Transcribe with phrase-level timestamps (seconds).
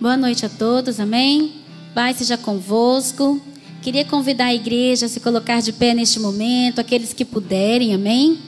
[0.00, 1.54] Boa noite a todos, amém?
[1.92, 3.42] Pai seja convosco.
[3.82, 8.38] Queria convidar a igreja a se colocar de pé neste momento, aqueles que puderem, amém?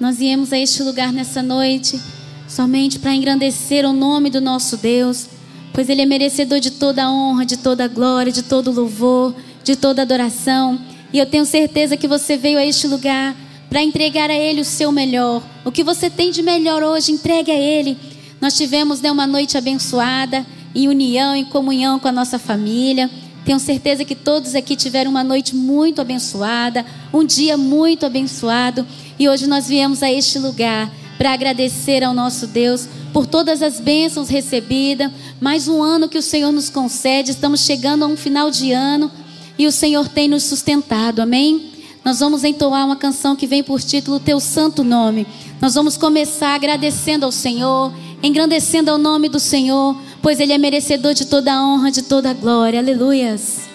[0.00, 2.00] Nós viemos a este lugar nessa noite
[2.48, 5.28] somente para engrandecer o nome do nosso Deus,
[5.72, 8.74] pois Ele é merecedor de toda a honra, de toda a glória, de todo o
[8.74, 10.76] louvor, de toda a adoração.
[11.12, 13.36] E eu tenho certeza que você veio a este lugar
[13.68, 15.40] para entregar a Ele o seu melhor.
[15.64, 17.96] O que você tem de melhor hoje, entregue a Ele.
[18.40, 23.10] Nós tivemos né, uma noite abençoada em união, em comunhão com a nossa família.
[23.44, 28.86] Tenho certeza que todos aqui tiveram uma noite muito abençoada, um dia muito abençoado.
[29.18, 33.80] E hoje nós viemos a este lugar para agradecer ao nosso Deus por todas as
[33.80, 35.10] bênçãos recebidas.
[35.40, 37.32] Mais um ano que o Senhor nos concede.
[37.32, 39.10] Estamos chegando a um final de ano
[39.58, 41.20] e o Senhor tem nos sustentado.
[41.20, 41.70] Amém?
[42.04, 45.26] Nós vamos entoar uma canção que vem por título Teu Santo Nome.
[45.60, 51.14] Nós vamos começar agradecendo ao Senhor, engrandecendo ao nome do Senhor pois Ele é merecedor
[51.14, 52.78] de toda a honra, de toda a glória.
[52.78, 53.68] Aleluias.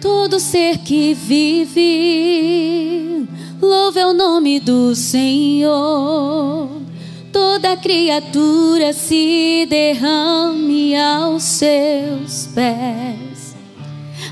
[0.00, 1.78] Todo ser que vive,
[3.60, 6.70] louve o nome do Senhor.
[7.32, 13.54] Toda criatura se derrame aos seus pés,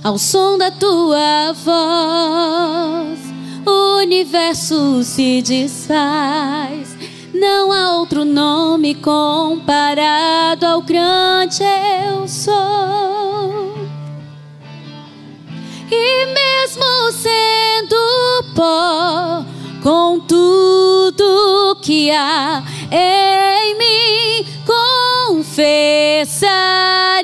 [0.02, 3.37] ao som da tua voz
[3.68, 6.96] o universo se desfaz.
[7.34, 12.54] Não há outro nome comparado ao grande eu sou.
[15.90, 17.96] E mesmo sendo
[18.54, 19.44] pó,
[19.82, 24.46] com tudo que há em mim,
[25.34, 27.17] confessarei.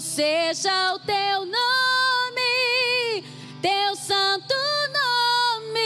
[0.00, 3.22] Seja o teu nome,
[3.60, 4.54] teu santo
[4.92, 5.80] nome.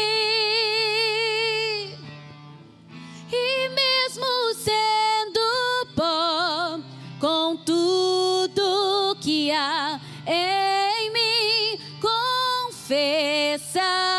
[3.33, 5.41] E mesmo sendo
[5.97, 6.79] pó,
[7.21, 11.79] com tudo que há em mim,
[12.79, 14.10] confessarei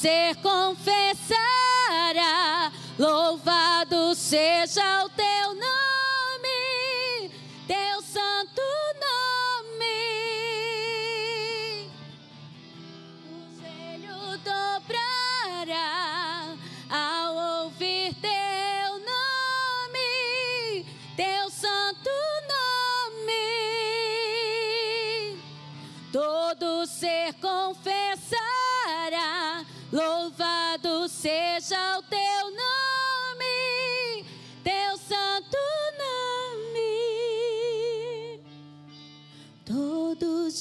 [0.00, 0.34] ser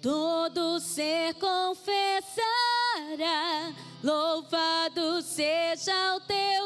[0.00, 2.38] Todo ser confessará
[4.02, 6.57] Louvado seja o teu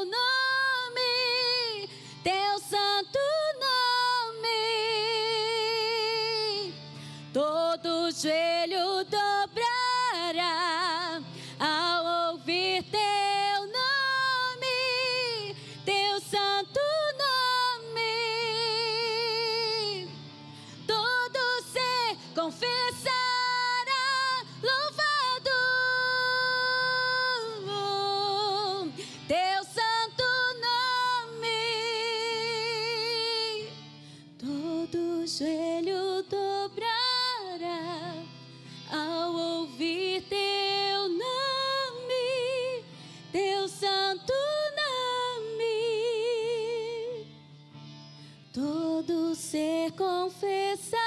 [49.34, 50.98] ser confessará.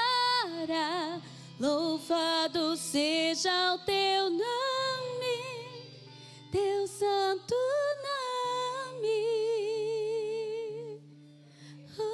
[1.58, 4.44] Louvado seja o teu nome,
[6.52, 7.54] teu santo
[8.92, 9.08] nome.
[11.98, 12.12] Oh,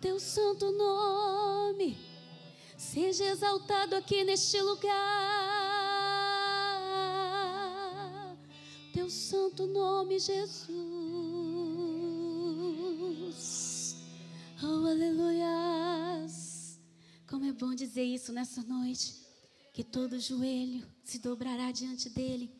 [0.00, 1.98] teu santo nome
[2.78, 4.94] seja exaltado aqui neste lugar.
[8.92, 11.03] Teu santo nome, Jesus.
[14.66, 16.80] Oh, aleluias!
[17.26, 19.14] Como é bom dizer isso nessa noite.
[19.74, 22.50] Que todo joelho se dobrará diante dele.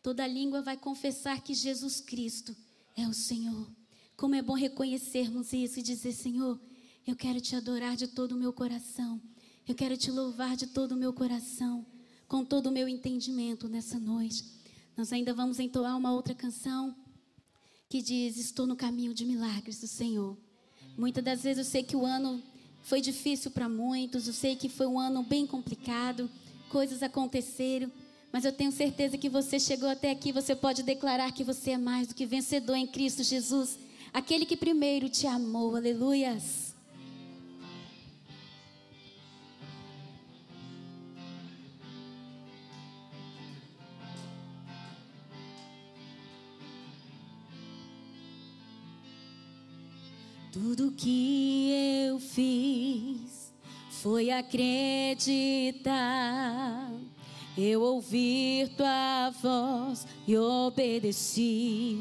[0.00, 2.54] Toda língua vai confessar que Jesus Cristo
[2.96, 3.68] é o Senhor.
[4.16, 6.60] Como é bom reconhecermos isso e dizer: Senhor,
[7.04, 9.20] eu quero te adorar de todo o meu coração.
[9.66, 11.84] Eu quero te louvar de todo o meu coração,
[12.28, 14.44] com todo o meu entendimento nessa noite.
[14.96, 16.94] Nós ainda vamos entoar uma outra canção
[17.88, 20.38] que diz: Estou no caminho de milagres do Senhor.
[20.98, 22.42] Muitas das vezes eu sei que o ano
[22.82, 26.28] foi difícil para muitos, eu sei que foi um ano bem complicado,
[26.68, 27.88] coisas aconteceram,
[28.32, 31.78] mas eu tenho certeza que você chegou até aqui, você pode declarar que você é
[31.78, 33.78] mais do que vencedor em Cristo Jesus,
[34.12, 35.76] aquele que primeiro te amou.
[35.76, 36.67] Aleluias.
[50.60, 51.70] Tudo que
[52.08, 53.54] eu fiz
[54.02, 55.22] foi acreditar.
[57.56, 61.96] Eu ouvir tua voz e obedeci.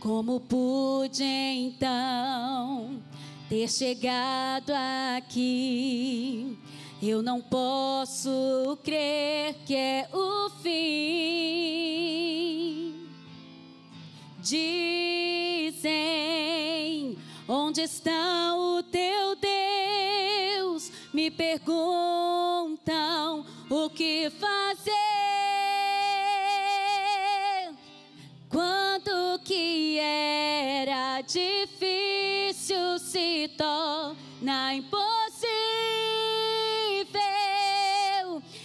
[0.00, 3.02] Como pude então
[3.50, 4.72] ter chegado
[5.18, 6.56] aqui?
[7.02, 11.92] Eu não posso crer que é o fim.
[14.42, 15.86] Dizem:
[17.46, 20.90] Onde está o teu Deus?
[21.14, 22.76] Me perguntam
[23.70, 24.90] o que fazer.
[28.48, 35.52] Quando que era difícil se torna impossível.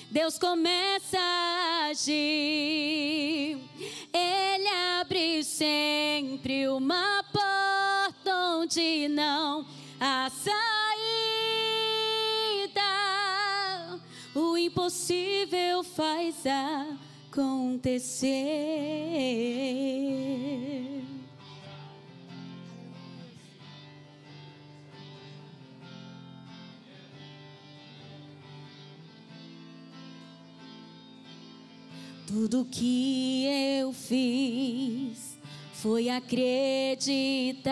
[0.10, 3.67] Deus começa a agir
[5.58, 9.66] sempre uma porta onde não
[10.00, 10.54] há saída.
[14.36, 16.44] O impossível faz
[17.32, 18.38] acontecer.
[32.28, 33.46] Tudo que
[33.82, 35.27] eu fiz
[35.82, 37.68] foi acreditar.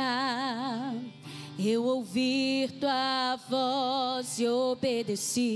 [1.58, 5.56] Eu ouvir tua voz e obedeci.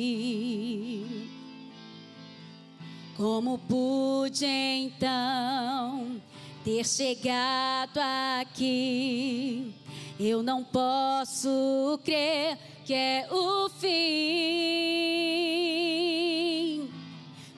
[3.16, 6.20] Como pude então
[6.64, 8.00] ter chegado
[8.40, 9.76] aqui?
[10.20, 13.90] Eu não posso crer que é o fim.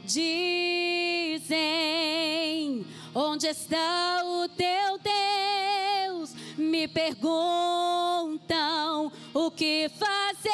[0.04, 1.62] Dizem:
[3.14, 6.34] Onde está o teu Deus?
[6.58, 8.42] Me perguntam
[9.34, 10.50] o que fazer.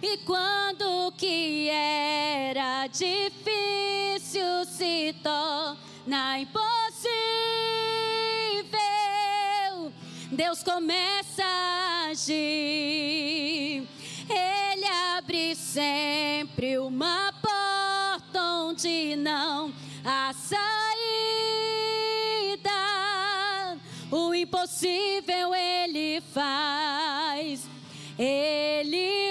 [0.00, 6.72] E quando que era difícil se torna impossível,
[10.30, 13.88] Deus começa a agir
[14.28, 17.32] ele abre sempre uma
[18.76, 19.72] onde não
[20.04, 20.60] há saída.
[24.10, 27.66] O impossível ele faz,
[28.18, 29.25] ele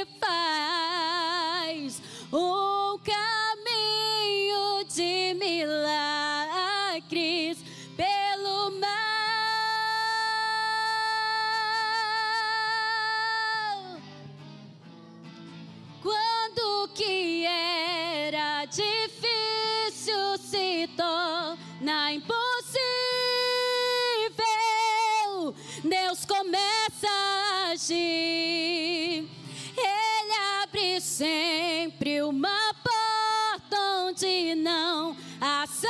[31.16, 35.86] sempre uma porta onde não há saída.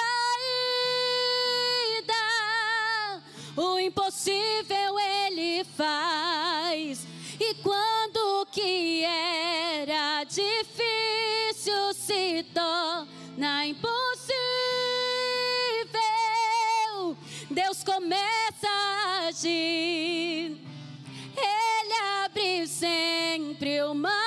[3.57, 7.07] O impossível ele faz.
[7.39, 14.37] E quando o que era difícil se torna impossível,
[17.49, 20.55] Deus começa a agir.
[21.35, 24.24] Ele abre sempre uma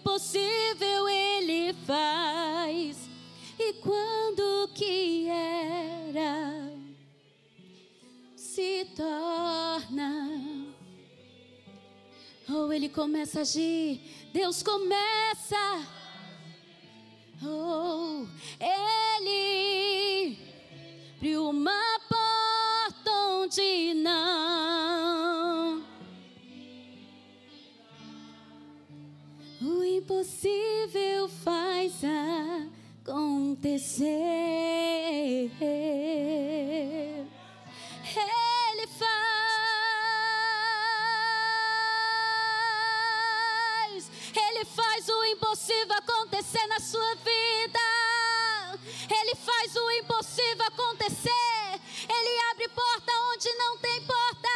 [0.00, 3.08] impossível Ele faz.
[3.58, 6.72] E quando que era
[8.34, 10.30] se torna
[12.52, 14.00] Oh, ele começa a agir.
[14.32, 15.86] Deus começa.
[17.44, 18.26] Oh,
[18.58, 20.36] ele
[21.14, 21.89] abriu uma
[33.82, 33.96] Ele
[38.98, 39.08] faz,
[44.36, 47.80] Ele faz o impossível acontecer na sua vida.
[49.10, 51.80] Ele faz o impossível acontecer.
[52.06, 54.50] Ele abre porta onde não tem porta.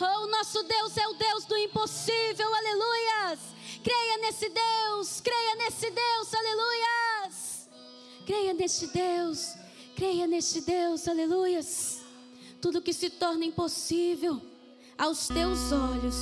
[0.00, 2.52] Oh, o nosso Deus é o Deus do impossível.
[2.52, 3.38] Aleluias.
[3.84, 6.34] Creia nesse Deus, creia nesse Deus.
[6.34, 7.41] Aleluias.
[8.24, 9.54] Creia neste Deus.
[9.96, 11.08] Creia neste Deus.
[11.08, 12.00] Aleluias.
[12.60, 14.40] Tudo que se torna impossível
[14.96, 16.14] aos teus olhos,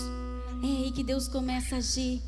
[0.63, 2.23] é aí que Deus começa a agir.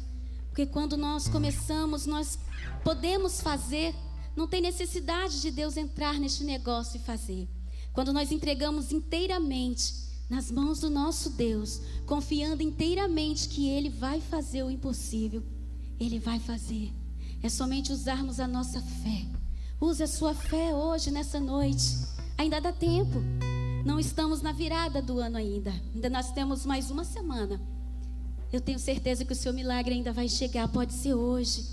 [0.48, 2.38] Porque quando nós começamos, nós
[2.84, 3.94] podemos fazer,
[4.36, 7.48] não tem necessidade de Deus entrar neste negócio e fazer.
[7.94, 9.94] Quando nós entregamos inteiramente
[10.28, 15.42] nas mãos do nosso Deus, confiando inteiramente que Ele vai fazer o impossível,
[15.98, 16.92] Ele vai fazer.
[17.42, 19.41] É somente usarmos a nossa fé.
[19.82, 21.98] Use a sua fé hoje, nessa noite.
[22.38, 23.20] Ainda dá tempo.
[23.84, 25.74] Não estamos na virada do ano ainda.
[25.92, 27.60] Ainda nós temos mais uma semana.
[28.52, 30.68] Eu tenho certeza que o seu milagre ainda vai chegar.
[30.68, 31.66] Pode ser hoje.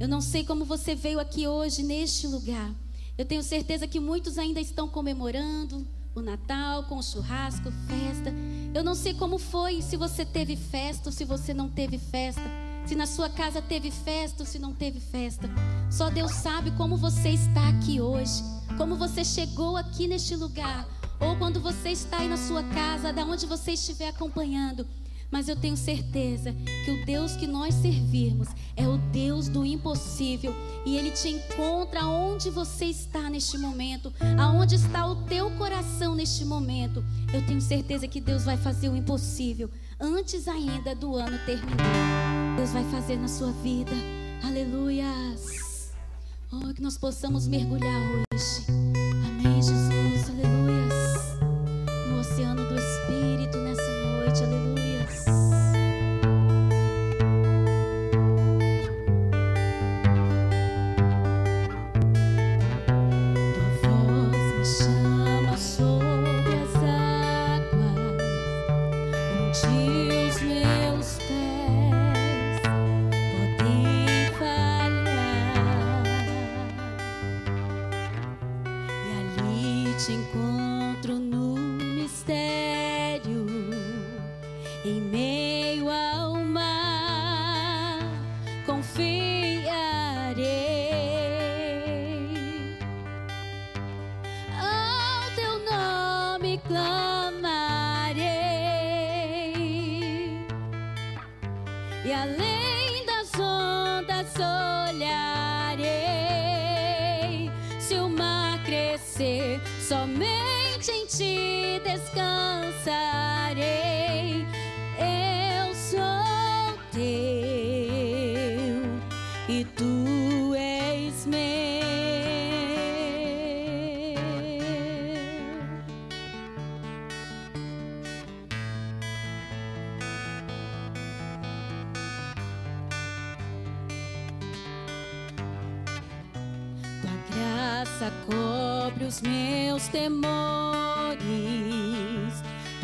[0.00, 2.74] Eu não sei como você veio aqui hoje neste lugar.
[3.18, 8.32] Eu tenho certeza que muitos ainda estão comemorando o Natal com o churrasco, festa.
[8.72, 12.69] Eu não sei como foi, se você teve festa ou se você não teve festa.
[12.90, 15.48] Se na sua casa teve festa ou se não teve festa.
[15.88, 18.42] Só Deus sabe como você está aqui hoje.
[18.76, 20.88] Como você chegou aqui neste lugar
[21.20, 24.84] ou quando você está aí na sua casa, da onde você estiver acompanhando.
[25.30, 26.52] Mas eu tenho certeza
[26.84, 30.52] que o Deus que nós servirmos é o Deus do impossível
[30.84, 36.44] e ele te encontra onde você está neste momento, aonde está o teu coração neste
[36.44, 37.04] momento.
[37.32, 39.70] Eu tenho certeza que Deus vai fazer o impossível
[40.00, 42.39] antes ainda do ano terminar.
[42.56, 43.92] Deus vai fazer na sua vida.
[44.42, 45.92] Aleluias.
[46.52, 48.99] Oh, que nós possamos mergulhar hoje.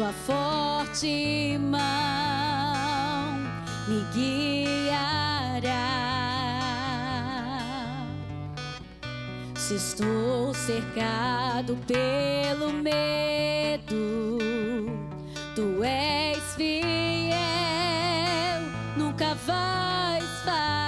[0.06, 3.38] Tua forte mão
[3.88, 5.72] me guiará.
[9.56, 14.38] Se estou cercado pelo medo,
[15.54, 17.40] tu és fiel,
[18.96, 20.85] nunca vais falhar.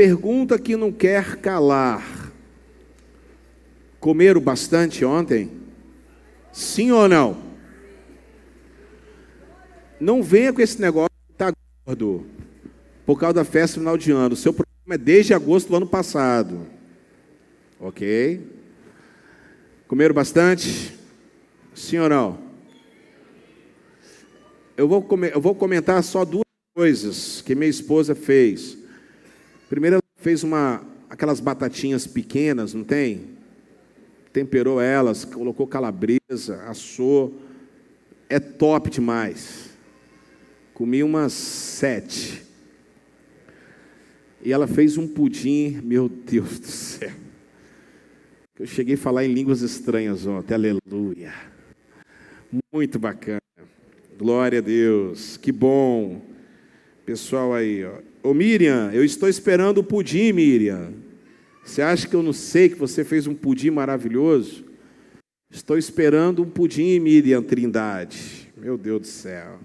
[0.00, 2.32] Pergunta que não quer calar.
[4.00, 5.50] Comeram bastante ontem?
[6.50, 7.36] Sim ou não?
[10.00, 11.52] Não venha com esse negócio de tá
[11.84, 12.24] gordo
[13.04, 14.32] por causa da festa final de ano.
[14.32, 16.66] O seu problema é desde agosto do ano passado.
[17.78, 18.40] Ok?
[19.86, 20.98] Comeram bastante?
[21.74, 22.38] Sim ou não?
[24.78, 28.79] Eu vou, eu vou comentar só duas coisas que minha esposa fez.
[29.70, 33.38] Primeiro, ela fez uma, aquelas batatinhas pequenas, não tem?
[34.32, 37.40] Temperou elas, colocou calabresa, assou.
[38.28, 39.70] É top demais.
[40.74, 42.42] Comi umas sete.
[44.42, 47.12] E ela fez um pudim, meu Deus do céu.
[48.58, 51.32] Eu cheguei a falar em línguas estranhas ontem, aleluia.
[52.72, 53.40] Muito bacana.
[54.18, 56.20] Glória a Deus, que bom.
[57.06, 58.09] Pessoal aí, ó.
[58.22, 60.92] Ô Miriam, eu estou esperando o pudim, Miriam.
[61.64, 64.64] Você acha que eu não sei que você fez um pudim maravilhoso?
[65.50, 68.52] Estou esperando um pudim, Miriam Trindade.
[68.56, 69.58] Meu Deus do céu.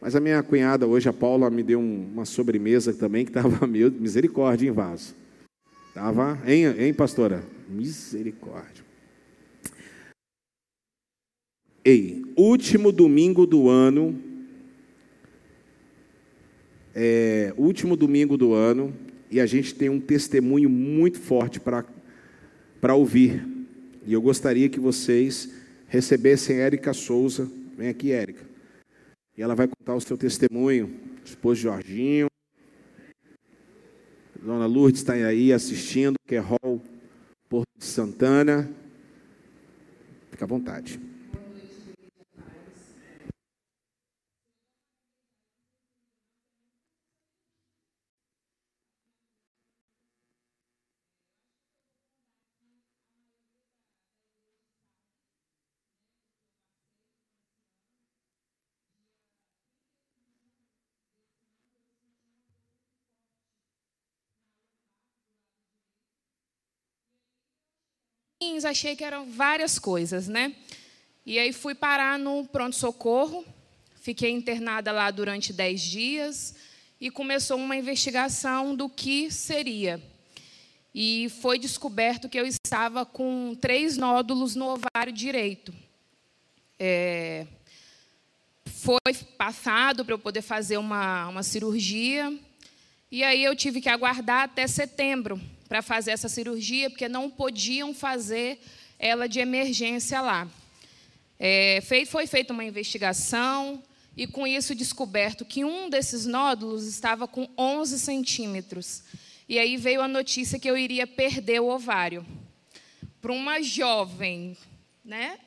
[0.00, 3.92] Mas a minha cunhada hoje, a Paula, me deu uma sobremesa também que estava meio
[3.92, 5.14] misericórdia em vaso.
[5.88, 7.44] Estava, hein, hein, pastora?
[7.68, 8.84] Misericórdia.
[11.84, 14.29] Ei, último domingo do ano,
[16.94, 18.94] é, último domingo do ano,
[19.30, 23.46] e a gente tem um testemunho muito forte para ouvir.
[24.06, 25.52] E eu gostaria que vocês
[25.86, 27.50] recebessem Érica Souza.
[27.76, 28.44] Vem aqui, Érica.
[29.36, 30.92] E ela vai contar o seu testemunho.
[31.24, 32.26] Esposo Jorginho.
[34.42, 36.82] Dona Lourdes está aí assistindo, que é Hall
[37.48, 38.70] Porto de Santana.
[40.30, 40.98] Fica à vontade.
[68.64, 70.54] Achei que eram várias coisas, né?
[71.24, 73.44] E aí fui parar no pronto-socorro,
[74.00, 76.54] fiquei internada lá durante dez dias
[77.00, 80.02] e começou uma investigação do que seria.
[80.94, 85.72] E foi descoberto que eu estava com três nódulos no ovário direito.
[86.78, 87.46] É,
[88.66, 92.36] foi passado para eu poder fazer uma, uma cirurgia,
[93.10, 95.40] e aí eu tive que aguardar até setembro
[95.70, 98.58] para fazer essa cirurgia, porque não podiam fazer
[98.98, 100.50] ela de emergência lá.
[101.38, 103.80] É, foi feita uma investigação
[104.16, 109.04] e, com isso, descoberto que um desses nódulos estava com 11 centímetros.
[109.48, 112.26] E aí veio a notícia que eu iria perder o ovário.
[113.22, 114.56] Para uma jovem
[115.04, 115.38] né,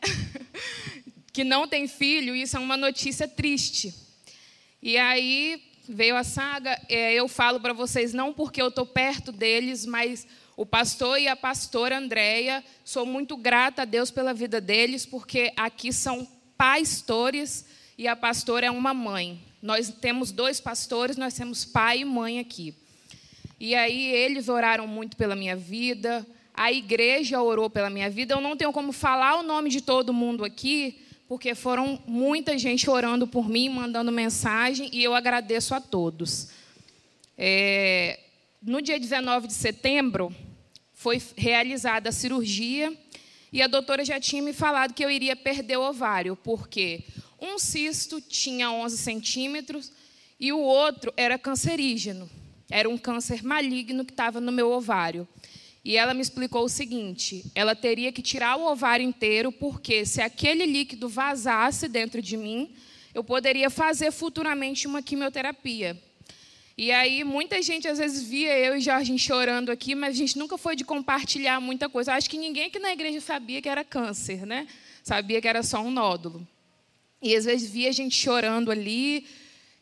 [1.33, 3.93] que não tem filho, isso é uma notícia triste.
[4.81, 6.79] E aí veio a saga.
[6.89, 11.27] É, eu falo para vocês não porque eu estou perto deles, mas o pastor e
[11.27, 17.65] a pastora Andréia, sou muito grata a Deus pela vida deles, porque aqui são pastores
[17.97, 19.41] e a pastora é uma mãe.
[19.61, 22.75] Nós temos dois pastores, nós temos pai e mãe aqui.
[23.59, 28.35] E aí eles oraram muito pela minha vida, a igreja orou pela minha vida.
[28.35, 31.02] Eu não tenho como falar o nome de todo mundo aqui,
[31.33, 36.49] porque foram muita gente orando por mim, mandando mensagem, e eu agradeço a todos.
[37.35, 38.19] É,
[38.61, 40.31] no dia 19 de setembro,
[40.93, 42.95] foi realizada a cirurgia,
[43.51, 47.03] e a doutora já tinha me falado que eu iria perder o ovário, porque
[47.41, 49.91] um cisto tinha 11 centímetros
[50.39, 52.29] e o outro era cancerígeno.
[52.69, 55.27] Era um câncer maligno que estava no meu ovário.
[55.83, 60.21] E ela me explicou o seguinte: ela teria que tirar o ovário inteiro, porque se
[60.21, 62.73] aquele líquido vazasse dentro de mim,
[63.13, 66.01] eu poderia fazer futuramente uma quimioterapia.
[66.75, 70.39] E aí, muita gente às vezes via eu e Jorge chorando aqui, mas a gente
[70.39, 72.13] nunca foi de compartilhar muita coisa.
[72.13, 74.67] Acho que ninguém aqui na igreja sabia que era câncer, né?
[75.03, 76.47] Sabia que era só um nódulo.
[77.21, 79.27] E às vezes via a gente chorando ali,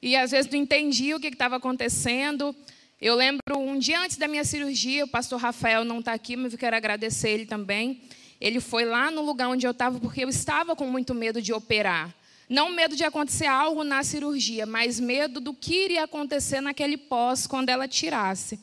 [0.01, 2.53] e às vezes não entendia o que estava acontecendo.
[3.01, 6.53] Eu lembro um dia antes da minha cirurgia, o pastor Rafael não está aqui, mas
[6.53, 7.99] eu quero agradecer ele também.
[8.39, 11.51] Ele foi lá no lugar onde eu estava, porque eu estava com muito medo de
[11.51, 12.13] operar.
[12.47, 17.47] Não medo de acontecer algo na cirurgia, mas medo do que iria acontecer naquele pós
[17.47, 18.59] quando ela tirasse.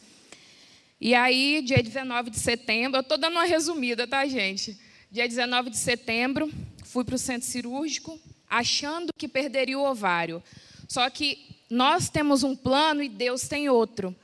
[1.01, 4.79] E aí, dia 19 de setembro, eu estou dando uma resumida, tá, gente?
[5.11, 6.49] Dia 19 de setembro,
[6.85, 8.17] fui para o centro cirúrgico,
[8.49, 10.41] achando que perderia o ovário.
[10.87, 14.15] Só que nós temos um plano e Deus tem outro.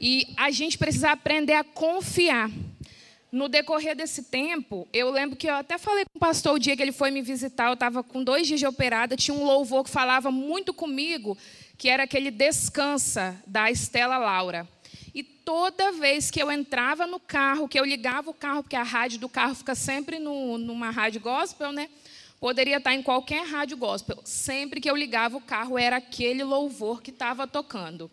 [0.00, 2.50] E a gente precisa aprender a confiar.
[3.32, 6.76] No decorrer desse tempo, eu lembro que eu até falei com o pastor o dia
[6.76, 9.84] que ele foi me visitar, eu estava com dois dias de operada, tinha um louvor
[9.84, 11.36] que falava muito comigo,
[11.76, 14.66] que era aquele Descansa, da Estela Laura.
[15.12, 18.82] E toda vez que eu entrava no carro, que eu ligava o carro, porque a
[18.82, 21.88] rádio do carro fica sempre no, numa rádio gospel, né?
[22.38, 24.20] Poderia estar em qualquer rádio gospel.
[24.24, 28.10] Sempre que eu ligava o carro, era aquele louvor que estava tocando.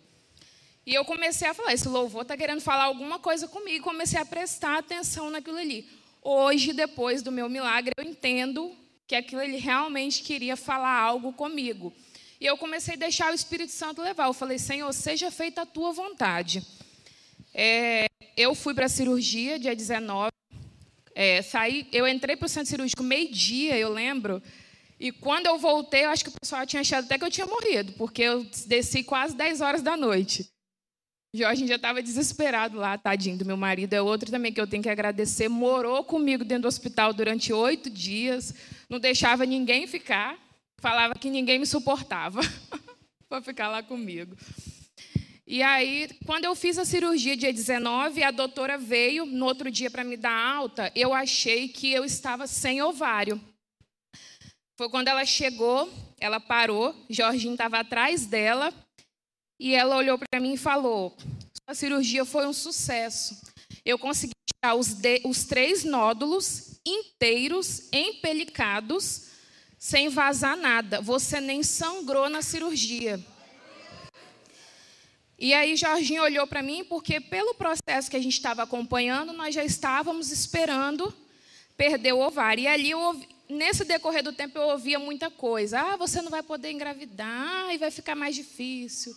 [0.85, 3.83] E eu comecei a falar: esse louvor está querendo falar alguma coisa comigo.
[3.83, 5.87] Comecei a prestar atenção naquilo ali.
[6.21, 8.75] Hoje, depois do meu milagre, eu entendo
[9.07, 11.93] que aquilo ali realmente queria falar algo comigo.
[12.39, 14.27] E eu comecei a deixar o Espírito Santo levar.
[14.27, 16.65] Eu falei: Senhor, seja feita a tua vontade.
[17.53, 20.31] É, eu fui para a cirurgia dia 19.
[21.15, 24.41] É, saí, eu entrei para o centro cirúrgico meio-dia, eu lembro.
[24.99, 27.45] E quando eu voltei, eu acho que o pessoal tinha achado até que eu tinha
[27.45, 30.49] morrido, porque eu desci quase 10 horas da noite.
[31.35, 33.93] Jorge já estava desesperado lá, tadinho do meu marido.
[33.93, 35.49] É outro também que eu tenho que agradecer.
[35.49, 38.53] Morou comigo dentro do hospital durante oito dias,
[38.87, 40.37] não deixava ninguém ficar,
[40.79, 42.39] falava que ninguém me suportava
[43.27, 44.35] para ficar lá comigo.
[45.47, 49.89] E aí, quando eu fiz a cirurgia dia 19, a doutora veio no outro dia
[49.89, 53.41] para me dar alta, eu achei que eu estava sem ovário.
[54.77, 58.73] Foi quando ela chegou, ela parou, Jorginho estava atrás dela,
[59.63, 61.15] e ela olhou para mim e falou:
[61.65, 63.41] Sua cirurgia foi um sucesso.
[63.85, 69.27] Eu consegui tirar os, de, os três nódulos inteiros, empelicados,
[69.79, 70.99] sem vazar nada.
[70.99, 73.17] Você nem sangrou na cirurgia.
[75.39, 79.55] E aí Jorginho olhou para mim, porque pelo processo que a gente estava acompanhando, nós
[79.55, 81.15] já estávamos esperando
[81.77, 82.63] perder o ovário.
[82.63, 85.79] E ali, eu, nesse decorrer do tempo, eu ouvia muita coisa.
[85.79, 89.15] Ah, você não vai poder engravidar e vai ficar mais difícil.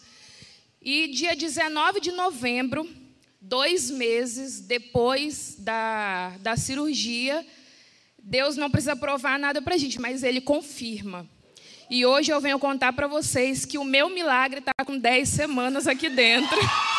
[0.88, 2.88] E dia 19 de novembro,
[3.40, 7.44] dois meses depois da, da cirurgia,
[8.22, 11.28] Deus não precisa provar nada para a gente, mas Ele confirma.
[11.90, 15.88] E hoje eu venho contar para vocês que o meu milagre está com 10 semanas
[15.88, 16.56] aqui dentro.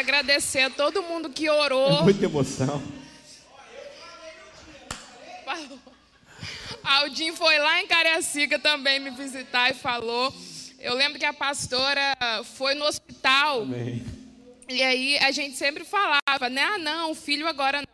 [0.00, 2.00] agradecer a todo mundo que orou.
[2.00, 2.82] É muita emoção.
[6.82, 10.34] Aldin foi lá em Cariacica também me visitar e falou.
[10.78, 12.16] Eu lembro que a pastora
[12.56, 13.62] foi no hospital.
[13.62, 14.04] Amém.
[14.68, 16.62] E aí a gente sempre falava, né?
[16.62, 17.88] Ah, não, filho agora não.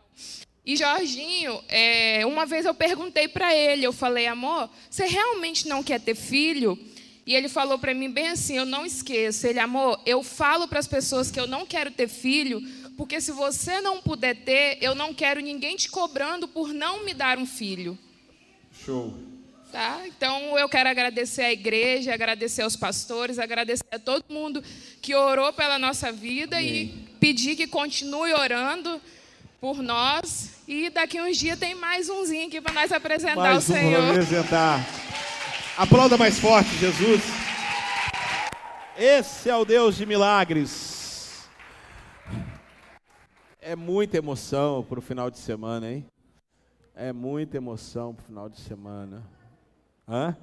[0.65, 5.81] E Jorginho, é, uma vez eu perguntei para ele, eu falei, amor, você realmente não
[5.81, 6.77] quer ter filho?
[7.27, 9.45] E ele falou para mim bem assim: eu não esqueço.
[9.45, 12.61] Ele, amor, eu falo para as pessoas que eu não quero ter filho,
[12.95, 17.13] porque se você não puder ter, eu não quero ninguém te cobrando por não me
[17.13, 17.99] dar um filho.
[18.85, 19.13] Show.
[19.69, 20.03] Tá?
[20.07, 24.63] Então eu quero agradecer à igreja, agradecer aos pastores, agradecer a todo mundo
[25.01, 26.69] que orou pela nossa vida Amém.
[26.69, 29.01] e pedir que continue orando
[29.59, 30.51] por nós.
[30.65, 34.09] E daqui uns dias tem mais umzinho aqui para nós apresentar mais o um Senhor.
[34.11, 34.85] apresentar.
[35.77, 37.21] Aplauda mais forte, Jesus.
[38.97, 41.47] Esse é o Deus de milagres.
[43.61, 46.03] É muita emoção para o final de semana, hein?
[46.95, 49.21] É muita emoção para o final de semana.
[50.09, 50.35] Hã?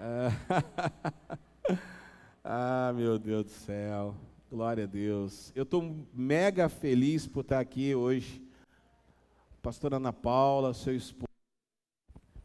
[0.00, 1.78] É.
[2.42, 4.16] ah, meu Deus do céu.
[4.50, 5.52] Glória a Deus.
[5.54, 8.42] Eu estou mega feliz por estar aqui hoje.
[9.62, 11.28] Pastora Ana Paula, seu esposo,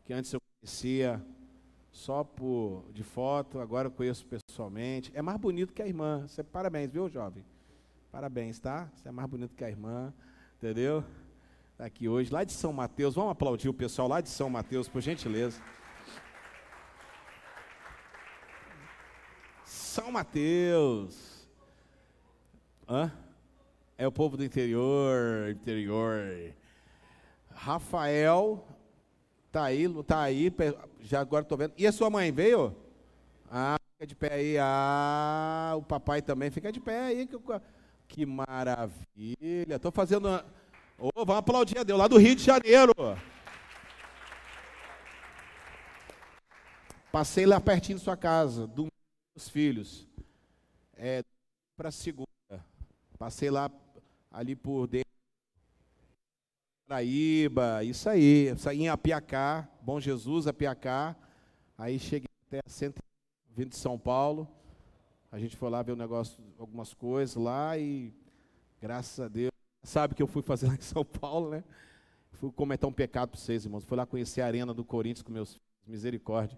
[0.05, 1.23] que antes eu conhecia
[1.91, 5.11] só por de foto, agora eu conheço pessoalmente.
[5.13, 6.27] É mais bonito que a irmã.
[6.27, 7.43] Você parabéns, viu, jovem?
[8.11, 8.89] Parabéns, tá?
[8.93, 10.13] Você é mais bonito que a irmã,
[10.57, 11.03] entendeu?
[11.71, 13.15] Está aqui hoje, lá de São Mateus.
[13.15, 15.61] Vamos aplaudir o pessoal lá de São Mateus, por gentileza.
[19.63, 21.47] São Mateus.
[22.87, 23.11] Hã?
[23.97, 26.53] É o povo do interior, interior.
[27.51, 28.65] Rafael
[29.57, 30.53] Tá aí, tá aí,
[31.01, 31.73] já agora estou vendo.
[31.75, 32.75] E a sua mãe veio?
[33.49, 34.55] Ah, fica de pé aí.
[34.59, 37.25] Ah, o papai também fica de pé aí.
[37.25, 37.39] Que,
[38.07, 39.75] que maravilha.
[39.75, 40.27] Estou fazendo.
[40.27, 40.45] Uma...
[40.99, 42.93] Oh, vamos aplaudir a Deus, lá do Rio de Janeiro.
[47.11, 48.85] Passei lá pertinho sua casa, dos
[49.35, 50.07] meus filhos.
[50.95, 51.23] É,
[51.75, 52.27] para segunda.
[53.17, 53.71] Passei lá
[54.31, 55.06] ali por dentro.
[56.87, 58.55] Paraíba, isso aí.
[58.55, 61.17] Saí em Apiacá, Bom Jesus, Apiacá.
[61.77, 64.47] Aí cheguei até a 120 de São Paulo.
[65.29, 68.13] A gente foi lá ver o um negócio, algumas coisas lá e
[68.81, 69.51] graças a Deus,
[69.83, 71.63] sabe que eu fui fazer lá em São Paulo, né?
[72.31, 73.83] Fui cometer um pecado para vocês, irmãos.
[73.83, 75.67] Fui lá conhecer a arena do Corinthians com meus filhos.
[75.85, 76.57] Misericórdia.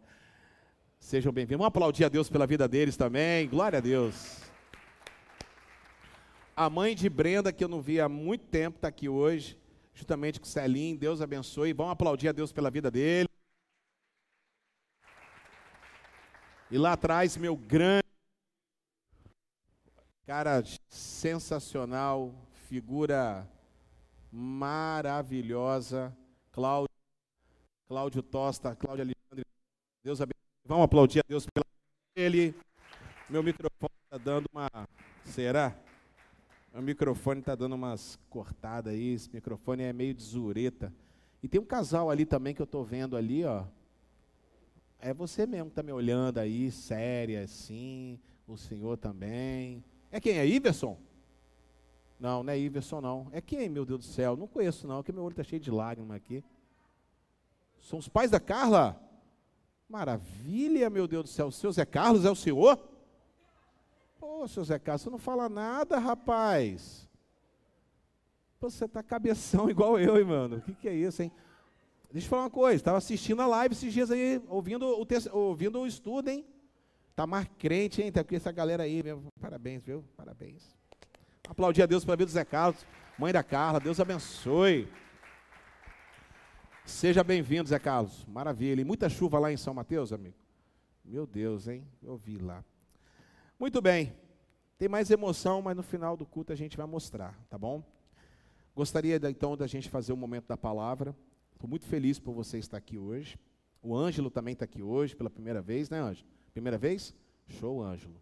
[0.99, 1.57] Sejam bem-vindos.
[1.57, 3.49] Vamos aplaudir a Deus pela vida deles também.
[3.49, 4.43] Glória a Deus.
[6.55, 9.57] A mãe de Brenda, que eu não vi há muito tempo, está aqui hoje,
[9.99, 10.95] juntamente com o Celim.
[10.95, 11.73] Deus abençoe.
[11.73, 13.29] Vamos aplaudir a Deus pela vida dele.
[16.71, 18.03] E lá atrás, meu grande,
[20.25, 22.33] cara sensacional,
[22.67, 23.49] figura
[24.31, 26.15] maravilhosa,
[26.51, 26.93] Cláudio,
[27.87, 29.45] Cláudio Tosta, Cláudio Alexandre,
[30.03, 30.39] Deus abençoe.
[30.63, 31.65] Vamos aplaudir a Deus pela
[32.15, 32.53] ele.
[33.27, 34.69] Meu microfone está dando uma.
[35.25, 35.75] Será?
[36.73, 39.13] Meu microfone está dando umas cortadas aí.
[39.13, 40.93] Esse microfone é meio de zureta.
[41.41, 43.65] E tem um casal ali também que eu estou vendo ali, ó.
[44.99, 48.19] É você mesmo que está me olhando aí, séria assim.
[48.47, 49.83] O senhor também.
[50.11, 50.37] É quem?
[50.37, 50.97] É Iverson?
[52.19, 53.27] Não, não é Iverson, não.
[53.31, 54.35] É quem, meu Deus do céu?
[54.35, 56.43] Não conheço, não, porque meu olho está cheio de lágrimas aqui.
[57.79, 59.01] São os pais da Carla?
[59.87, 61.47] Maravilha, meu Deus do céu.
[61.47, 62.77] O seu Zé Carlos é o senhor?
[64.21, 67.07] Ô, seu Zé Carlos, você não fala nada, rapaz.
[68.59, 70.57] Você está cabeção igual eu, hein, mano?
[70.57, 71.31] O que, que é isso, hein?
[72.11, 72.75] Deixa eu falar uma coisa.
[72.75, 76.45] Estava assistindo a live esses dias aí, ouvindo o, ouvindo o estudo, hein?
[77.15, 78.11] Tá mais crente, hein?
[78.11, 79.23] Tá com essa galera aí, meu.
[79.39, 80.03] Parabéns, viu?
[80.17, 80.75] Parabéns.
[81.47, 82.85] Aplaudir a Deus pela vida do Zé Carlos,
[83.17, 84.87] mãe da Carla, Deus abençoe.
[86.85, 88.25] Seja bem-vindo, Zé Carlos.
[88.25, 88.81] Maravilha.
[88.81, 90.35] E muita chuva lá em São Mateus, amigo?
[91.05, 91.85] Meu Deus, hein?
[92.01, 92.63] Eu vi lá.
[93.59, 94.13] Muito bem.
[94.77, 97.83] Tem mais emoção, mas no final do culto a gente vai mostrar, tá bom?
[98.75, 101.15] Gostaria então da gente fazer o um momento da palavra.
[101.53, 103.37] Estou muito feliz por você estar aqui hoje.
[103.83, 106.27] O Ângelo também está aqui hoje pela primeira vez, né, Ângelo?
[106.53, 107.13] Primeira vez?
[107.47, 108.21] Show, Ângelo.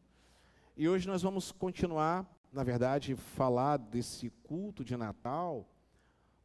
[0.76, 5.70] E hoje nós vamos continuar na verdade, falar desse culto de Natal,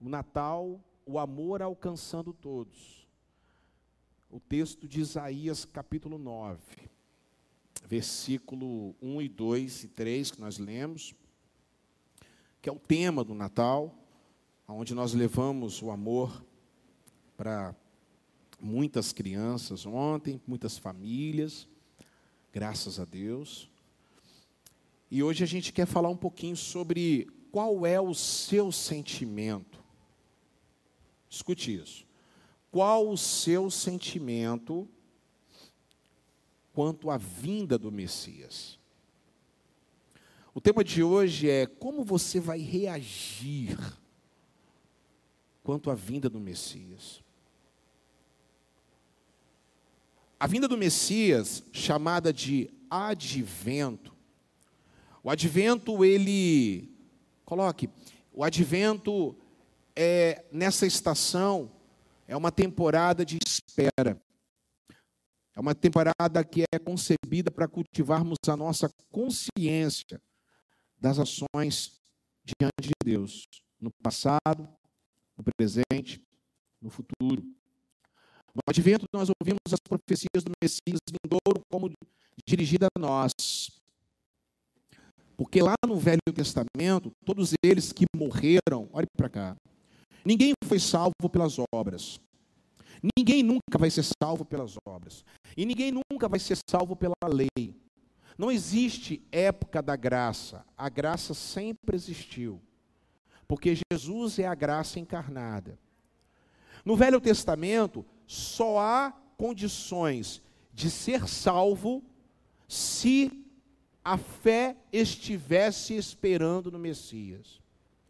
[0.00, 3.08] o Natal, o amor alcançando todos.
[4.28, 6.60] O texto de Isaías, capítulo 9,
[7.86, 11.14] versículo 1 e 2 e 3, que nós lemos,
[12.60, 13.94] que é o tema do Natal,
[14.66, 16.44] onde nós levamos o amor
[17.36, 17.74] para
[18.60, 21.68] muitas crianças ontem, muitas famílias,
[22.52, 23.68] graças a Deus.
[25.10, 29.82] E hoje a gente quer falar um pouquinho sobre qual é o seu sentimento.
[31.28, 32.06] Escute isso.
[32.70, 34.88] Qual o seu sentimento
[36.72, 38.78] quanto à vinda do Messias?
[40.54, 43.78] O tema de hoje é como você vai reagir
[45.62, 47.22] quanto à vinda do Messias.
[50.38, 54.12] A vinda do Messias, chamada de advento,
[55.22, 56.90] o advento, ele,
[57.44, 57.88] coloque,
[58.32, 59.36] o advento
[59.94, 61.70] é, nessa estação,
[62.26, 64.20] é uma temporada de espera.
[65.54, 70.20] É uma temporada que é concebida para cultivarmos a nossa consciência
[70.98, 72.00] das ações
[72.44, 73.46] diante de Deus,
[73.78, 74.68] no passado,
[75.36, 76.24] no presente,
[76.80, 77.42] no futuro.
[78.54, 81.90] No advento, nós ouvimos as profecias do Messias vindouro como
[82.46, 83.32] dirigida a nós.
[85.36, 89.56] Porque lá no Velho Testamento, todos eles que morreram, olhe para cá,
[90.24, 92.20] ninguém foi salvo pelas obras.
[93.16, 95.24] Ninguém nunca vai ser salvo pelas obras.
[95.56, 97.76] E ninguém nunca vai ser salvo pela lei.
[98.38, 100.64] Não existe época da graça.
[100.76, 102.60] A graça sempre existiu.
[103.48, 105.78] Porque Jesus é a graça encarnada.
[106.84, 110.40] No Velho Testamento, só há condições
[110.72, 112.02] de ser salvo
[112.68, 113.30] se
[114.04, 117.60] a fé estivesse esperando no Messias.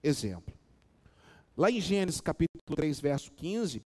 [0.03, 0.55] Exemplo.
[1.57, 3.83] Lá em Gênesis capítulo 3, verso 15,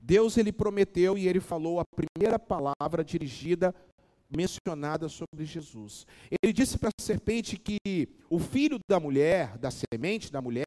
[0.00, 3.74] Deus ele prometeu e ele falou a primeira palavra dirigida
[4.30, 6.06] mencionada sobre Jesus.
[6.42, 10.66] Ele disse para a serpente que o filho da mulher, da semente da mulher,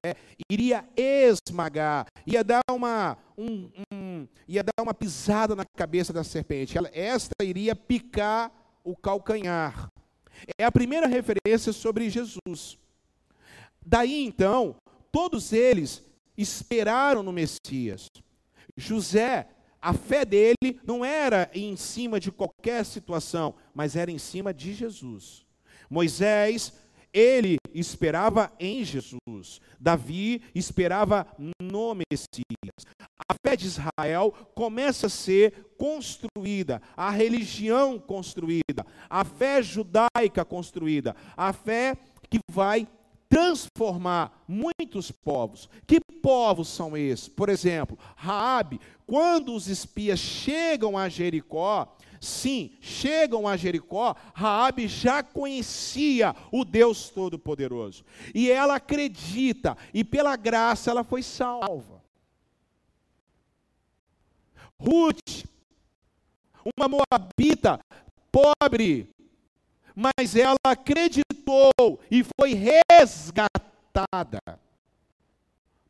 [0.50, 6.78] iria esmagar, ia dar uma, um, um, ia dar uma pisada na cabeça da serpente.
[6.78, 8.52] Ela, esta iria picar
[8.84, 9.90] o calcanhar.
[10.58, 12.80] É a primeira referência sobre Jesus.
[13.86, 14.76] Daí então,
[15.12, 16.04] todos eles
[16.36, 18.08] esperaram no Messias.
[18.78, 19.48] José,
[19.82, 24.74] a fé dele não era em cima de qualquer situação, mas era em cima de
[24.74, 25.46] Jesus.
[25.90, 26.74] Moisés,
[27.14, 29.60] ele esperava em Jesus.
[29.80, 31.26] Davi esperava
[31.60, 32.86] no Messias.
[33.28, 41.16] A fé de Israel começa a ser construída, a religião construída, a fé judaica construída,
[41.36, 41.98] a fé
[42.30, 42.88] que vai
[43.32, 45.70] transformar muitos povos.
[45.88, 47.30] Que povos são esses?
[47.30, 55.24] Por exemplo, Raabe, quando os espias chegam a Jericó, Sim, chegam a Jericó, Raabe já
[55.24, 58.06] conhecia o Deus Todo-Poderoso.
[58.36, 62.00] E ela acredita, e pela graça ela foi salva.
[64.80, 65.46] Ruth,
[66.78, 67.80] uma moabita
[68.32, 69.10] pobre,
[69.96, 72.54] mas ela acreditou e foi
[73.02, 74.40] resgatada.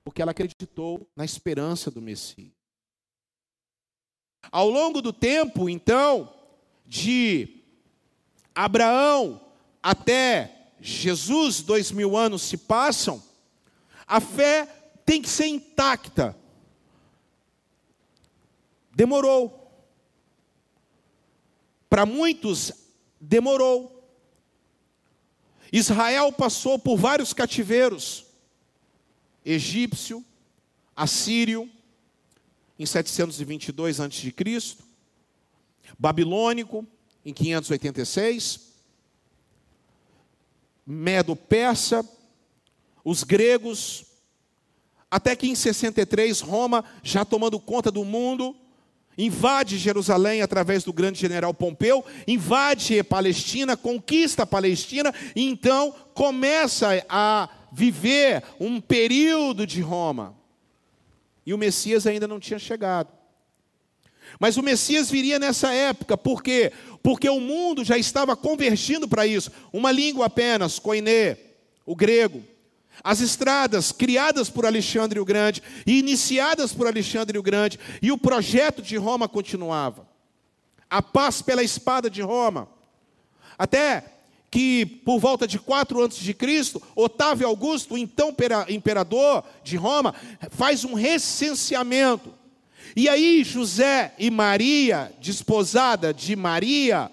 [0.04, 2.52] Porque ela acreditou na esperança do Messias.
[4.52, 6.34] Ao longo do tempo, então,
[6.86, 7.64] de
[8.56, 9.40] Abraão
[9.84, 13.22] até Jesus, dois mil anos se passam,
[14.08, 14.66] a fé
[15.06, 16.36] tem que ser intacta.
[18.92, 19.58] Demorou.
[21.90, 22.72] Para muitos,
[23.20, 24.01] demorou.
[25.72, 28.26] Israel passou por vários cativeiros:
[29.46, 30.24] egípcio,
[30.96, 31.70] assírio,
[32.78, 34.34] em 722 a.C.,
[35.98, 36.86] babilônico,
[37.24, 38.72] em 586,
[40.86, 42.08] medo-persa,
[43.04, 44.06] os gregos,
[45.10, 48.56] até que em 63 Roma, já tomando conta do mundo,
[49.18, 57.04] invade Jerusalém através do grande general Pompeu, invade Palestina, conquista a Palestina, e então começa
[57.10, 60.36] a viver um período de Roma.
[61.46, 63.10] E o Messias ainda não tinha chegado.
[64.40, 66.72] Mas o Messias viria nessa época, por quê?
[67.04, 69.52] Porque o mundo já estava convergindo para isso.
[69.74, 71.38] Uma língua apenas, koiné,
[71.86, 72.44] o grego.
[73.04, 78.18] As estradas criadas por Alexandre o Grande e iniciadas por Alexandre o Grande, e o
[78.18, 80.08] projeto de Roma continuava.
[80.90, 82.68] A paz pela espada de Roma.
[83.58, 84.06] Até
[84.52, 88.36] que por volta de 4 antes de Cristo, Otávio Augusto, então
[88.68, 90.14] imperador de Roma,
[90.50, 92.34] faz um recenseamento.
[92.94, 97.10] E aí José e Maria, desposada de Maria,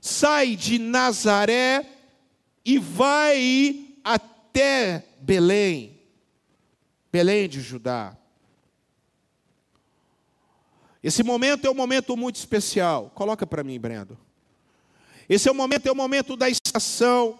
[0.00, 1.86] sai de Nazaré
[2.64, 3.81] e vai
[4.52, 5.98] até Belém,
[7.10, 8.14] Belém de Judá.
[11.02, 13.10] Esse momento é um momento muito especial.
[13.14, 14.16] Coloca para mim, Brendo.
[15.26, 17.38] Esse é o momento, é o momento da estação.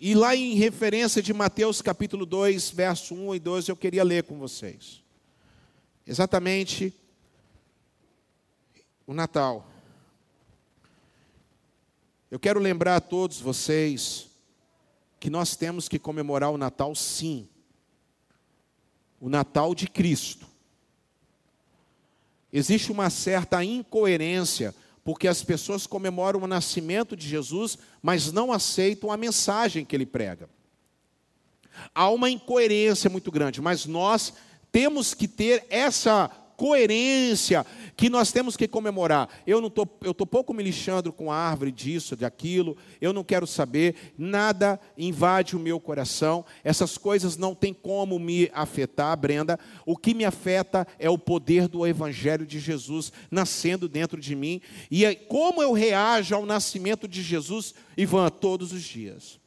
[0.00, 4.24] E lá em referência de Mateus capítulo 2, verso 1 e 12, eu queria ler
[4.24, 5.02] com vocês.
[6.06, 6.94] Exatamente
[9.06, 9.73] o Natal.
[12.34, 14.26] Eu quero lembrar a todos vocês
[15.20, 17.48] que nós temos que comemorar o Natal sim.
[19.20, 20.44] O Natal de Cristo.
[22.52, 24.74] Existe uma certa incoerência,
[25.04, 30.04] porque as pessoas comemoram o nascimento de Jesus, mas não aceitam a mensagem que ele
[30.04, 30.50] prega.
[31.94, 34.34] Há uma incoerência muito grande, mas nós
[34.72, 37.64] temos que ter essa coerência
[37.96, 39.28] que nós temos que comemorar.
[39.46, 42.76] Eu não tô, eu tô pouco me lixando com a árvore disso, de aquilo.
[43.00, 44.14] Eu não quero saber.
[44.18, 46.44] Nada invade o meu coração.
[46.62, 49.58] Essas coisas não tem como me afetar, Brenda.
[49.86, 54.60] O que me afeta é o poder do Evangelho de Jesus nascendo dentro de mim
[54.90, 59.38] e é como eu reajo ao nascimento de Jesus, Ivan, todos os dias.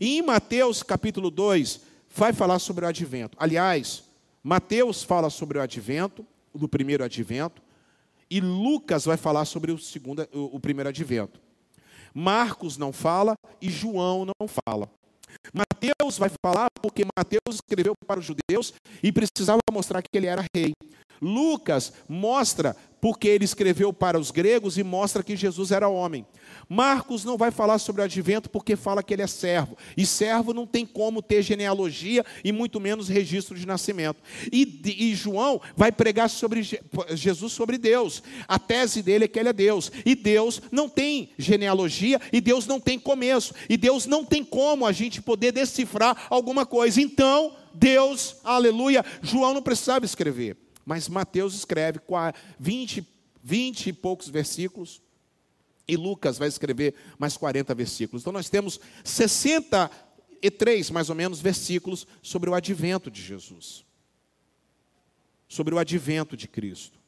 [0.00, 1.80] E em Mateus capítulo 2,
[2.14, 3.36] vai falar sobre o advento.
[3.40, 4.04] Aliás,
[4.46, 6.24] Mateus fala sobre o advento,
[6.54, 7.60] do primeiro advento,
[8.30, 11.40] e Lucas vai falar sobre o, segundo, o primeiro advento.
[12.14, 14.88] Marcos não fala e João não fala.
[15.52, 18.72] Mateus vai falar porque Mateus escreveu para os judeus
[19.02, 20.72] e precisava mostrar que ele era rei.
[21.20, 26.26] Lucas mostra porque ele escreveu para os gregos e mostra que Jesus era homem.
[26.68, 29.76] Marcos não vai falar sobre o advento porque fala que ele é servo.
[29.96, 34.20] E servo não tem como ter genealogia e muito menos registro de nascimento.
[34.50, 36.62] E, e João vai pregar sobre
[37.10, 38.22] Jesus sobre Deus.
[38.48, 39.92] A tese dele é que ele é Deus.
[40.04, 43.54] E Deus não tem genealogia e Deus não tem começo.
[43.68, 47.00] E Deus não tem como a gente poder decifrar alguma coisa.
[47.00, 50.65] Então, Deus, aleluia, João não precisava escrever.
[50.86, 52.00] Mas Mateus escreve
[52.58, 53.06] 20,
[53.42, 55.02] 20 e poucos versículos
[55.88, 58.22] e Lucas vai escrever mais 40 versículos.
[58.22, 63.84] Então nós temos 63, mais ou menos, versículos sobre o advento de Jesus.
[65.48, 66.98] Sobre o advento de Cristo.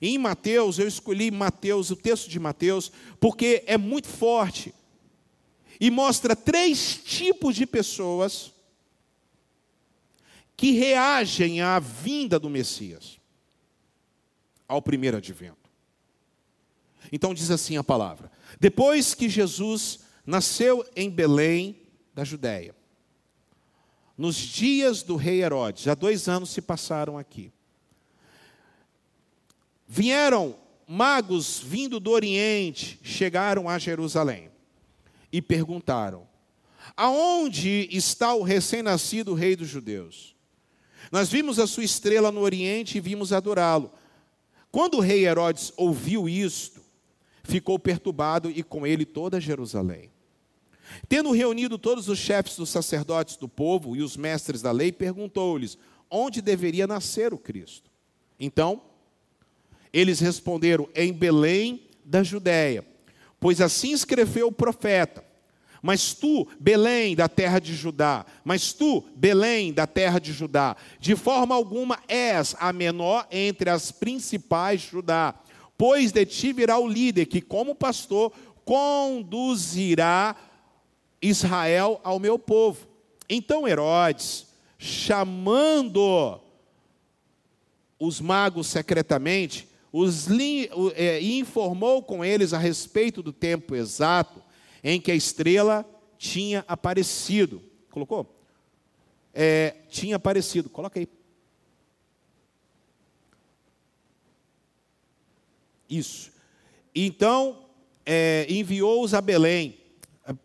[0.00, 4.72] em Mateus, eu escolhi Mateus, o texto de Mateus, porque é muito forte
[5.80, 8.53] e mostra três tipos de pessoas
[10.56, 13.18] que reagem à vinda do Messias,
[14.68, 15.70] ao primeiro advento.
[17.12, 21.80] Então diz assim a palavra: Depois que Jesus nasceu em Belém,
[22.14, 22.74] da Judéia,
[24.16, 27.52] nos dias do rei Herodes, já dois anos se passaram aqui.
[29.86, 34.50] Vieram magos vindo do Oriente, chegaram a Jerusalém
[35.32, 36.26] e perguntaram:
[36.96, 40.33] Aonde está o recém-nascido rei dos judeus?
[41.14, 43.92] Nós vimos a sua estrela no Oriente e vimos adorá-lo.
[44.72, 46.80] Quando o rei Herodes ouviu isto,
[47.44, 50.10] ficou perturbado e com ele toda Jerusalém.
[51.08, 55.78] Tendo reunido todos os chefes dos sacerdotes do povo e os mestres da lei, perguntou-lhes
[56.10, 57.88] onde deveria nascer o Cristo.
[58.36, 58.82] Então,
[59.92, 62.84] eles responderam: em Belém da Judéia,
[63.38, 65.24] pois assim escreveu o profeta.
[65.86, 71.14] Mas tu, Belém da terra de Judá, mas tu, Belém da terra de Judá, de
[71.14, 75.34] forma alguma és a menor entre as principais Judá,
[75.76, 78.32] pois de ti virá o líder que, como pastor,
[78.64, 80.34] conduzirá
[81.20, 82.86] Israel ao meu povo.
[83.28, 84.46] Então Herodes,
[84.78, 86.40] chamando
[88.00, 90.28] os magos secretamente, os
[90.94, 94.43] é, e informou com eles a respeito do tempo exato
[94.84, 97.62] em que a estrela tinha aparecido.
[97.90, 98.38] Colocou?
[99.32, 100.68] É, tinha aparecido.
[100.68, 101.08] Coloca aí.
[105.88, 106.30] Isso.
[106.94, 107.64] Então,
[108.04, 109.78] é, enviou-os a Belém.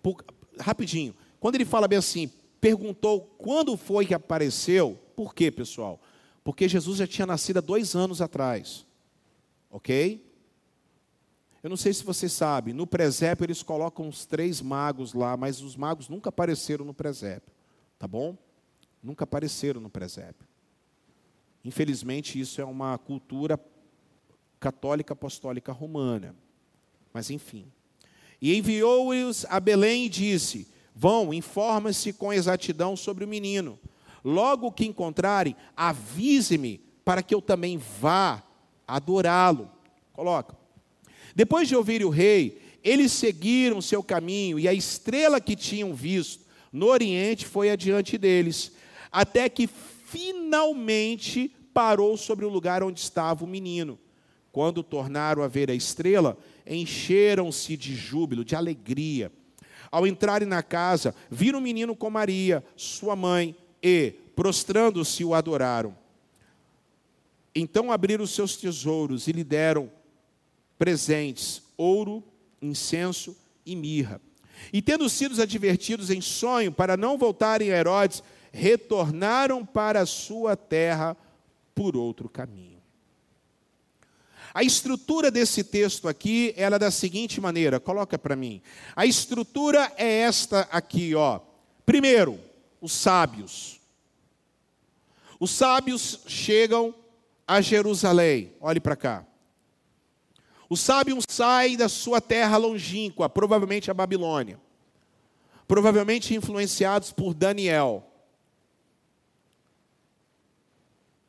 [0.01, 0.23] Por,
[0.57, 1.13] rapidinho.
[1.39, 2.31] Quando ele fala bem assim,
[2.61, 6.01] perguntou quando foi que apareceu, por quê, pessoal?
[6.43, 8.85] Porque Jesus já tinha nascido há dois anos atrás.
[9.69, 10.28] Ok?
[11.61, 15.61] Eu não sei se você sabe, no presépio eles colocam os três magos lá, mas
[15.61, 17.53] os magos nunca apareceram no presépio,
[17.97, 18.37] tá bom?
[19.03, 20.47] Nunca apareceram no presépio.
[21.63, 23.59] Infelizmente, isso é uma cultura
[24.59, 26.35] católica apostólica romana.
[27.13, 27.65] Mas enfim.
[28.41, 33.79] E enviou-os a Belém e disse: Vão, informa-se com exatidão sobre o menino.
[34.23, 38.43] Logo que encontrarem, avise-me para que eu também vá
[38.87, 39.71] adorá-lo.
[40.13, 40.58] Coloca.
[41.35, 46.45] Depois de ouvir o rei, eles seguiram seu caminho e a estrela que tinham visto
[46.71, 48.71] no oriente foi adiante deles,
[49.11, 53.99] até que finalmente parou sobre o lugar onde estava o menino.
[54.51, 59.31] Quando tornaram a ver a estrela, encheram-se de júbilo, de alegria.
[59.91, 65.95] Ao entrarem na casa, viram o menino com Maria, sua mãe, e, prostrando-se, o adoraram.
[67.55, 69.91] Então abriram seus tesouros e lhe deram
[70.79, 72.23] presentes: ouro,
[72.59, 74.19] incenso e mirra.
[74.73, 80.57] E tendo sido advertidos em sonho para não voltarem a Herodes, retornaram para a sua
[80.57, 81.15] terra
[81.75, 82.79] por outro caminho.
[84.53, 88.61] A estrutura desse texto aqui, ela é da seguinte maneira, coloca para mim.
[88.95, 91.39] A estrutura é esta aqui, ó.
[91.85, 92.39] Primeiro,
[92.81, 93.79] os sábios.
[95.39, 96.93] Os sábios chegam
[97.47, 98.53] a Jerusalém.
[98.59, 99.28] Olhe para cá.
[100.69, 104.59] Os sábios saem da sua terra longínqua, provavelmente a Babilônia.
[105.67, 108.05] Provavelmente influenciados por Daniel.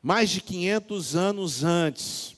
[0.03, 2.37] Mais de 500 anos antes.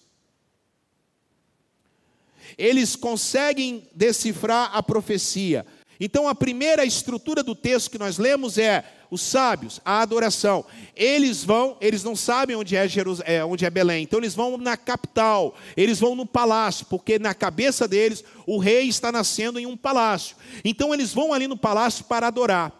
[2.56, 5.66] Eles conseguem decifrar a profecia.
[5.98, 10.64] Então, a primeira estrutura do texto que nós lemos é os sábios, a adoração.
[10.96, 14.56] Eles vão, eles não sabem onde é, Jerus, é, onde é Belém, então eles vão
[14.56, 19.66] na capital, eles vão no palácio, porque na cabeça deles o rei está nascendo em
[19.66, 20.34] um palácio.
[20.64, 22.72] Então eles vão ali no palácio para adorar.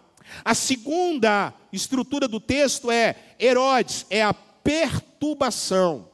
[0.43, 6.09] A segunda estrutura do texto é Herodes, é a perturbação.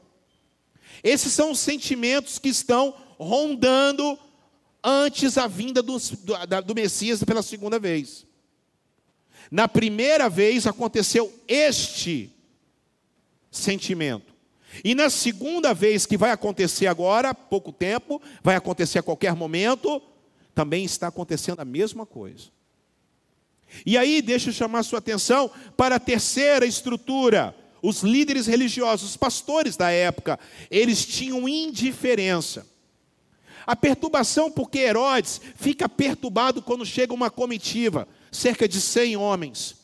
[1.04, 4.18] Esses são os sentimentos que estão rondando
[4.82, 8.26] antes a vinda do, do, do Messias pela segunda vez.
[9.50, 12.30] Na primeira vez aconteceu este
[13.50, 14.34] sentimento.
[14.84, 20.02] E na segunda vez que vai acontecer agora, pouco tempo, vai acontecer a qualquer momento,
[20.54, 22.46] também está acontecendo a mesma coisa.
[23.84, 27.54] E aí, deixa eu chamar sua atenção para a terceira estrutura.
[27.82, 30.38] Os líderes religiosos, os pastores da época,
[30.70, 32.66] eles tinham indiferença.
[33.66, 39.76] A perturbação, porque Herodes fica perturbado quando chega uma comitiva, cerca de 100 homens.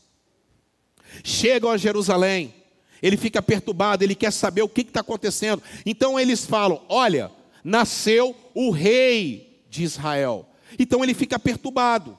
[1.23, 2.55] Chegam a Jerusalém.
[3.03, 5.63] ele fica perturbado, ele quer saber o que está acontecendo.
[5.85, 7.31] Então eles falam: Olha,
[7.63, 10.49] nasceu o rei de Israel.
[10.79, 12.19] Então ele fica perturbado.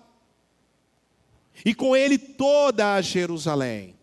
[1.63, 3.95] E com ele toda a Jerusalém.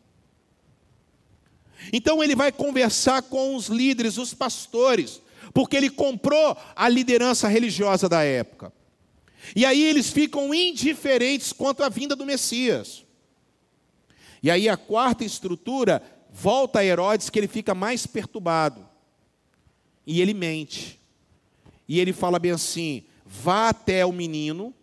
[1.93, 5.21] Então ele vai conversar com os líderes, os pastores,
[5.53, 8.73] porque ele comprou a liderança religiosa da época.
[9.55, 13.05] E aí eles ficam indiferentes quanto à vinda do Messias.
[14.43, 18.89] E aí a quarta estrutura volta a Herodes que ele fica mais perturbado.
[20.07, 20.99] E ele mente.
[21.87, 24.75] E ele fala bem assim: vá até o menino,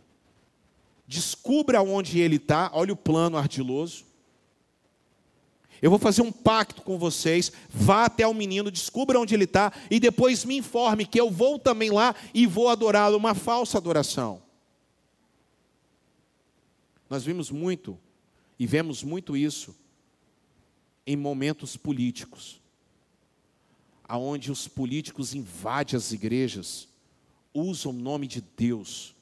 [1.08, 4.06] descubra onde ele está, olha o plano ardiloso.
[5.82, 9.72] Eu vou fazer um pacto com vocês, vá até o menino, descubra onde ele está
[9.90, 14.42] e depois me informe que eu vou também lá e vou adorá-lo, uma falsa adoração.
[17.10, 18.00] Nós vimos muito
[18.58, 19.76] e vemos muito isso
[21.08, 22.62] em momentos políticos,
[24.04, 26.88] aonde os políticos invadem as igrejas,
[27.54, 29.16] usam o nome de Deus,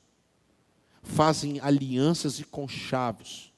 [1.01, 3.53] fazem alianças e conchavos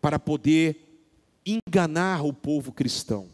[0.00, 1.06] para poder
[1.46, 3.28] enganar o povo cristão.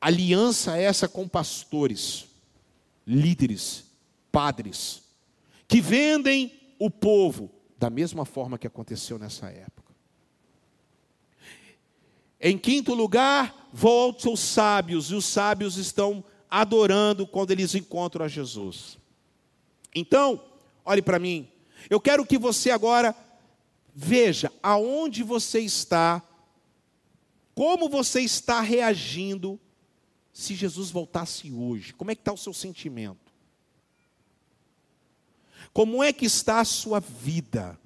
[0.00, 2.26] Aliança essa com pastores,
[3.06, 3.84] líderes,
[4.32, 5.07] padres,
[5.68, 9.94] que vendem o povo da mesma forma que aconteceu nessa época.
[12.40, 18.28] Em quinto lugar, volte os sábios, e os sábios estão adorando quando eles encontram a
[18.28, 18.96] Jesus.
[19.94, 20.42] Então,
[20.84, 21.48] olhe para mim,
[21.90, 23.14] eu quero que você agora
[23.94, 26.22] veja aonde você está,
[27.54, 29.60] como você está reagindo
[30.32, 31.92] se Jesus voltasse hoje.
[31.92, 33.27] Como é que está o seu sentimento?
[35.72, 37.78] Como é que está a sua vida?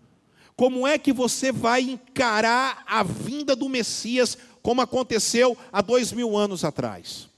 [0.57, 6.37] Como é que você vai encarar a vinda do Messias, como aconteceu há dois mil
[6.37, 7.29] anos atrás?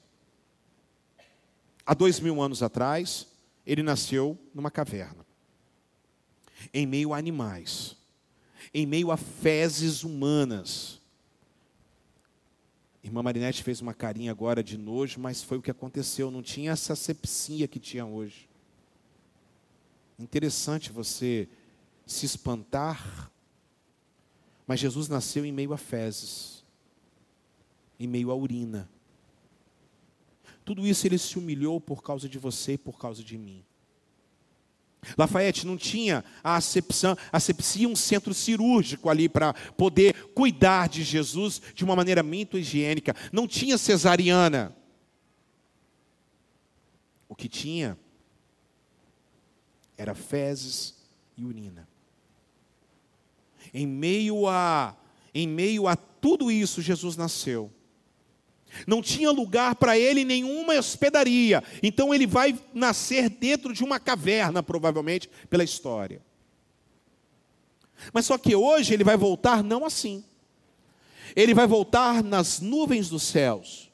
[1.87, 3.27] Há dois mil anos atrás,
[3.67, 5.25] ele nasceu numa caverna,
[6.73, 7.97] em meio a animais,
[8.73, 11.01] em meio a fezes humanas.
[13.03, 16.73] Irmã Marinette fez uma carinha agora de nojo, mas foi o que aconteceu, não tinha
[16.73, 18.49] essa sepsia que tinha hoje.
[20.19, 21.49] Interessante você
[22.07, 23.31] se espantar,
[24.67, 26.65] mas Jesus nasceu em meio a fezes,
[27.99, 28.89] em meio a urina.
[30.65, 33.65] Tudo isso ele se humilhou por causa de você e por causa de mim.
[35.19, 41.61] Lafayette não tinha a acepção, asepsia um centro cirúrgico ali para poder cuidar de Jesus
[41.75, 43.15] de uma maneira muito higiênica.
[43.31, 44.75] Não tinha cesariana.
[47.29, 47.99] O que tinha
[49.97, 50.95] era fezes
[51.37, 51.89] e urina.
[53.73, 54.97] Em meio a
[55.35, 57.73] em meio a tudo isso Jesus nasceu.
[58.87, 61.63] Não tinha lugar para ele nenhuma hospedaria.
[61.83, 66.23] Então ele vai nascer dentro de uma caverna, provavelmente, pela história.
[68.13, 70.25] Mas só que hoje ele vai voltar não assim.
[71.35, 73.91] Ele vai voltar nas nuvens dos céus.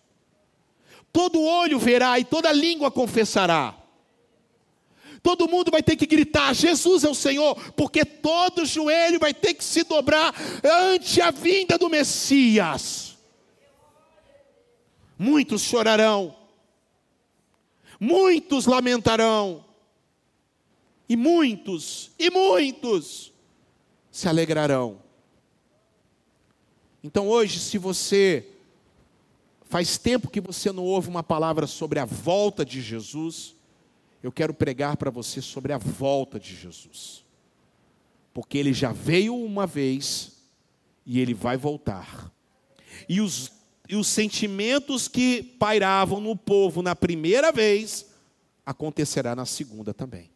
[1.13, 3.80] Todo olho verá e toda língua confessará
[5.23, 9.55] Todo mundo vai ter que gritar: Jesus é o Senhor, porque todo joelho vai ter
[9.55, 13.19] que se dobrar ante a vinda do Messias.
[15.19, 16.35] Muitos chorarão,
[17.99, 19.63] muitos lamentarão,
[21.07, 23.31] e muitos, e muitos
[24.11, 25.03] se alegrarão.
[27.05, 28.47] Então hoje, se você
[29.65, 33.55] faz tempo que você não ouve uma palavra sobre a volta de Jesus,
[34.23, 37.25] eu quero pregar para você sobre a volta de Jesus.
[38.35, 40.33] Porque ele já veio uma vez
[41.07, 42.31] e ele vai voltar.
[43.09, 43.53] E os,
[43.89, 48.07] e os sentimentos que pairavam no povo na primeira vez,
[48.65, 50.31] acontecerá na segunda também.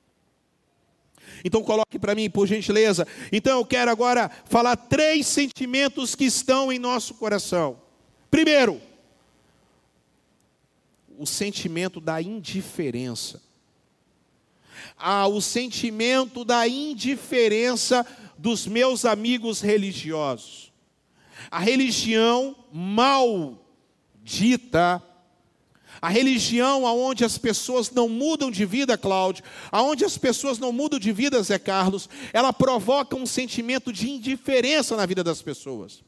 [1.45, 3.07] Então coloque para mim, por gentileza.
[3.30, 7.80] Então eu quero agora falar três sentimentos que estão em nosso coração.
[8.30, 8.80] Primeiro,
[11.18, 13.43] o sentimento da indiferença
[14.97, 18.07] ao sentimento da indiferença
[18.37, 20.72] dos meus amigos religiosos.
[21.51, 23.61] A religião maldita,
[26.01, 30.99] a religião aonde as pessoas não mudam de vida, Cláudio, aonde as pessoas não mudam
[30.99, 36.03] de vida, Zé Carlos, ela provoca um sentimento de indiferença na vida das pessoas.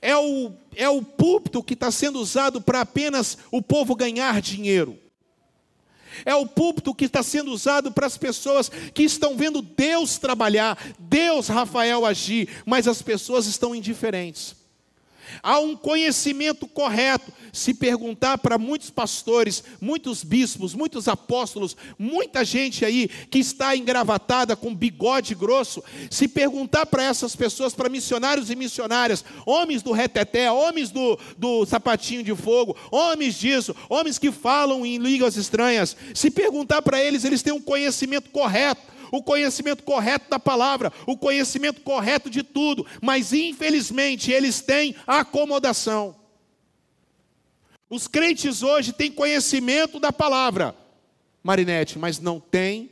[0.00, 4.98] É o, é o púlpito que está sendo usado para apenas o povo ganhar dinheiro.
[6.24, 10.78] É o púlpito que está sendo usado para as pessoas que estão vendo Deus trabalhar,
[10.98, 14.57] Deus, Rafael, agir, mas as pessoas estão indiferentes.
[15.42, 17.32] Há um conhecimento correto.
[17.52, 24.56] Se perguntar para muitos pastores, muitos bispos, muitos apóstolos, muita gente aí que está engravatada
[24.56, 30.50] com bigode grosso, se perguntar para essas pessoas, para missionários e missionárias, homens do reteté,
[30.50, 36.30] homens do, do sapatinho de fogo, homens disso, homens que falam em línguas estranhas, se
[36.30, 41.80] perguntar para eles, eles têm um conhecimento correto o conhecimento correto da palavra, o conhecimento
[41.80, 46.16] correto de tudo, mas infelizmente eles têm acomodação.
[47.90, 50.74] Os crentes hoje têm conhecimento da palavra,
[51.42, 52.90] Marinete, mas não tem,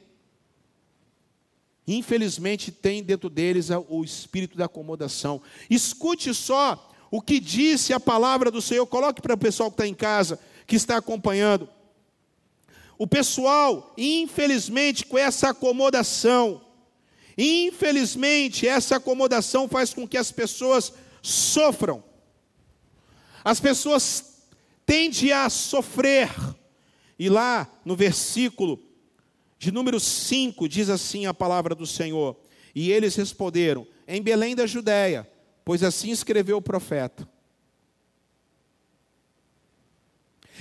[1.87, 5.43] infelizmente tem dentro deles o espírito da acomodação.
[5.69, 9.87] Escute só o que disse a palavra do Senhor, coloque para o pessoal que está
[9.87, 11.69] em casa, que está acompanhando.
[12.99, 16.63] O pessoal, infelizmente, com essa acomodação,
[17.37, 22.03] infelizmente, essa acomodação faz com que as pessoas sofram.
[23.45, 24.47] As pessoas
[24.87, 26.31] tendem a sofrer.
[27.19, 28.83] E lá no versículo
[29.59, 32.37] de número 5 diz assim a palavra do Senhor:
[32.75, 35.29] E eles responderam: Em Belém da Judéia,
[35.65, 37.29] pois assim escreveu o profeta.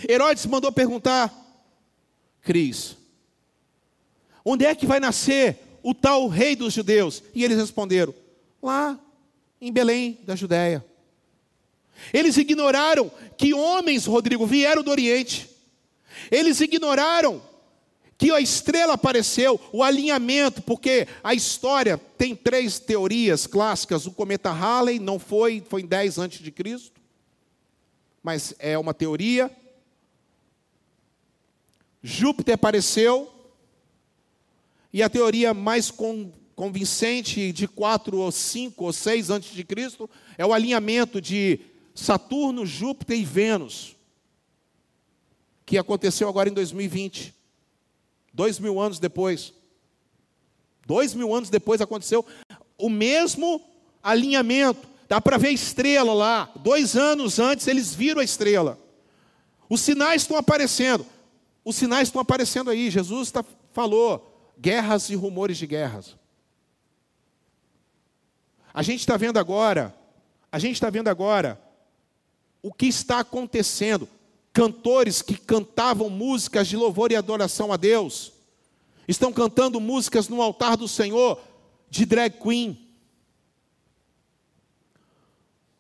[0.10, 1.45] Herodes mandou perguntar
[2.46, 2.96] Cris.
[4.46, 7.22] Onde é que vai nascer o tal rei dos judeus?
[7.34, 8.14] E eles responderam:
[8.62, 8.98] lá
[9.60, 10.86] em Belém, da Judéia.
[12.14, 15.50] Eles ignoraram que homens, Rodrigo, vieram do Oriente.
[16.30, 17.42] Eles ignoraram
[18.18, 24.06] que a estrela apareceu, o alinhamento, porque a história tem três teorias clássicas.
[24.06, 27.02] O cometa Halley não foi, foi em 10 antes de Cristo.
[28.24, 29.52] Mas é uma teoria.
[32.06, 33.34] Júpiter apareceu,
[34.94, 35.92] e a teoria mais
[36.56, 41.60] convincente de 4 ou 5 ou 6 antes de Cristo é o alinhamento de
[41.96, 43.96] Saturno, Júpiter e Vênus,
[45.66, 47.34] que aconteceu agora em 2020,
[48.32, 49.52] dois mil anos depois.
[50.86, 52.24] Dois mil anos depois aconteceu
[52.78, 53.60] o mesmo
[54.04, 54.88] alinhamento.
[55.10, 56.52] Dá para ver a estrela lá.
[56.58, 58.80] Dois anos antes eles viram a estrela.
[59.68, 61.15] Os sinais estão aparecendo.
[61.66, 62.92] Os sinais estão aparecendo aí.
[62.92, 63.44] Jesus tá,
[63.74, 66.16] falou guerras e rumores de guerras.
[68.72, 69.96] A gente está vendo agora,
[70.52, 71.60] a gente está vendo agora
[72.62, 74.08] o que está acontecendo.
[74.54, 78.32] Cantores que cantavam músicas de louvor e adoração a Deus,
[79.08, 81.42] estão cantando músicas no altar do Senhor
[81.90, 82.80] de drag queen.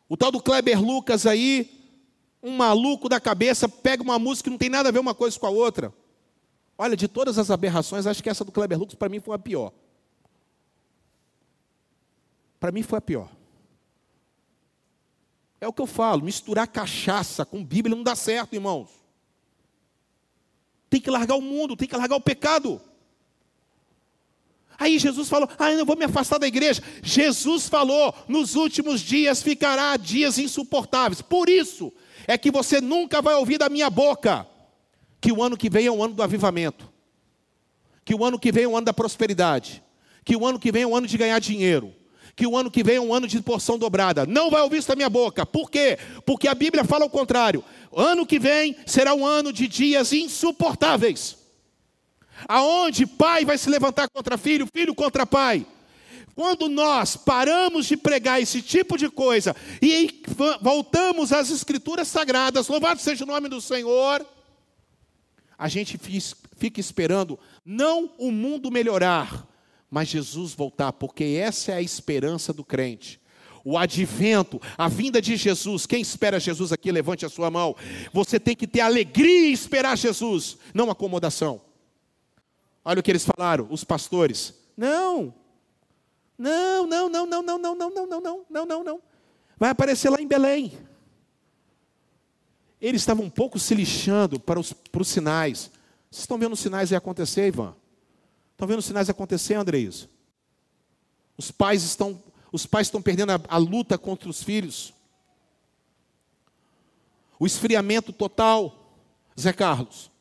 [0.10, 1.75] O tal do Kleber Lucas aí,
[2.46, 5.38] um maluco da cabeça pega uma música que não tem nada a ver uma coisa
[5.40, 5.92] com a outra.
[6.78, 9.40] Olha, de todas as aberrações, acho que essa do Kleber Lucas para mim foi a
[9.40, 9.74] pior.
[12.60, 13.32] Para mim foi a pior.
[15.60, 18.92] É o que eu falo, misturar cachaça com Bíblia não dá certo, irmãos.
[20.88, 22.80] Tem que largar o mundo, tem que largar o pecado.
[24.78, 26.84] Aí Jesus falou: Ah, eu vou me afastar da igreja.
[27.02, 31.24] Jesus falou: Nos últimos dias ficará dias insuportáveis.
[31.24, 31.92] Por isso,
[32.28, 34.48] é que você nunca vai ouvir da minha boca
[35.22, 36.92] que o ano que vem é o ano do avivamento,
[38.04, 39.84] que o ano que vem é o ano da prosperidade,
[40.24, 41.94] que o ano que vem é o ano de ganhar dinheiro,
[42.36, 44.26] que o ano que vem é um ano de porção dobrada.
[44.26, 45.46] Não vai ouvir isso da minha boca.
[45.46, 45.98] Por quê?
[46.26, 47.64] Porque a Bíblia fala o contrário.
[47.96, 51.38] Ano que vem será um ano de dias insuportáveis.
[52.48, 55.66] Aonde pai vai se levantar contra filho, filho contra pai.
[56.36, 60.22] Quando nós paramos de pregar esse tipo de coisa e
[60.62, 64.26] voltamos às Escrituras Sagradas, louvado seja o nome do Senhor,
[65.58, 65.98] a gente
[66.58, 69.48] fica esperando não o mundo melhorar,
[69.90, 73.18] mas Jesus voltar, porque essa é a esperança do crente.
[73.64, 75.86] O advento, a vinda de Jesus.
[75.86, 77.76] Quem espera Jesus aqui, levante a sua mão.
[78.14, 81.62] Você tem que ter alegria em esperar Jesus, não acomodação.
[82.84, 84.54] Olha o que eles falaram, os pastores.
[84.78, 85.34] Não,
[86.38, 89.02] não, não, não, não, não, não, não, não, não, não, não, não, não.
[89.58, 90.78] Vai aparecer lá em Belém.
[92.82, 95.72] Eles estavam um pouco se lixando para os, para os sinais.
[96.12, 97.76] Vocês estão vendo os sinais aí acontecer, Ivan?
[98.52, 100.10] Estão vendo os sinais acontecer, Andreis?
[101.38, 102.22] Os pais estão,
[102.52, 104.94] os pais estão perdendo a, a luta contra os filhos.
[107.40, 108.94] O esfriamento total,
[109.40, 110.12] Zé Carlos.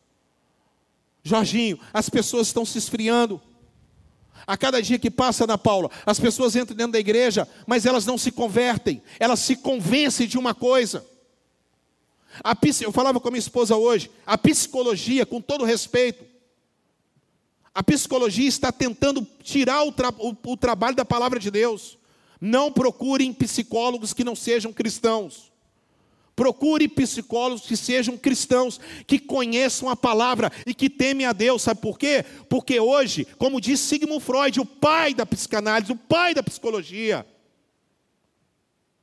[1.22, 3.40] Jorginho, as pessoas estão se esfriando.
[4.46, 8.04] A cada dia que passa, Ana Paula, as pessoas entram dentro da igreja, mas elas
[8.04, 11.04] não se convertem, elas se convencem de uma coisa.
[12.42, 16.24] A, eu falava com a minha esposa hoje, a psicologia, com todo respeito,
[17.74, 21.98] a psicologia está tentando tirar o, tra o, o trabalho da palavra de Deus.
[22.40, 25.52] Não procurem psicólogos que não sejam cristãos.
[26.36, 31.62] Procure psicólogos que sejam cristãos, que conheçam a palavra e que temem a Deus.
[31.62, 32.24] Sabe por quê?
[32.48, 37.24] Porque hoje, como diz Sigmund Freud, o pai da psicanálise, o pai da psicologia,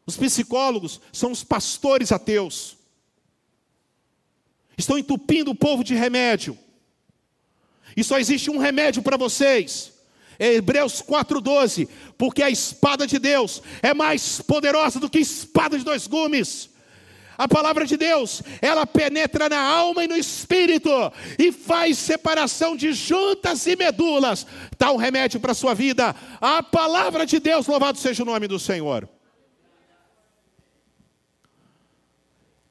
[0.05, 2.75] os psicólogos são os pastores ateus.
[4.77, 6.57] Estão entupindo o povo de remédio.
[7.95, 9.93] E só existe um remédio para vocês.
[10.39, 11.87] É Hebreus 4,12.
[12.17, 16.69] Porque a espada de Deus é mais poderosa do que espada de dois gumes.
[17.41, 20.91] A palavra de Deus, ela penetra na alma e no espírito
[21.39, 24.45] e faz separação de juntas e medulas.
[24.77, 26.15] Dá um remédio para a sua vida.
[26.39, 29.09] A palavra de Deus, louvado seja o nome do Senhor.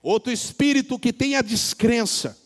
[0.00, 2.38] Outro espírito que tem a descrença.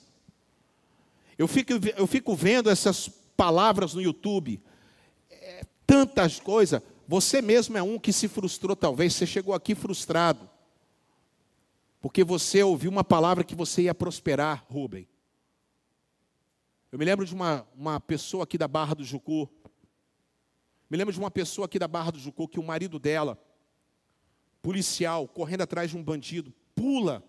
[1.36, 3.06] Eu fico, eu fico vendo essas
[3.36, 4.62] palavras no YouTube,
[5.30, 6.80] é, tantas coisas.
[7.06, 9.12] Você mesmo é um que se frustrou, talvez.
[9.12, 10.53] Você chegou aqui frustrado,
[12.04, 15.08] porque você ouviu uma palavra que você ia prosperar, Rubem.
[16.92, 19.48] Eu me lembro de uma, uma pessoa aqui da Barra do Jucu.
[20.90, 23.42] Me lembro de uma pessoa aqui da Barra do Jucu que o marido dela,
[24.60, 27.24] policial, correndo atrás de um bandido, pula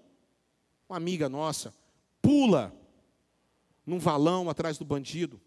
[0.89, 1.73] uma amiga nossa,
[2.21, 2.75] pula
[3.85, 5.39] num valão atrás do bandido.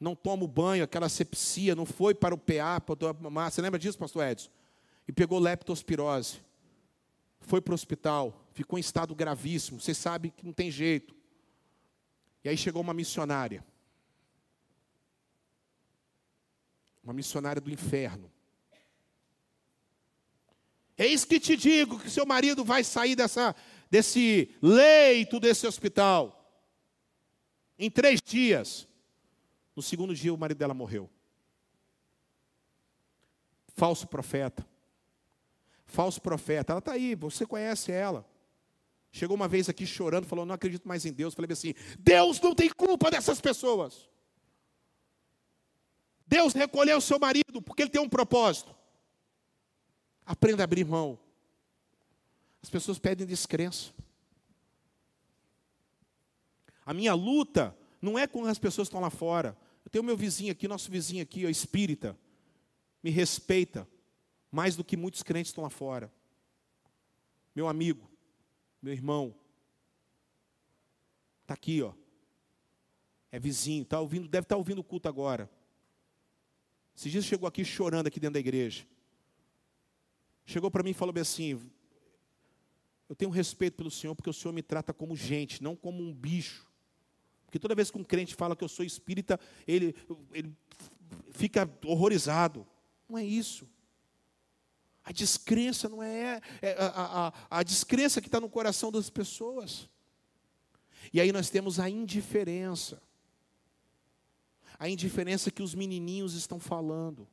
[0.00, 3.52] Não toma o banho, aquela sepsia, não foi para o PA, para mamar.
[3.52, 4.48] Você lembra disso, pastor Edson?
[5.06, 6.47] E pegou leptospirose.
[7.40, 9.80] Foi para o hospital, ficou em estado gravíssimo.
[9.80, 11.16] Você sabe que não tem jeito.
[12.44, 13.64] E aí chegou uma missionária.
[17.02, 18.30] Uma missionária do inferno.
[20.96, 23.54] Eis que te digo que seu marido vai sair dessa,
[23.88, 26.34] desse leito desse hospital.
[27.78, 28.86] Em três dias.
[29.76, 31.08] No segundo dia, o marido dela morreu.
[33.68, 34.66] Falso profeta.
[35.88, 36.72] Falso profeta.
[36.72, 38.24] Ela está aí, você conhece ela.
[39.10, 41.34] Chegou uma vez aqui chorando, falou: Não acredito mais em Deus.
[41.34, 44.06] Falei assim: Deus não tem culpa dessas pessoas.
[46.26, 48.76] Deus recolheu seu marido porque ele tem um propósito.
[50.26, 51.18] Aprenda a abrir mão.
[52.62, 53.90] As pessoas pedem descrença.
[56.84, 59.56] A minha luta não é com as pessoas que estão lá fora.
[59.86, 62.18] Eu tenho meu vizinho aqui, nosso vizinho aqui, ó, espírita.
[63.02, 63.88] Me respeita
[64.50, 66.12] mais do que muitos crentes estão lá fora.
[67.54, 68.08] Meu amigo,
[68.80, 69.34] meu irmão.
[71.42, 71.92] Está aqui, ó.
[73.30, 75.50] É vizinho, tá ouvindo, deve estar tá ouvindo o culto agora.
[76.96, 78.86] Esses dias chegou aqui chorando aqui dentro da igreja.
[80.44, 81.60] Chegou para mim e falou assim:
[83.08, 86.12] Eu tenho respeito pelo Senhor porque o Senhor me trata como gente, não como um
[86.12, 86.66] bicho.
[87.44, 89.94] Porque toda vez que um crente fala que eu sou espírita, ele,
[90.32, 90.54] ele
[91.30, 92.66] fica horrorizado.
[93.08, 93.68] Não é isso.
[95.08, 99.88] A descrença não é, é a, a, a descrença que está no coração das pessoas.
[101.10, 103.02] E aí nós temos a indiferença.
[104.78, 107.26] A indiferença que os menininhos estão falando.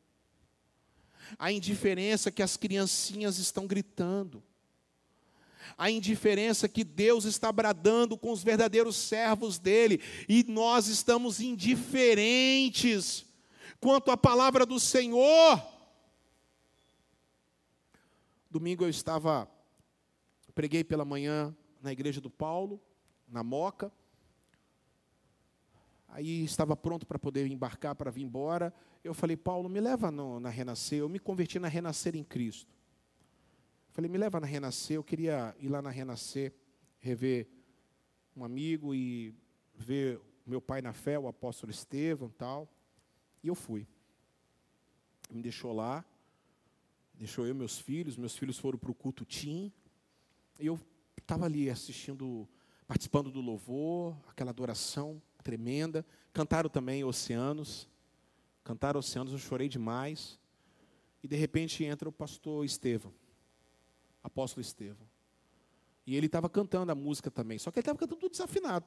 [1.38, 4.42] A indiferença que as criancinhas estão gritando
[5.78, 10.00] a indiferença que Deus está bradando com os verdadeiros servos dele,
[10.30, 13.26] e nós estamos indiferentes
[13.82, 15.75] quanto à palavra do Senhor.
[18.56, 19.52] Domingo eu estava,
[20.54, 22.82] preguei pela manhã na igreja do Paulo,
[23.28, 23.92] na Moca.
[26.08, 28.74] Aí estava pronto para poder embarcar para vir embora.
[29.04, 31.00] Eu falei, Paulo, me leva no, na Renascer.
[31.00, 32.74] Eu me converti na Renascer em Cristo.
[33.92, 34.96] Falei, me leva na Renascer.
[34.96, 36.54] Eu queria ir lá na Renascer,
[36.98, 37.50] rever
[38.38, 39.36] um amigo e
[39.74, 42.70] ver meu pai na fé, o apóstolo Estevão tal.
[43.44, 43.86] E eu fui.
[45.30, 46.06] Me deixou lá,
[47.18, 48.18] deixou eu meus filhos.
[48.18, 49.72] Meus filhos foram para o culto Tim.
[50.60, 50.80] E eu
[51.18, 52.48] estava ali assistindo,
[52.88, 56.06] participando do louvor, aquela adoração tremenda.
[56.34, 57.90] Cantaram também Oceanos.
[58.64, 60.40] Cantaram Oceanos, eu chorei demais.
[61.24, 63.14] E de repente entra o pastor Estevão
[64.26, 65.08] apóstolo Estevão.
[66.06, 68.86] E ele estava cantando a música também, só que ele estava cantando tudo desafinado.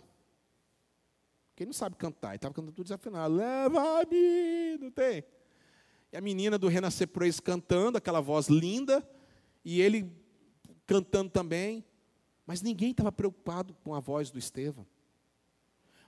[1.54, 3.34] Quem não sabe cantar, ele estava cantando tudo desafinado.
[3.34, 5.24] Leva-me, não tem?
[6.12, 9.06] E a menina do Renascer Praise cantando, aquela voz linda,
[9.64, 10.10] e ele
[10.86, 11.84] cantando também.
[12.46, 14.86] Mas ninguém estava preocupado com a voz do Estevão.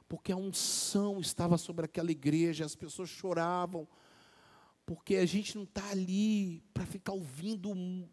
[0.08, 3.86] Porque a unção estava sobre aquela igreja, as pessoas choravam,
[4.86, 8.08] porque a gente não está ali para ficar ouvindo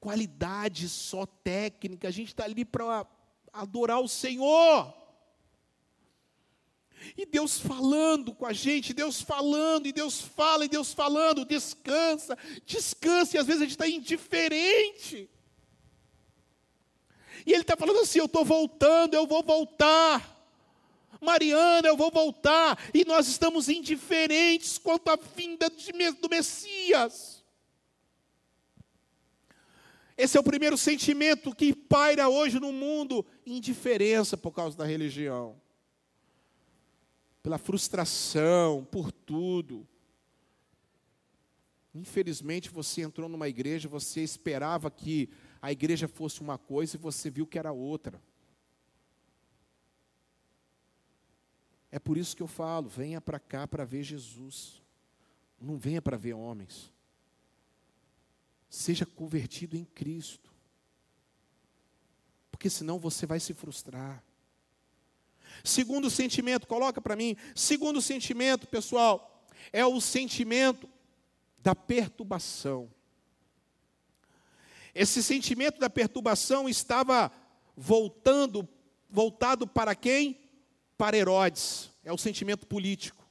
[0.00, 3.06] qualidade só técnica, a gente está ali para
[3.52, 5.01] adorar o Senhor.
[7.16, 12.36] E Deus falando com a gente, Deus falando, e Deus fala, e Deus falando, descansa,
[12.64, 15.28] descansa, e às vezes a gente está indiferente.
[17.46, 20.30] E ele está falando assim: eu estou voltando, eu vou voltar.
[21.20, 22.78] Mariana, eu vou voltar.
[22.92, 25.70] E nós estamos indiferentes quanto à vinda
[26.20, 27.42] do Messias.
[30.16, 35.60] Esse é o primeiro sentimento que paira hoje no mundo: indiferença por causa da religião,
[37.42, 39.86] pela frustração, por tudo.
[41.94, 45.28] Infelizmente, você entrou numa igreja, você esperava que
[45.60, 48.22] a igreja fosse uma coisa e você viu que era outra.
[51.90, 54.82] É por isso que eu falo: venha para cá para ver Jesus,
[55.60, 56.90] não venha para ver homens.
[58.70, 60.50] Seja convertido em Cristo,
[62.50, 64.24] porque senão você vai se frustrar.
[65.64, 67.36] Segundo sentimento, coloca para mim.
[67.54, 70.88] Segundo sentimento, pessoal, é o sentimento
[71.58, 72.90] da perturbação.
[74.94, 77.32] Esse sentimento da perturbação estava
[77.76, 78.68] voltando,
[79.08, 80.38] voltado para quem?
[80.98, 81.90] Para Herodes.
[82.04, 83.22] É o sentimento político.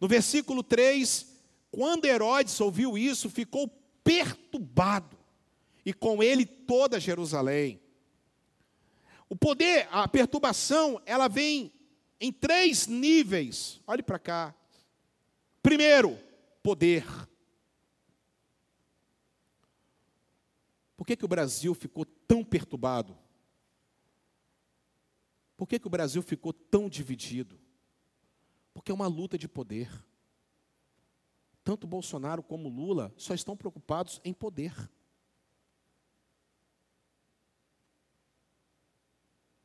[0.00, 1.26] No versículo 3,
[1.70, 3.68] quando Herodes ouviu isso, ficou
[4.04, 5.16] perturbado,
[5.84, 7.80] e com ele toda Jerusalém.
[9.34, 11.72] O poder, a perturbação, ela vem
[12.20, 13.80] em três níveis.
[13.84, 14.54] Olhe para cá.
[15.60, 16.16] Primeiro,
[16.62, 17.04] poder.
[20.96, 23.18] Por que, que o Brasil ficou tão perturbado?
[25.56, 27.58] Por que, que o Brasil ficou tão dividido?
[28.72, 29.90] Porque é uma luta de poder.
[31.64, 34.72] Tanto Bolsonaro como Lula só estão preocupados em poder.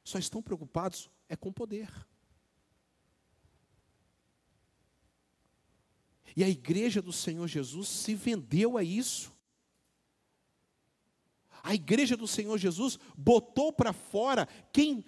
[0.09, 1.87] Só estão preocupados é com poder.
[6.35, 9.31] E a igreja do Senhor Jesus se vendeu a isso.
[11.61, 15.05] A igreja do Senhor Jesus botou para fora quem,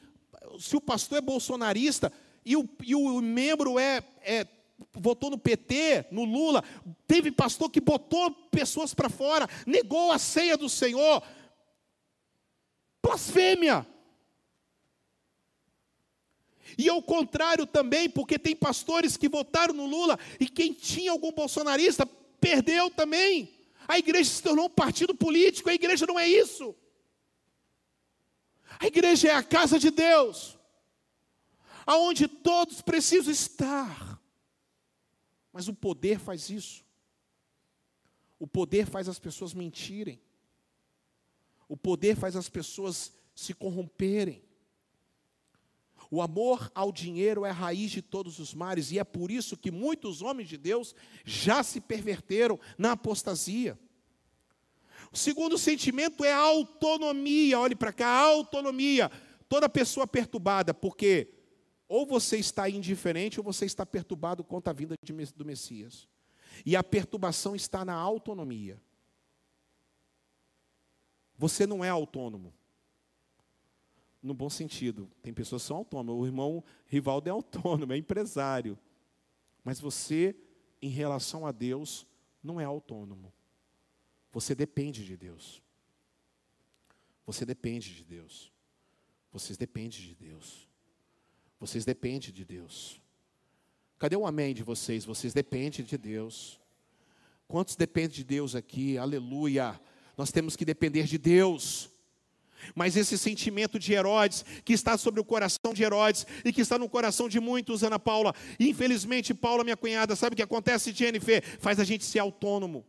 [0.60, 2.14] se o pastor é bolsonarista
[2.46, 4.48] e o, e o membro é, é
[4.94, 6.64] votou no PT, no Lula,
[7.08, 11.24] teve pastor que botou pessoas para fora, negou a ceia do Senhor.
[13.02, 13.91] Blasfêmia.
[16.78, 21.32] E ao contrário também, porque tem pastores que votaram no Lula e quem tinha algum
[21.32, 22.06] bolsonarista
[22.40, 23.54] perdeu também.
[23.88, 26.76] A igreja se tornou um partido político, a igreja não é isso.
[28.80, 30.58] A igreja é a casa de Deus,
[31.86, 34.20] aonde todos precisam estar.
[35.52, 36.84] Mas o poder faz isso.
[38.40, 40.20] O poder faz as pessoas mentirem.
[41.68, 44.42] O poder faz as pessoas se corromperem.
[46.14, 49.56] O amor ao dinheiro é a raiz de todos os males, e é por isso
[49.56, 50.94] que muitos homens de Deus
[51.24, 53.80] já se perverteram na apostasia.
[55.10, 57.58] O segundo sentimento é a autonomia.
[57.58, 59.10] Olhe para cá, a autonomia.
[59.48, 61.34] Toda pessoa perturbada, porque
[61.88, 64.96] ou você está indiferente ou você está perturbado contra a vinda
[65.36, 66.10] do Messias.
[66.66, 68.82] E a perturbação está na autonomia.
[71.38, 72.54] Você não é autônomo
[74.22, 75.10] no bom sentido.
[75.22, 76.22] Tem pessoas que são autônomas.
[76.22, 78.78] O irmão Rivaldo é autônomo, é empresário.
[79.64, 80.36] Mas você,
[80.82, 82.06] em relação a Deus,
[82.44, 83.34] não é autônomo.
[84.32, 85.62] Você depende de Deus.
[87.26, 88.52] Você depende de Deus.
[89.32, 90.68] Vocês dependem de Deus.
[91.60, 93.00] Vocês dependem de Deus.
[94.00, 95.06] Cadê o amém de vocês?
[95.06, 96.60] Vocês dependem de Deus.
[97.48, 98.98] Quantos dependem de Deus aqui?
[98.98, 99.80] Aleluia.
[100.18, 101.91] Nós temos que depender de Deus.
[102.76, 106.78] Mas esse sentimento de Herodes, que está sobre o coração de Herodes e que está
[106.78, 111.44] no coração de muitos, Ana Paula, infelizmente, Paula, minha cunhada, sabe o que acontece, Jennifer?
[111.60, 112.86] Faz a gente ser autônomo.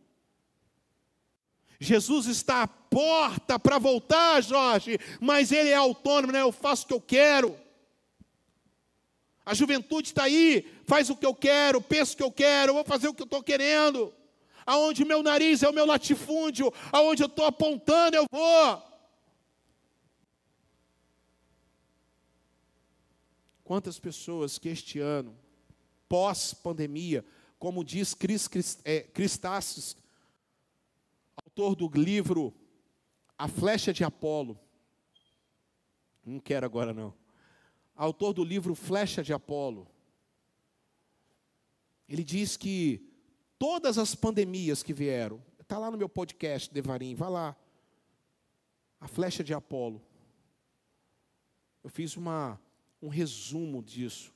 [1.79, 6.41] Jesus está à porta para voltar, Jorge, mas ele é autônomo, né?
[6.41, 7.63] Eu faço o que eu quero.
[9.45, 12.85] A juventude está aí, faz o que eu quero, pensa o que eu quero, vou
[12.85, 14.13] fazer o que eu estou querendo.
[14.65, 18.92] Aonde o meu nariz é o meu latifúndio, aonde eu estou apontando, eu vou.
[23.63, 25.37] Quantas pessoas que este ano,
[26.09, 27.25] pós-pandemia,
[27.57, 29.95] como diz Cris, Cris, é, Cristáceos,
[31.35, 32.53] autor do livro
[33.37, 34.59] A Flecha de Apolo,
[36.25, 37.13] não quero agora não,
[37.95, 39.87] autor do livro Flecha de Apolo,
[42.07, 43.09] ele diz que
[43.57, 47.55] todas as pandemias que vieram, está lá no meu podcast, Devarim, vá lá,
[48.99, 50.01] a flecha de Apolo.
[51.83, 52.59] Eu fiz uma
[53.03, 54.33] um resumo disso.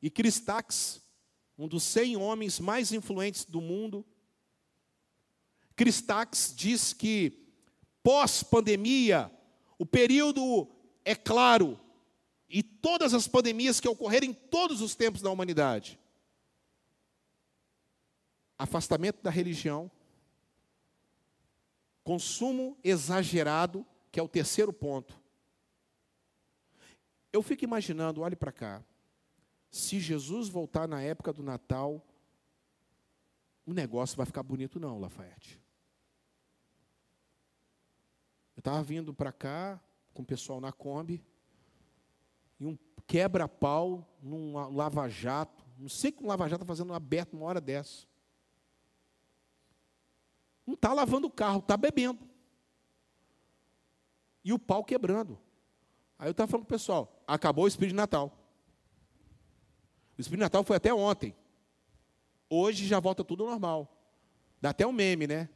[0.00, 1.02] E Cristax,
[1.58, 4.06] um dos 100 homens mais influentes do mundo,
[5.74, 7.44] Cristax diz que
[8.04, 9.32] pós-pandemia,
[9.76, 10.68] o período
[11.04, 11.78] é claro,
[12.48, 15.98] e todas as pandemias que ocorreram em todos os tempos da humanidade.
[18.56, 19.90] Afastamento da religião,
[22.04, 25.21] consumo exagerado, que é o terceiro ponto.
[27.32, 28.84] Eu fico imaginando, olhe para cá,
[29.70, 32.04] se Jesus voltar na época do Natal,
[33.64, 35.60] o negócio vai ficar bonito não, Lafayette.
[38.54, 39.80] Eu estava vindo para cá
[40.12, 41.24] com o pessoal na Kombi,
[42.60, 45.64] e um quebra-pau num lava-jato.
[45.78, 48.06] Não sei que um lava-jato está fazendo aberto uma hora dessa.
[50.66, 52.20] Não está lavando o carro, está bebendo.
[54.44, 55.38] E o pau quebrando.
[56.22, 58.32] Aí eu estava falando para o pessoal, acabou o Espírito de Natal.
[60.16, 61.34] O Espírito de Natal foi até ontem.
[62.48, 63.92] Hoje já volta tudo normal.
[64.60, 65.48] Dá até um meme, né?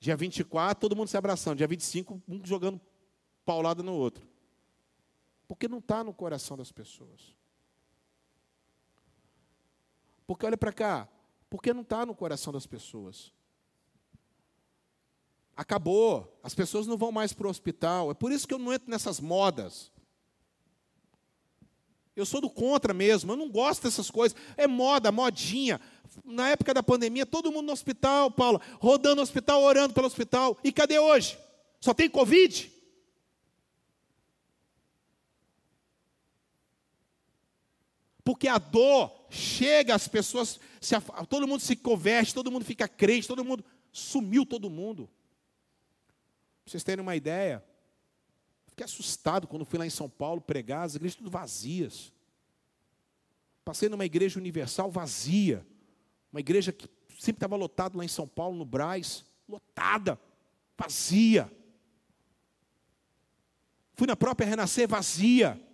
[0.00, 1.58] Dia 24, todo mundo se abraçando.
[1.58, 2.80] Dia 25, um jogando
[3.44, 4.26] paulada no outro.
[5.46, 7.36] Porque não está no coração das pessoas.
[10.26, 11.06] Porque olha para cá,
[11.50, 13.30] porque não está no coração das pessoas.
[15.54, 18.10] Acabou, as pessoas não vão mais para o hospital.
[18.10, 19.92] É por isso que eu não entro nessas modas.
[22.16, 24.36] Eu sou do contra mesmo, eu não gosto dessas coisas.
[24.56, 25.80] É moda, modinha.
[26.24, 30.56] Na época da pandemia, todo mundo no hospital, Paula, rodando no hospital, orando pelo hospital.
[30.62, 31.36] E cadê hoje?
[31.80, 32.72] Só tem Covid?
[38.22, 40.94] Porque a dor chega, as pessoas, se,
[41.28, 43.64] todo mundo se converte, todo mundo fica crente, todo mundo.
[43.92, 45.10] Sumiu todo mundo.
[46.64, 47.62] Para vocês terem uma ideia,
[48.74, 52.12] Fiquei assustado quando fui lá em São Paulo pregar, as igrejas tudo vazias.
[53.64, 55.64] Passei numa igreja universal vazia.
[56.32, 60.18] Uma igreja que sempre estava lotada lá em São Paulo, no Braz, lotada,
[60.76, 61.48] vazia.
[63.94, 65.64] Fui na própria Renascer, vazia.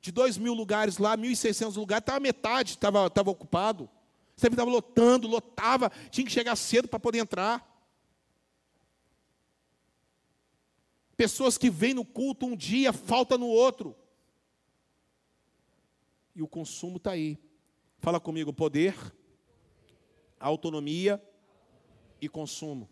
[0.00, 3.90] De dois mil lugares lá, mil e seiscentos lugares, estava metade, estava ocupado.
[4.36, 7.75] Sempre estava lotando, lotava, tinha que chegar cedo para poder entrar.
[11.16, 13.96] Pessoas que vêm no culto um dia, falta no outro.
[16.34, 17.38] E o consumo está aí.
[17.98, 18.94] Fala comigo: poder,
[20.38, 21.22] autonomia
[22.20, 22.88] e consumo.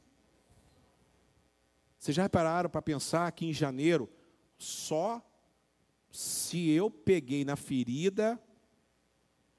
[1.98, 4.10] Vocês já repararam para pensar que em janeiro,
[4.59, 5.22] só
[6.10, 8.40] se eu peguei na ferida,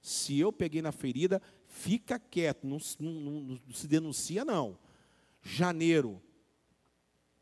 [0.01, 4.77] se eu peguei na ferida, fica quieto, não, não, não, não se denuncia, não.
[5.41, 6.21] Janeiro,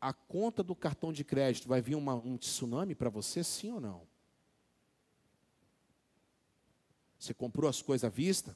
[0.04, 3.80] a conta do cartão de crédito vai vir uma, um tsunami para você, sim ou
[3.80, 4.06] não?
[7.18, 8.54] Você comprou as coisas à vista?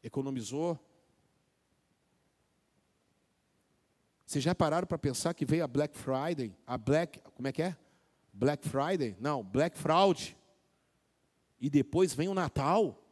[0.00, 0.78] Economizou?
[4.24, 6.56] Vocês já pararam para pensar que veio a Black Friday?
[6.64, 7.76] A Black, como é que é?
[8.32, 9.16] Black Friday?
[9.18, 10.36] Não, Black Fraud.
[11.60, 13.03] E depois vem o Natal.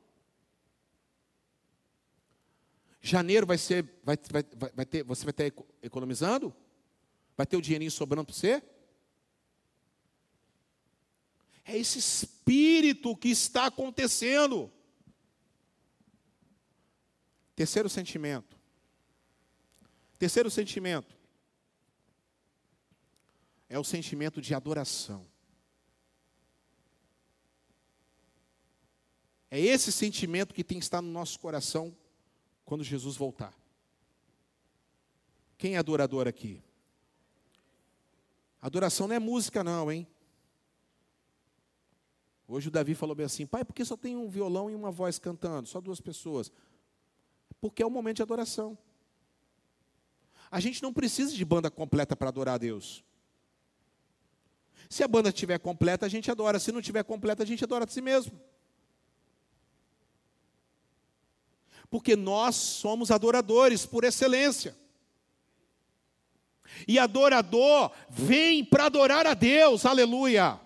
[3.02, 5.52] Janeiro vai ser, vai, vai, vai ter, você vai ter
[5.82, 6.54] economizando?
[7.36, 8.62] Vai ter o dinheirinho sobrando para você?
[11.64, 14.72] É esse espírito que está acontecendo.
[17.56, 18.56] Terceiro sentimento.
[20.16, 21.16] Terceiro sentimento
[23.68, 25.26] é o sentimento de adoração.
[29.50, 31.96] É esse sentimento que tem que estar no nosso coração
[32.64, 33.54] quando Jesus voltar.
[35.58, 36.62] Quem é adorador aqui?
[38.60, 40.06] Adoração não é música, não, hein?
[42.46, 44.90] Hoje o Davi falou bem assim: pai, por que só tem um violão e uma
[44.90, 45.68] voz cantando?
[45.68, 46.50] Só duas pessoas.
[47.60, 48.76] Porque é o momento de adoração.
[50.50, 53.02] A gente não precisa de banda completa para adorar a Deus.
[54.90, 56.58] Se a banda estiver completa, a gente adora.
[56.58, 58.38] Se não estiver completa, a gente adora a si mesmo.
[61.92, 64.74] Porque nós somos adoradores por excelência.
[66.88, 70.58] E adorador vem para adorar a Deus, aleluia.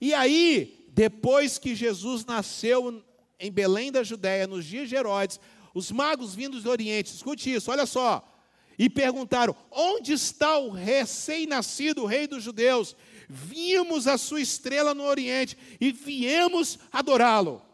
[0.00, 3.00] E aí, depois que Jesus nasceu
[3.38, 5.38] em Belém da Judéia, nos dias de Herodes,
[5.72, 8.28] os magos vindos do Oriente, escute isso, olha só,
[8.76, 12.96] e perguntaram: onde está o recém-nascido rei dos judeus?
[13.28, 17.67] Vimos a sua estrela no Oriente e viemos adorá-lo.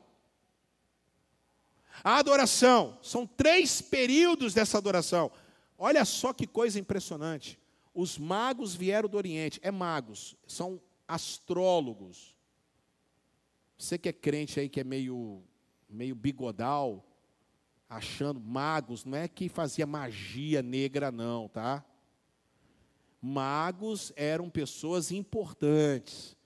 [2.04, 5.32] A adoração, são três períodos dessa adoração.
[5.78, 7.58] Olha só que coisa impressionante.
[7.94, 10.78] Os magos vieram do Oriente, é magos, são
[11.08, 12.36] astrólogos.
[13.78, 15.42] Você que é crente aí, que é meio,
[15.88, 17.02] meio bigodal,
[17.88, 21.82] achando magos, não é que fazia magia negra, não, tá?
[23.18, 26.36] Magos eram pessoas importantes.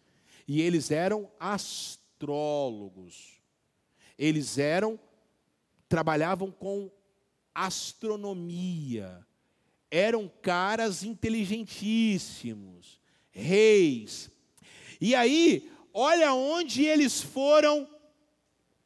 [0.47, 3.41] E eles eram astrólogos.
[4.17, 5.01] Eles eram
[5.89, 6.91] trabalhavam com
[7.55, 9.27] astronomia.
[9.91, 13.01] Eram caras inteligentíssimos,
[13.31, 14.31] reis.
[15.01, 17.89] E aí, olha onde eles foram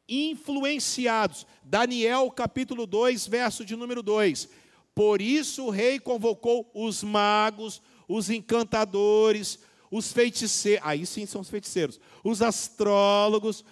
[0.07, 1.45] influenciados.
[1.63, 4.49] Daniel capítulo 2, verso de número 2.
[4.95, 9.59] Por isso o rei convocou os magos, os encantadores,
[9.89, 13.63] os feiticeiros, aí sim são os feiticeiros, os astrólogos,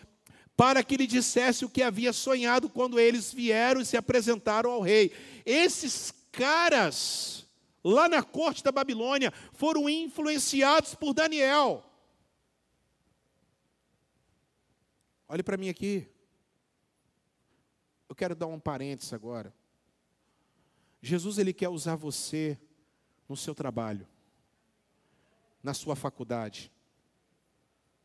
[0.62, 4.80] para que lhe dissesse o que havia sonhado quando eles vieram e se apresentaram ao
[4.80, 5.12] rei.
[5.44, 7.48] Esses caras,
[7.84, 11.84] lá na corte da Babilônia, foram influenciados por Daniel.
[15.28, 16.08] Olhe para mim aqui.
[18.08, 19.52] Eu quero dar um parênteses agora.
[21.02, 22.56] Jesus ele quer usar você
[23.28, 24.08] no seu trabalho,
[25.64, 26.72] na sua faculdade.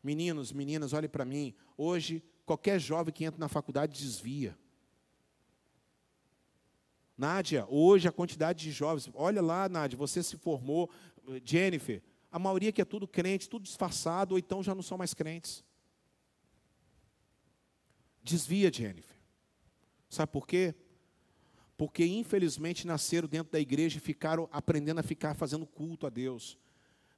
[0.01, 1.53] Meninos, meninas, olhe para mim.
[1.77, 4.57] Hoje, qualquer jovem que entra na faculdade desvia.
[7.17, 10.89] Nádia, hoje a quantidade de jovens, olha lá, Nádia, você se formou,
[11.43, 12.01] Jennifer,
[12.31, 15.61] a maioria que é tudo crente, tudo disfarçado, ou então já não são mais crentes.
[18.23, 19.17] Desvia, Jennifer.
[20.09, 20.73] Sabe por quê?
[21.75, 26.57] Porque infelizmente nasceram dentro da igreja e ficaram aprendendo a ficar fazendo culto a Deus.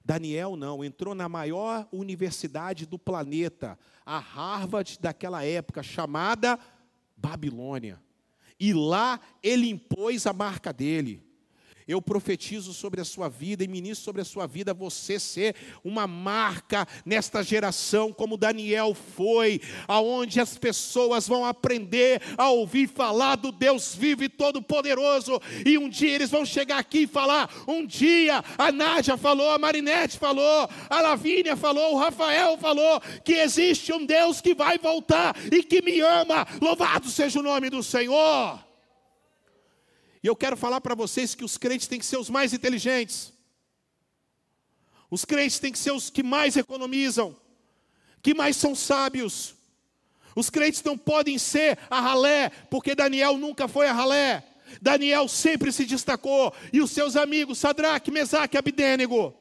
[0.04, 6.58] Daniel não, entrou na maior universidade do planeta, a Harvard daquela época, chamada
[7.16, 8.02] Babilônia.
[8.60, 11.29] E lá ele impôs a marca dele
[11.90, 16.06] eu profetizo sobre a sua vida e ministro sobre a sua vida você ser uma
[16.06, 23.52] marca nesta geração, como Daniel foi, aonde as pessoas vão aprender a ouvir falar do
[23.52, 28.44] Deus vivo e todo-poderoso, e um dia eles vão chegar aqui e falar: um dia
[28.56, 34.06] a Nádia falou, a Marinette falou, a Lavínia falou, o Rafael falou, que existe um
[34.06, 38.69] Deus que vai voltar e que me ama, louvado seja o nome do Senhor.
[40.24, 43.34] E eu quero falar para vocês que os crentes têm que ser os mais inteligentes.
[45.10, 47.36] Os crentes têm que ser os que mais economizam,
[48.22, 49.56] que mais são sábios.
[50.36, 54.46] Os crentes não podem ser a ralé, porque Daniel nunca foi a ralé.
[54.82, 59.36] Daniel sempre se destacou, e os seus amigos, Sadraque, Mesaque e.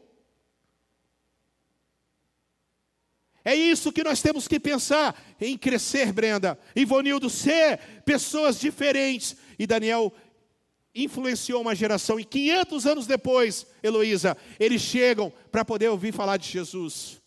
[3.44, 6.58] É isso que nós temos que pensar em crescer, Brenda.
[6.76, 9.36] Ivonildo, ser pessoas diferentes.
[9.58, 10.12] E Daniel
[11.04, 16.48] influenciou uma geração, e 500 anos depois, Heloísa, eles chegam para poder ouvir falar de
[16.48, 17.20] Jesus.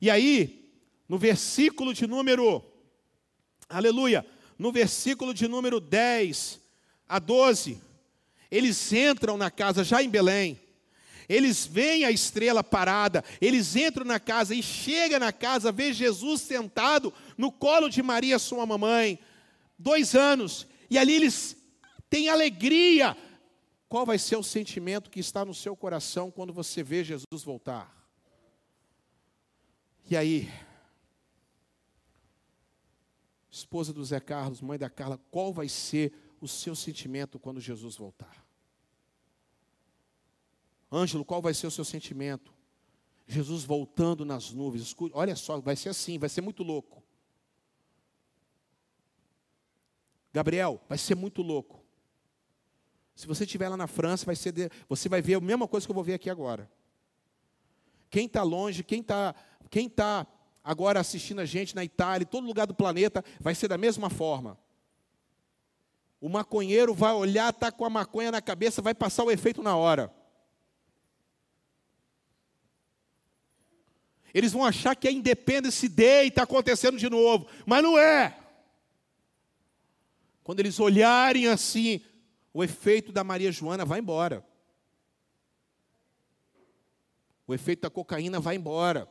[0.00, 0.70] E aí,
[1.08, 2.64] no versículo de número,
[3.68, 4.24] aleluia,
[4.58, 6.60] no versículo de número 10
[7.08, 7.80] a 12,
[8.50, 10.58] eles entram na casa já em Belém,
[11.28, 16.40] eles veem a estrela parada, eles entram na casa e chega na casa, vê Jesus
[16.40, 19.18] sentado no colo de Maria, sua mamãe,
[19.78, 21.57] dois anos, e ali eles
[22.08, 23.16] tem alegria.
[23.88, 27.96] Qual vai ser o sentimento que está no seu coração quando você vê Jesus voltar?
[30.10, 30.50] E aí,
[33.50, 37.96] esposa do Zé Carlos, mãe da Carla, qual vai ser o seu sentimento quando Jesus
[37.96, 38.46] voltar?
[40.90, 42.54] Ângelo, qual vai ser o seu sentimento?
[43.26, 44.82] Jesus voltando nas nuvens.
[44.82, 47.02] Escute, olha só, vai ser assim, vai ser muito louco.
[50.32, 51.77] Gabriel, vai ser muito louco.
[53.18, 55.84] Se você estiver lá na França, vai ser de, você vai ver a mesma coisa
[55.84, 56.70] que eu vou ver aqui agora.
[58.08, 59.34] Quem está longe, quem está
[59.68, 60.24] quem tá
[60.62, 64.08] agora assistindo a gente na Itália, em todo lugar do planeta, vai ser da mesma
[64.08, 64.56] forma.
[66.20, 69.74] O maconheiro vai olhar, está com a maconha na cabeça, vai passar o efeito na
[69.74, 70.14] hora.
[74.32, 78.38] Eles vão achar que a Independence Day está acontecendo de novo, mas não é.
[80.44, 82.00] Quando eles olharem assim,
[82.52, 84.44] o efeito da Maria Joana vai embora.
[87.46, 89.08] O efeito da cocaína vai embora.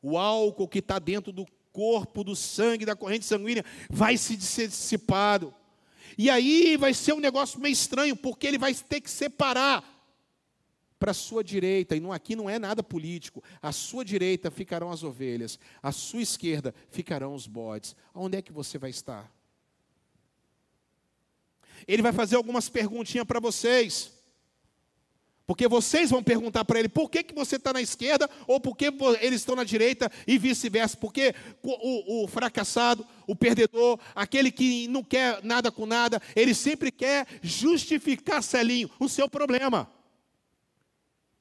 [0.00, 5.54] O álcool que está dentro do corpo, do sangue, da corrente sanguínea, vai se dissipado.
[6.16, 9.84] E aí vai ser um negócio meio estranho, porque ele vai ter que separar
[10.98, 14.90] para a sua direita, e não, aqui não é nada político, à sua direita ficarão
[14.90, 17.94] as ovelhas, à sua esquerda ficarão os bodes.
[18.12, 19.32] Onde é que você vai estar?
[21.88, 24.12] Ele vai fazer algumas perguntinhas para vocês.
[25.46, 28.76] Porque vocês vão perguntar para ele por que, que você está na esquerda ou por
[28.76, 28.92] que
[29.22, 30.94] eles estão na direita e vice-versa.
[30.98, 36.92] Porque o, o, fracassado, o perdedor, aquele que não quer nada com nada, ele sempre
[36.92, 39.90] quer justificar, Celinho, o seu problema.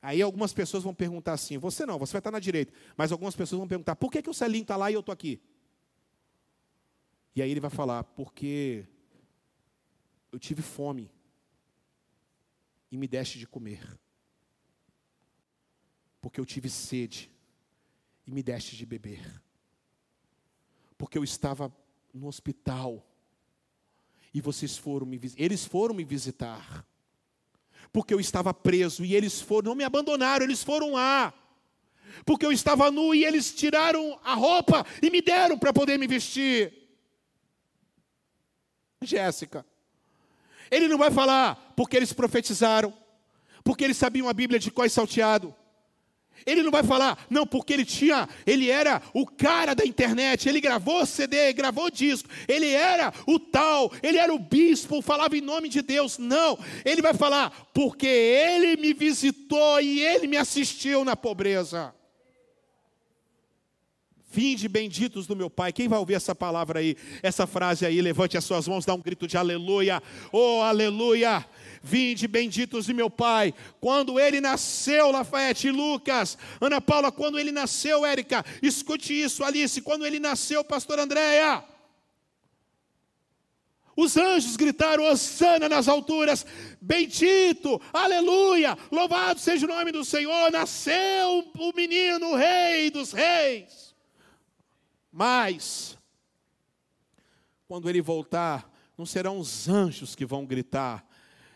[0.01, 2.71] Aí algumas pessoas vão perguntar assim: você não, você vai estar na direita.
[2.95, 5.11] Mas algumas pessoas vão perguntar: por que, que o Celinho está lá e eu estou
[5.11, 5.41] aqui?
[7.35, 8.85] E aí ele vai falar: porque
[10.31, 11.09] eu tive fome
[12.91, 13.97] e me deste de comer.
[16.21, 17.31] Porque eu tive sede
[18.25, 19.41] e me deste de beber.
[20.97, 21.73] Porque eu estava
[22.13, 23.05] no hospital
[24.33, 26.85] e vocês foram me eles foram me visitar.
[27.91, 31.33] Porque eu estava preso e eles foram, não me abandonaram, eles foram lá.
[32.25, 36.07] Porque eu estava nu e eles tiraram a roupa e me deram para poder me
[36.07, 36.73] vestir.
[39.01, 39.65] Jéssica,
[40.69, 42.93] ele não vai falar porque eles profetizaram,
[43.63, 45.53] porque eles sabiam a Bíblia de e salteado.
[46.45, 50.61] Ele não vai falar, não, porque ele tinha, ele era o cara da internet, ele
[50.61, 55.67] gravou CD, gravou disco, ele era o tal, ele era o bispo, falava em nome
[55.67, 56.17] de Deus.
[56.17, 61.93] Não, ele vai falar, porque ele me visitou e ele me assistiu na pobreza.
[64.29, 65.71] Vinde benditos do meu Pai.
[65.71, 69.01] Quem vai ouvir essa palavra aí, essa frase aí, levante as suas mãos, dá um
[69.01, 70.03] grito de aleluia.
[70.31, 71.45] Oh, aleluia.
[71.81, 73.53] Vinde benditos de meu Pai.
[73.79, 80.05] Quando ele nasceu, Lafayette, Lucas, Ana Paula, quando ele nasceu, Érica, escute isso, Alice, quando
[80.05, 81.63] ele nasceu, pastor Andréia.
[83.95, 86.45] Os anjos gritaram: Osana nas alturas,
[86.81, 90.51] bendito, aleluia, louvado seja o nome do Senhor.
[90.51, 93.86] Nasceu o menino, o rei dos reis.
[95.19, 95.97] Mas,
[97.67, 101.03] quando ele voltar, não serão os anjos que vão gritar,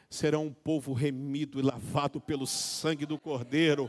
[0.10, 3.88] serão um povo remido e lavado pelo sangue do Cordeiro,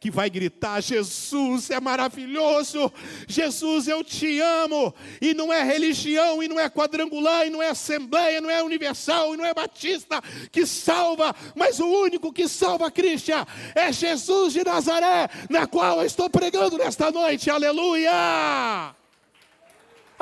[0.00, 2.90] que vai gritar: Jesus é maravilhoso,
[3.28, 4.94] Jesus eu te amo.
[5.20, 9.34] E não é religião, e não é quadrangular, e não é assembleia, não é universal,
[9.34, 14.64] e não é batista que salva, mas o único que salva, Cristian, é Jesus de
[14.64, 19.01] Nazaré, na qual eu estou pregando nesta noite, aleluia.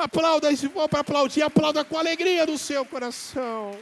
[0.01, 3.79] Aplauda, se for para aplaudir, aplauda com alegria do seu coração.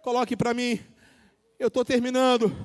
[0.00, 0.80] Coloque para mim,
[1.58, 2.56] eu estou terminando.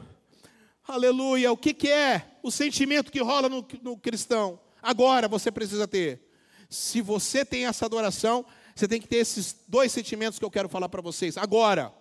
[0.87, 1.51] Aleluia.
[1.51, 4.57] O que, que, é o sentimento que rola no, no cristão?
[4.81, 6.25] Agora você precisa ter.
[6.69, 10.69] Se você tem essa adoração, você tem que ter esses dois sentimentos que eu quero
[10.69, 11.37] falar para vocês.
[11.37, 11.93] Agora,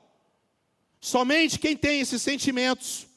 [1.01, 3.09] somente quem tem esses sentimentos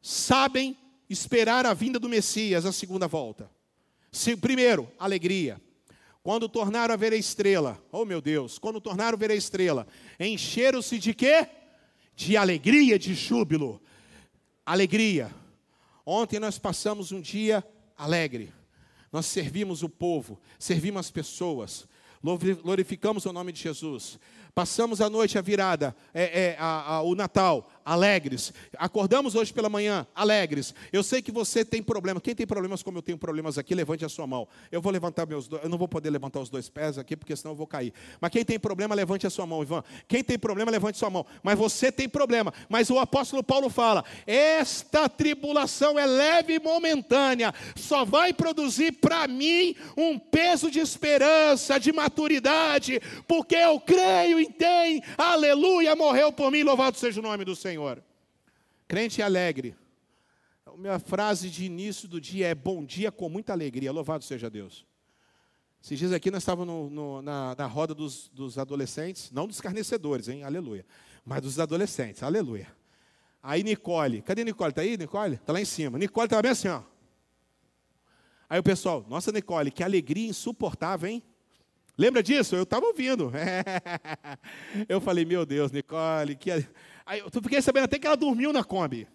[0.00, 0.76] sabem
[1.08, 3.50] esperar a vinda do Messias, a segunda volta.
[4.10, 5.60] Se, primeiro, alegria.
[6.22, 9.86] Quando tornaram a ver a estrela, oh meu Deus, quando tornaram a ver a estrela,
[10.18, 11.46] encheram-se de quê?
[12.16, 13.82] De alegria, de júbilo.
[14.64, 15.30] Alegria.
[16.06, 17.62] Ontem nós passamos um dia
[17.96, 18.52] alegre.
[19.12, 21.86] Nós servimos o povo, servimos as pessoas,
[22.62, 24.18] glorificamos o nome de Jesus.
[24.54, 28.52] Passamos a noite, a virada, é, é, a, a, o Natal, alegres.
[28.78, 30.74] Acordamos hoje pela manhã, alegres.
[30.92, 32.22] Eu sei que você tem problemas.
[32.22, 34.46] Quem tem problemas como eu tenho problemas aqui, levante a sua mão.
[34.70, 37.34] Eu vou levantar meus dois, eu não vou poder levantar os dois pés aqui, porque
[37.34, 37.92] senão eu vou cair.
[38.20, 39.82] Mas quem tem problema, levante a sua mão, Ivan.
[40.06, 41.26] Quem tem problema, levante a sua mão.
[41.42, 42.52] Mas você tem problema.
[42.68, 49.26] Mas o apóstolo Paulo fala: esta tribulação é leve e momentânea, só vai produzir para
[49.26, 56.50] mim um peso de esperança, de maturidade, porque eu creio quem tem, aleluia, morreu por
[56.50, 57.73] mim, louvado seja o nome do Senhor.
[58.86, 59.76] Crente alegre.
[60.66, 64.50] A minha frase de início do dia é bom dia com muita alegria, louvado seja
[64.50, 64.86] Deus.
[65.82, 66.90] Esses dias aqui nós estávamos
[67.22, 70.86] na, na, roda dos, dos adolescentes, não dos carnecedores, hein, aleluia,
[71.24, 72.66] mas dos adolescentes, aleluia.
[73.42, 74.70] Aí Nicole, cadê Nicole?
[74.70, 75.34] Está aí, Nicole?
[75.34, 75.98] Está lá em cima.
[75.98, 76.82] Nicole estava bem assim, ó.
[78.48, 81.22] Aí o pessoal, nossa Nicole, que alegria insuportável, hein?
[81.96, 82.56] Lembra disso?
[82.56, 83.30] Eu estava ouvindo.
[84.88, 86.50] eu falei, meu Deus, Nicole, que.
[87.06, 89.06] Aí eu fiquei sabendo até que ela dormiu na Kombi.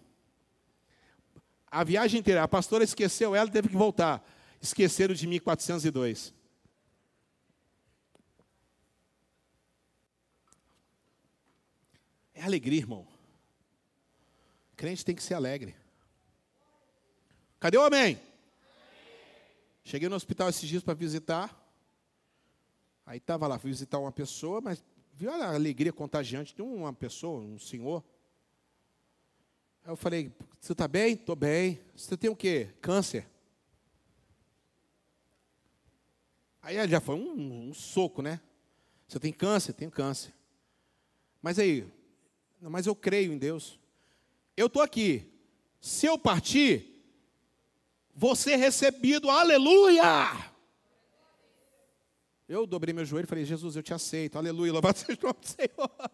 [1.70, 4.24] A viagem inteira, a pastora esqueceu ela e teve que voltar.
[4.60, 6.34] Esqueceram de mim 402.
[12.34, 13.06] É alegria, irmão.
[14.76, 15.76] Crente tem que ser alegre.
[17.58, 18.18] Cadê o amém?
[19.84, 21.54] Cheguei no hospital esses dias para visitar.
[23.04, 24.82] Aí estava lá, fui visitar uma pessoa, mas
[25.20, 28.02] viu a alegria contagiante de uma pessoa, um senhor.
[29.84, 31.12] Aí eu falei, você está bem?
[31.12, 31.78] Estou bem.
[31.94, 32.70] Você tem o quê?
[32.80, 33.28] Câncer.
[36.62, 38.40] Aí já foi um, um, soco, né?
[39.06, 39.74] Você tem câncer?
[39.74, 40.32] Tenho câncer.
[41.42, 41.86] Mas aí,
[42.58, 43.78] mas eu creio em Deus.
[44.56, 45.30] Eu estou aqui.
[45.82, 47.04] Se eu partir,
[48.14, 50.49] vou ser recebido, aleluia!
[52.50, 55.38] Eu dobrei meu joelho e falei, Jesus, eu te aceito, aleluia, louvado seja o nome
[55.38, 56.10] do Senhor.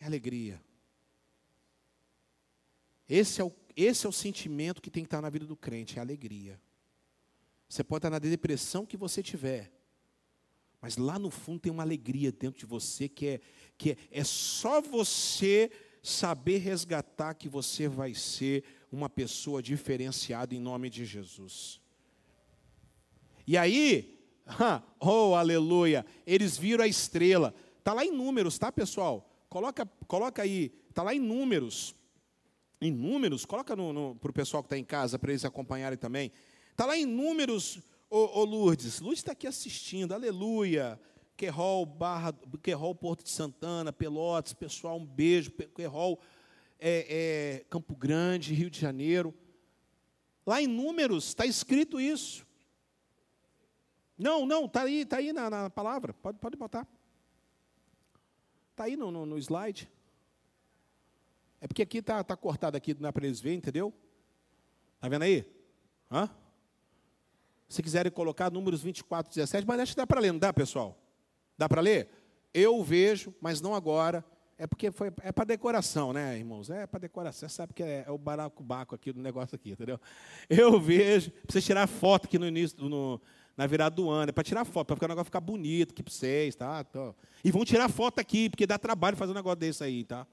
[0.00, 0.60] É alegria.
[3.08, 5.98] Esse é, o, esse é o sentimento que tem que estar na vida do crente,
[5.98, 6.60] é alegria.
[7.68, 9.72] Você pode estar na depressão que você tiver,
[10.80, 13.40] mas lá no fundo tem uma alegria dentro de você que é,
[13.78, 15.70] que é, é só você
[16.02, 21.80] saber resgatar que você vai ser uma pessoa diferenciada em nome de Jesus.
[23.46, 24.18] E aí,
[25.00, 27.54] oh aleluia, eles viram a estrela.
[27.78, 29.28] Está lá em números, tá pessoal?
[29.48, 31.94] Coloca, coloca aí, está lá em números.
[32.80, 36.32] Em números, coloca para o pessoal que está em casa, para eles acompanharem também.
[36.70, 39.00] Está lá em números, ô, ô Lourdes.
[39.00, 40.98] Lourdes está aqui assistindo, aleluia.
[41.36, 45.50] Querol, Barra, Querol, Porto de Santana, Pelotas, pessoal, um beijo.
[45.50, 46.20] Querol,
[46.78, 47.06] é,
[47.60, 49.34] é, Campo Grande, Rio de Janeiro.
[50.46, 52.46] Lá em Números está escrito isso.
[54.18, 56.12] Não, não, está aí, tá aí na, na, palavra.
[56.14, 56.86] Pode, pode botar.
[58.70, 59.90] Está aí no, no, no, slide.
[61.60, 63.92] É porque aqui está tá cortado aqui, é para eles verem, entendeu?
[64.96, 65.44] Está vendo aí?
[66.10, 66.28] Hã?
[67.68, 70.98] Se quiserem colocar números 24, 17, mas acho que dá para ler, não dá, pessoal?
[71.56, 72.10] Dá para ler?
[72.52, 74.24] Eu vejo, mas não agora.
[74.58, 76.70] É porque foi, é para decoração, né, irmãos?
[76.70, 77.48] É para decoração.
[77.48, 79.98] Você sabe que é, é o baracubaco aqui do negócio aqui, entendeu?
[80.48, 83.20] Eu vejo, precisa tirar foto aqui no início, no,
[83.56, 84.30] na virada do ano.
[84.30, 86.84] É para tirar foto, para o negócio ficar bonito aqui para vocês, tá?
[87.44, 90.26] E vão tirar foto aqui, porque dá trabalho fazer um negócio desse aí, tá?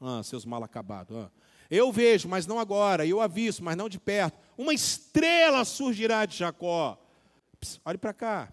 [0.00, 1.16] Ah, seus mal acabados.
[1.16, 1.30] Ah.
[1.70, 3.06] Eu vejo, mas não agora.
[3.06, 4.38] Eu aviso, mas não de perto.
[4.58, 6.98] Uma estrela surgirá de Jacó.
[7.60, 8.52] Pss, olhe para cá.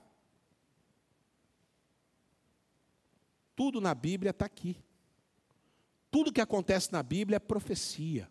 [3.56, 4.77] Tudo na Bíblia está aqui.
[6.11, 8.30] Tudo que acontece na Bíblia é profecia.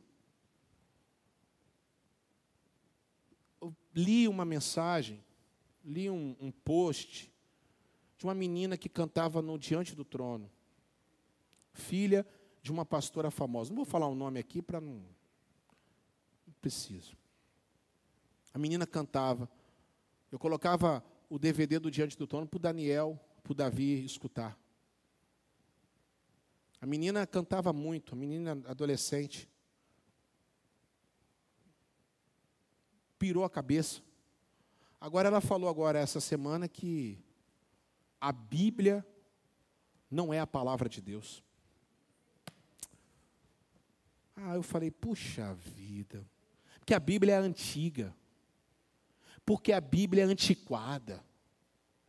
[3.61, 5.25] Eu li uma mensagem,
[5.87, 7.33] li um, um post
[8.19, 10.51] de uma menina que cantava no Diante do Trono,
[11.73, 12.27] filha
[12.61, 13.71] de uma pastora famosa.
[13.71, 15.05] Não vou falar o nome aqui para não.
[16.47, 17.17] Não preciso.
[18.53, 19.49] A menina cantava.
[20.33, 24.59] Eu colocava o DVD do Diante do Trono para o Daniel, para o Davi escutar.
[26.81, 29.49] A menina cantava muito, a menina adolescente.
[33.19, 34.03] Pirou a cabeça.
[35.07, 37.25] Agora ela falou agora essa semana que
[38.21, 39.07] a Bíblia
[40.11, 41.45] não é a palavra de Deus.
[44.35, 46.29] Ah, eu falei, puxa vida.
[46.81, 48.13] Porque a Bíblia é antiga.
[49.45, 51.25] Porque a Bíblia é antiquada.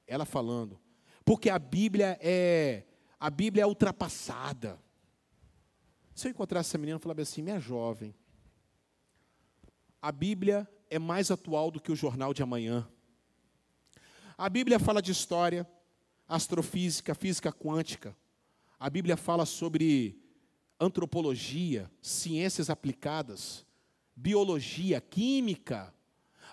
[0.08, 0.80] Ela falando.
[1.24, 2.84] Porque a Bíblia é
[3.20, 4.82] a Bíblia é ultrapassada.
[6.16, 8.16] Se eu encontrasse essa menina e falasse assim, minha jovem,
[10.02, 12.88] a Bíblia é mais atual do que o jornal de amanhã.
[14.38, 15.68] A Bíblia fala de história,
[16.28, 18.16] astrofísica, física quântica.
[18.80, 20.22] A Bíblia fala sobre
[20.80, 23.66] antropologia, ciências aplicadas,
[24.16, 25.94] biologia, química.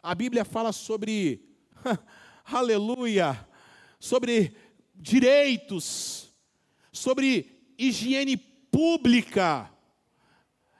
[0.02, 1.44] A Bíblia fala sobre,
[2.44, 3.46] aleluia,
[3.98, 4.56] sobre
[4.94, 6.32] direitos,
[6.90, 9.70] sobre higiene pública,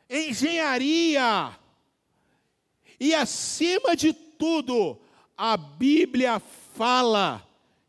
[0.09, 1.59] engenharia.
[2.99, 4.99] E acima de tudo,
[5.37, 6.41] a Bíblia
[6.77, 7.43] fala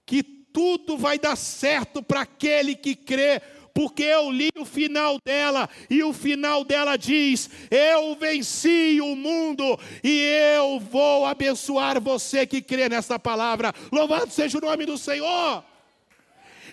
[0.05, 3.41] que tudo vai dar certo para aquele que crê,
[3.73, 9.77] porque eu li o final dela, e o final dela diz: Eu venci o mundo,
[10.03, 10.21] e
[10.57, 13.73] eu vou abençoar você que crê nessa palavra.
[13.91, 15.63] Louvado seja o nome do Senhor!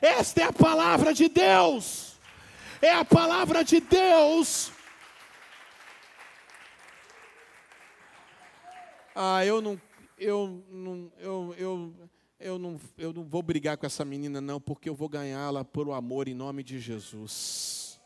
[0.00, 2.12] Esta é a palavra de Deus.
[2.80, 4.71] É a palavra de Deus.
[9.14, 9.80] Ah, eu não,
[10.18, 11.94] eu não, eu, eu,
[12.40, 15.86] eu não, eu não vou brigar com essa menina não, porque eu vou ganhá-la por
[15.86, 18.00] o amor em nome de Jesus.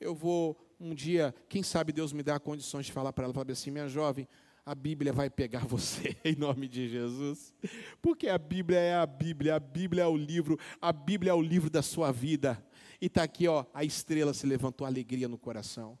[0.00, 3.50] Eu vou um dia, quem sabe Deus me dá condições de falar para ela, falar
[3.50, 4.28] assim, minha jovem,
[4.64, 7.54] a Bíblia vai pegar você em nome de Jesus.
[8.02, 11.40] Porque a Bíblia é a Bíblia, a Bíblia é o livro, a Bíblia é o
[11.40, 12.62] livro da sua vida.
[13.00, 15.98] E está aqui, ó, a estrela se levantou, alegria no coração.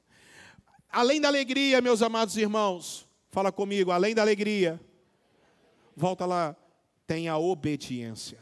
[0.90, 4.80] Além da alegria, meus amados irmãos, fala comigo, além da alegria,
[5.96, 6.56] volta lá,
[7.06, 8.38] tem a obediência.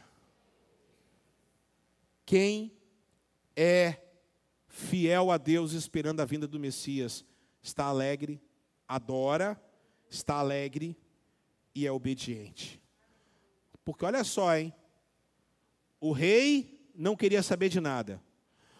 [2.25, 2.71] Quem
[3.55, 3.97] é
[4.67, 7.25] fiel a Deus esperando a vinda do Messias,
[7.61, 8.41] está alegre,
[8.87, 9.59] adora,
[10.09, 10.95] está alegre
[11.73, 12.81] e é obediente.
[13.83, 14.73] Porque olha só, hein?
[15.99, 18.21] O rei não queria saber de nada.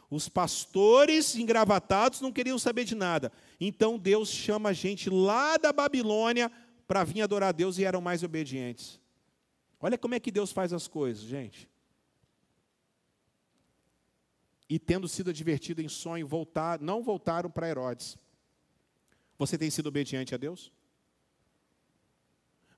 [0.10, 3.32] Os pastores engravatados não queriam saber de nada.
[3.60, 6.52] Então Deus chama a gente lá da Babilônia
[6.88, 9.00] para vir adorar a Deus e eram mais obedientes.
[9.80, 11.70] Olha como é que Deus faz as coisas, gente.
[14.70, 18.18] E tendo sido advertido em sonho, voltar, não voltaram para Herodes.
[19.38, 20.72] Você tem sido obediente a Deus?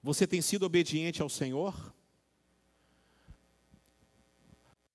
[0.01, 1.93] Você tem sido obediente ao Senhor?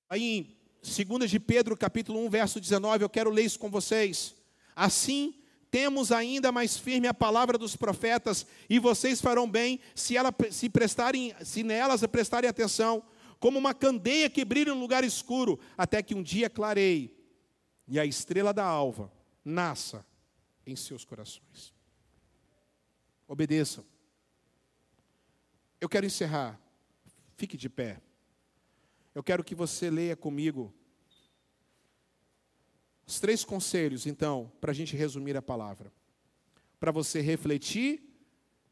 [0.09, 4.35] Aí 2 de Pedro, capítulo 1, verso 19, eu quero ler isso com vocês.
[4.77, 5.35] Assim,
[5.71, 10.69] temos ainda mais firme a palavra dos profetas, e vocês farão bem se, ela, se,
[10.69, 13.03] prestarem, se nelas prestarem atenção,
[13.41, 17.11] como uma candeia que brilha um lugar escuro, até que um dia clareie,
[17.89, 19.11] e a estrela da alva
[19.43, 20.05] nasça
[20.67, 21.73] em seus corações.
[23.27, 23.85] Obedeçam.
[25.81, 26.61] Eu quero encerrar.
[27.37, 28.01] Fique de pé.
[29.15, 30.75] Eu quero que você leia comigo
[33.07, 35.93] os três conselhos, então, para a gente resumir a palavra.
[36.81, 38.03] Para você refletir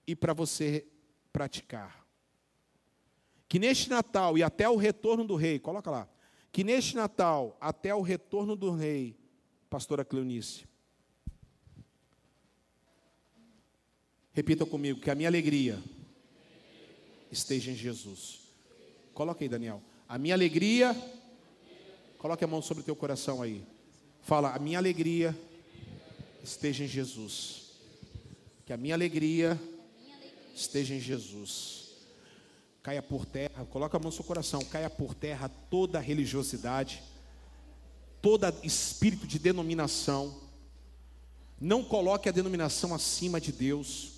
[0.06, 0.86] e para você
[1.32, 2.06] praticar.
[3.48, 6.08] Que neste Natal e até o retorno do rei, coloca lá.
[6.50, 9.16] Que neste Natal, até o retorno do rei,
[9.68, 10.66] pastora Cleonice.
[14.32, 15.82] Repita comigo, que a minha alegria
[17.30, 18.40] esteja em Jesus.
[19.12, 19.82] Coloca aí, Daniel.
[20.12, 20.94] A minha alegria,
[22.18, 23.64] coloque a mão sobre o teu coração aí.
[24.20, 25.34] Fala, a minha alegria
[26.44, 27.70] esteja em Jesus.
[28.66, 29.58] Que a minha alegria
[30.54, 31.92] esteja em Jesus.
[32.82, 37.02] Caia por terra, coloca a mão no seu coração, caia por terra toda religiosidade,
[38.20, 40.42] todo espírito de denominação.
[41.58, 44.11] Não coloque a denominação acima de Deus.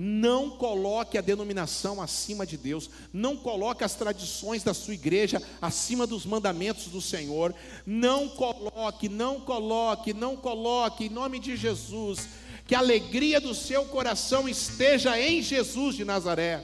[0.00, 6.06] Não coloque a denominação acima de Deus, não coloque as tradições da sua igreja acima
[6.06, 7.52] dos mandamentos do Senhor.
[7.84, 12.28] Não coloque, não coloque, não coloque, em nome de Jesus,
[12.64, 16.62] que a alegria do seu coração esteja em Jesus de Nazaré.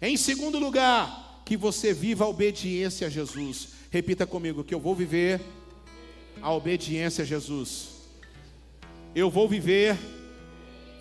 [0.00, 3.74] Em segundo lugar, que você viva a obediência a Jesus.
[3.90, 5.38] Repita comigo: que eu vou viver
[6.40, 7.90] a obediência a Jesus.
[9.14, 9.98] Eu vou viver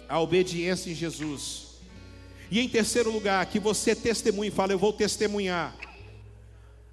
[0.09, 1.79] a obediência em Jesus.
[2.49, 5.75] E em terceiro lugar, que você testemunhe, fala, eu vou testemunhar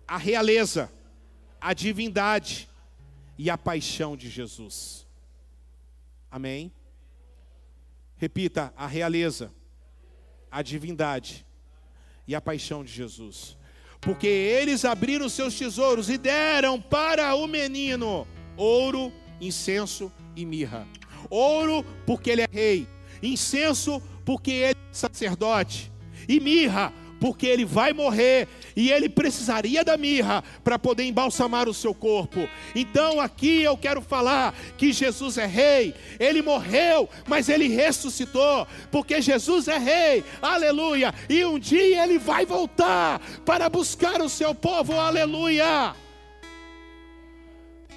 [0.06, 0.92] a realeza,
[1.58, 2.68] a divindade
[3.38, 5.06] e a paixão de Jesus.
[6.30, 6.70] Amém?
[8.18, 9.50] Repita, a realeza,
[10.50, 11.46] a divindade
[12.28, 13.56] e a paixão de Jesus.
[13.98, 18.26] Porque eles abriram seus tesouros e deram para o menino
[18.56, 19.10] ouro,
[19.40, 20.86] incenso e mirra.
[21.30, 22.95] Ouro, porque ele é rei
[23.32, 25.92] incenso, porque ele é sacerdote,
[26.28, 31.74] e mirra, porque ele vai morrer e ele precisaria da mirra para poder embalsamar o
[31.74, 32.48] seu corpo.
[32.74, 39.20] Então aqui eu quero falar que Jesus é rei, ele morreu, mas ele ressuscitou, porque
[39.20, 44.92] Jesus é rei, aleluia, e um dia ele vai voltar para buscar o seu povo,
[44.94, 45.94] aleluia.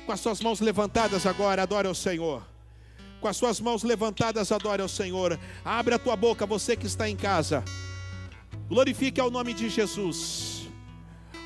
[0.06, 2.49] Com as suas mãos levantadas agora, adore ao Senhor
[3.20, 5.40] com as suas mãos levantadas, adore ao Senhor.
[5.64, 7.64] Abre a tua boca, você que está em casa.
[8.68, 10.68] Glorifique ao nome de Jesus.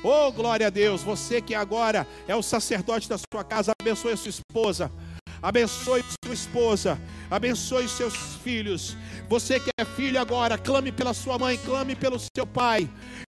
[0.02, 1.02] Oh, glória a Deus.
[1.02, 4.92] Você que agora é o sacerdote da sua casa, abençoe a sua esposa.
[5.42, 6.98] Abençoe sua esposa,
[7.30, 8.96] abençoe seus filhos.
[9.28, 12.88] Você que é filho agora, clame pela sua mãe, clame pelo seu pai.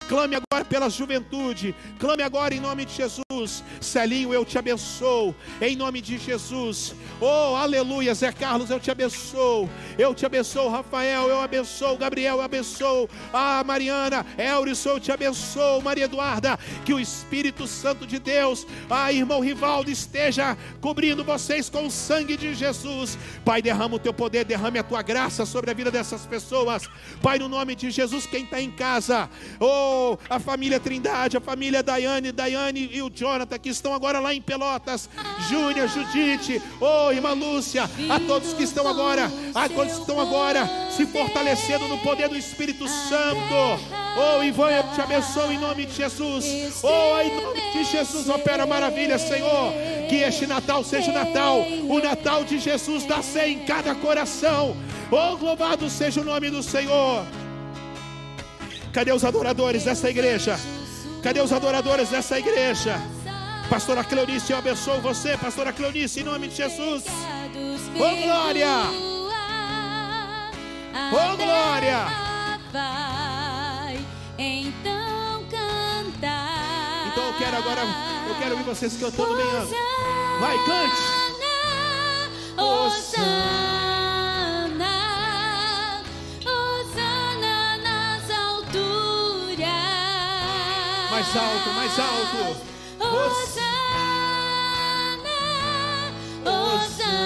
[0.08, 1.74] Clame agora pela juventude.
[1.98, 3.64] Clame agora em nome de Jesus.
[3.80, 5.34] Celinho, eu te abençoo.
[5.60, 6.94] Em nome de Jesus.
[7.20, 8.14] Oh, aleluia.
[8.14, 9.68] Zé Carlos, eu te abençoo.
[9.98, 11.28] Eu te abençoo, Rafael.
[11.28, 12.36] Eu abençoo, Gabriel.
[12.36, 13.08] Eu abençoo.
[13.32, 15.80] Ah, Mariana, Elris, eu te abençoo.
[15.80, 21.86] Maria Eduarda, que o Espírito Santo de Deus, ah, irmão Rivaldo, esteja cobrindo vocês com
[21.86, 23.16] o sangue de Jesus.
[23.44, 26.88] Pai, derrama o teu poder, derrame a tua graça sobre a vida dessas pessoas.
[27.22, 29.28] Pai, no nome de Jesus, quem está em casa,
[29.60, 34.34] oh, a família Trindade, a família Daiane, Daiane e o Jonathan, que estão agora lá
[34.34, 35.08] em Pelotas,
[35.48, 40.68] Júnia, Judite, oh, irmã Lúcia, a todos que estão agora, a todos que estão agora
[40.90, 44.04] se fortalecendo no poder do Espírito Santo.
[44.16, 46.44] Oh, Ivan, eu te abençoo em nome de Jesus.
[46.82, 49.72] Oh, em nome de Jesus, opera maravilha, Senhor.
[50.08, 54.76] Que este Natal seja o Natal, o Natal de Jesus nascer em cada coração.
[55.10, 57.24] Oh, louvado seja o nome do Senhor.
[58.92, 60.56] Cadê os adoradores dessa igreja?
[61.22, 63.00] Cadê os adoradores dessa igreja?
[63.68, 67.04] Pastora Cleonice, eu abençoo você, Pastora Cleonice, em nome de Jesus.
[67.96, 68.68] Oh glória!
[71.10, 72.06] Oh glória!
[74.38, 77.08] Então cantar.
[77.08, 77.80] Então eu quero agora,
[78.28, 79.46] eu quero ouvir vocês cantando bem.
[80.40, 81.23] Vai, cante.
[82.56, 83.24] Osana,
[86.46, 89.58] Osana nas alturas.
[91.10, 92.56] Mais alto, mais alto.
[93.00, 93.70] Osana,
[96.44, 97.24] Osana,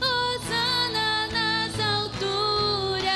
[0.00, 3.12] Osana nas alturas.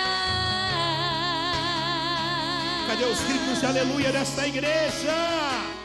[2.89, 5.78] Cadê os gritos de aleluia desta igreja?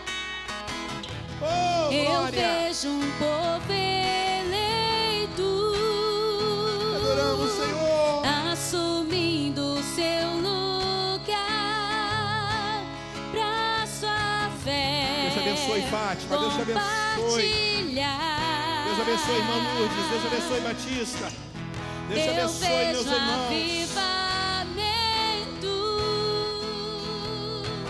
[1.46, 5.44] Oh, Eu vejo um povo eleito
[6.96, 8.24] Adoramos, Senhor.
[8.52, 11.36] assumindo seu lugar
[13.32, 15.34] pra sua fé.
[15.34, 16.38] Deus abençoe, Fátima.
[16.38, 17.94] Deus abençoe.
[18.86, 20.06] Deus abençoe, irmã Lourdes.
[20.10, 21.28] Deus abençoe, Batista.
[22.10, 23.46] Deus Eu abençoe, meus irmãos.
[23.48, 24.14] avivamento.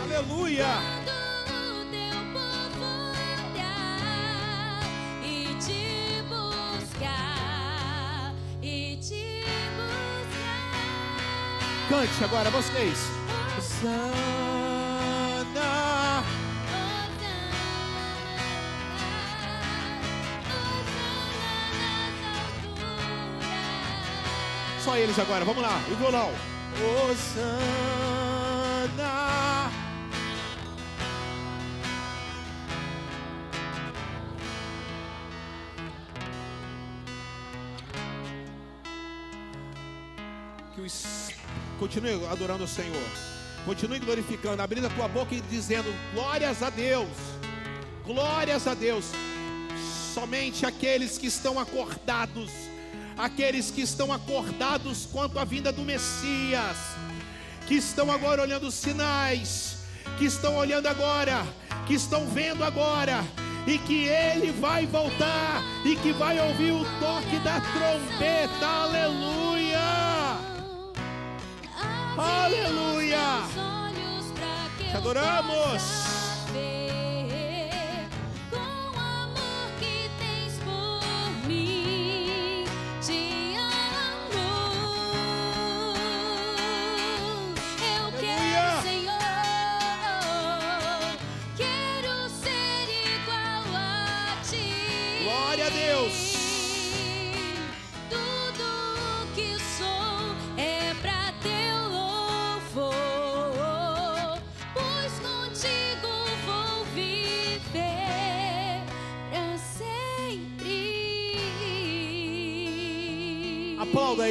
[0.04, 1.03] Aleluia.
[11.94, 12.98] Cante agora, vocês.
[24.84, 25.80] Só eles agora, vamos lá.
[25.88, 26.32] E o violão.
[27.11, 28.23] Osana.
[41.94, 43.07] Continue adorando o Senhor.
[43.65, 47.07] Continue glorificando, abrindo a tua boca e dizendo glórias a Deus.
[48.03, 49.11] Glórias a Deus.
[50.11, 52.49] Somente aqueles que estão acordados,
[53.15, 56.78] aqueles que estão acordados quanto à vinda do Messias,
[57.68, 59.78] que estão agora olhando os sinais,
[60.18, 61.45] que estão olhando agora,
[61.86, 63.24] que estão vendo agora,
[63.68, 69.53] e que ele vai voltar, e que vai ouvir o toque da trombeta, aleluia!
[72.18, 73.48] Aleluia!
[74.77, 76.12] Te adoramos.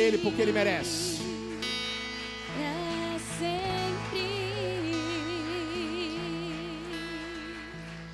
[0.02, 1.22] Ele porque ele merece.
[3.38, 4.32] Sempre.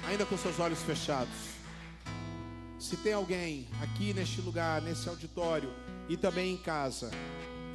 [0.09, 1.35] ainda com seus olhos fechados.
[2.79, 5.71] Se tem alguém aqui neste lugar, nesse auditório
[6.09, 7.11] e também em casa,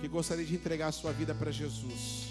[0.02, 2.30] que gostaria de entregar a sua vida para Jesus,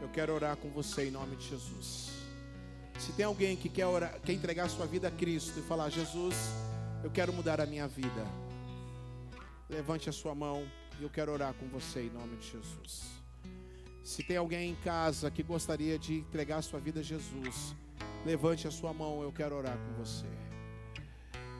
[0.00, 2.10] eu quero orar com você em nome de Jesus.
[2.98, 5.90] Se tem alguém que quer, orar, quer entregar a sua vida a Cristo e falar:
[5.90, 6.34] Jesus,
[7.04, 8.26] eu quero mudar a minha vida,
[9.68, 10.66] levante a sua mão
[11.02, 13.20] e eu quero orar com você em nome de Jesus.
[14.04, 17.74] Se tem alguém em casa que gostaria de entregar sua vida a Jesus,
[18.24, 20.26] levante a sua mão, eu quero orar com você.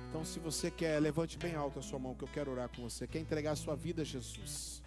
[0.08, 2.82] Então, se você quer, levante bem alto a sua mão, que eu quero orar com
[2.88, 3.04] você.
[3.08, 4.80] Quer entregar sua vida a Jesus?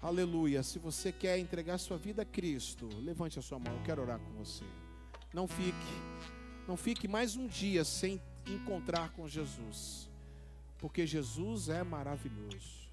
[0.00, 0.62] Aleluia.
[0.62, 4.20] Se você quer entregar sua vida a Cristo, levante a sua mão, eu quero orar
[4.20, 4.64] com você.
[5.34, 5.94] Não fique,
[6.68, 10.05] não fique mais um dia sem encontrar com Jesus,
[10.86, 12.88] porque Jesus é maravilhoso.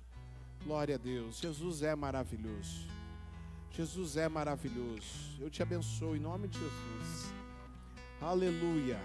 [0.64, 1.40] Glória a Deus.
[1.40, 2.88] Jesus é maravilhoso.
[3.70, 5.38] Jesus é maravilhoso.
[5.40, 7.32] Eu te abençoo em nome de Jesus.
[8.20, 9.00] Aleluia.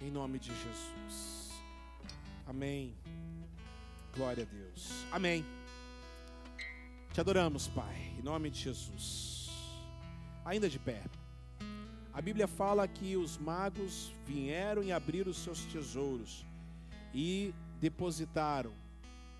[0.00, 1.50] Em nome de Jesus.
[2.46, 2.94] Amém.
[4.14, 5.04] Glória a Deus.
[5.10, 5.44] Amém.
[7.12, 9.50] Te adoramos, Pai, em nome de Jesus.
[10.44, 11.02] Ainda de pé.
[12.14, 16.46] A Bíblia fala que os magos vieram e abriram os seus tesouros
[17.14, 18.72] e depositaram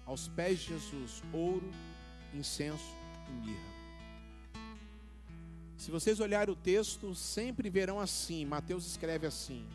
[0.05, 1.71] aos pés de Jesus ouro,
[2.35, 2.95] incenso
[3.29, 3.73] e mirra.
[5.77, 9.67] Se vocês olharem o texto, sempre verão assim: Mateus escreve assim: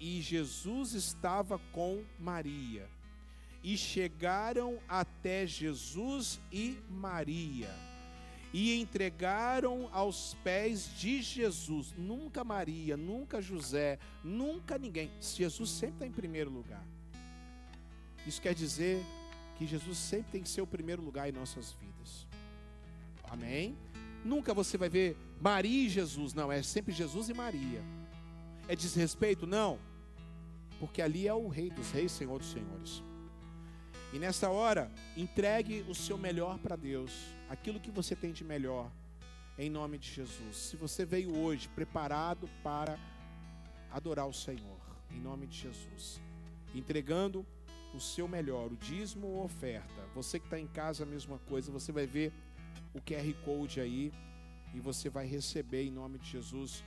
[0.00, 2.88] E Jesus estava com Maria,
[3.62, 7.70] e chegaram até Jesus e Maria,
[8.52, 11.94] e entregaram aos pés de Jesus.
[11.96, 15.10] Nunca Maria, nunca José, nunca ninguém.
[15.20, 16.84] Jesus sempre está em primeiro lugar.
[18.26, 19.04] Isso quer dizer
[19.56, 22.26] que Jesus sempre tem que ser o primeiro lugar em nossas vidas.
[23.24, 23.76] Amém?
[24.24, 27.82] Nunca você vai ver Maria e Jesus, não, é sempre Jesus e Maria.
[28.68, 29.46] É desrespeito?
[29.46, 29.78] Não,
[30.78, 33.02] porque ali é o Rei dos Reis, Senhor dos Senhores.
[34.12, 37.12] E nessa hora, entregue o seu melhor para Deus,
[37.48, 38.90] aquilo que você tem de melhor,
[39.58, 40.56] em nome de Jesus.
[40.56, 42.98] Se você veio hoje preparado para
[43.90, 44.78] adorar o Senhor,
[45.10, 46.20] em nome de Jesus,
[46.74, 47.46] entregando
[47.94, 50.06] o seu melhor, o dízimo ou oferta.
[50.14, 52.32] Você que está em casa, a mesma coisa, você vai ver
[52.94, 54.12] o QR Code aí
[54.74, 56.84] e você vai receber em nome de Jesus.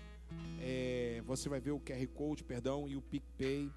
[0.59, 3.71] É, você vai ver o QR Code, perdão, e o PicPay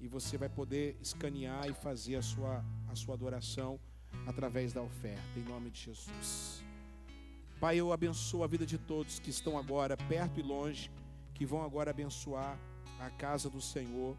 [0.00, 3.80] e você vai poder escanear e fazer a sua, a sua adoração
[4.26, 6.62] através da oferta, em nome de Jesus.
[7.60, 10.90] Pai, eu abençoo a vida de todos que estão agora perto e longe,
[11.32, 12.58] que vão agora abençoar
[13.00, 14.16] a casa do Senhor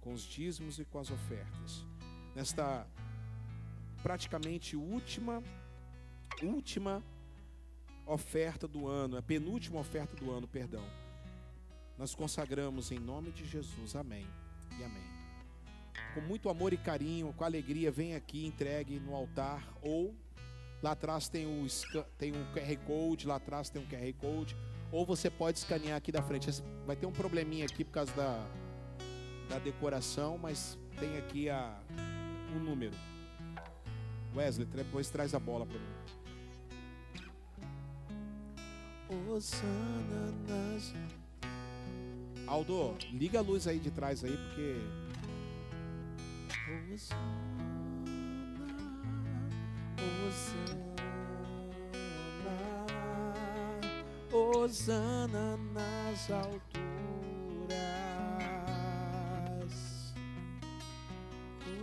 [0.00, 1.86] com os dízimos e com as ofertas.
[2.34, 2.86] Nesta
[4.02, 5.42] praticamente última
[6.42, 7.02] última
[8.06, 10.84] oferta do ano, a penúltima oferta do ano, perdão.
[11.96, 13.94] Nós consagramos em nome de Jesus.
[13.94, 14.26] Amém
[14.78, 15.12] e amém.
[16.14, 20.14] Com muito amor e carinho, com alegria, vem aqui, entregue no altar ou
[20.82, 21.66] lá atrás tem o
[22.18, 24.56] tem um QR Code, lá atrás tem um QR Code,
[24.90, 26.50] ou você pode escanear aqui da frente.
[26.84, 28.44] Vai ter um probleminha aqui por causa da
[29.48, 31.78] da decoração, mas tem aqui a
[32.54, 32.94] um número.
[34.34, 35.84] Wesley, depois traz a bola para mim.
[39.30, 40.94] Osana nas...
[42.46, 44.76] Aldo, liga a luz aí de trás aí, porque.
[46.94, 47.22] Osana,
[50.26, 50.82] Osana,
[54.32, 56.62] Osana nas alturas.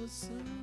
[0.03, 0.58] Osana.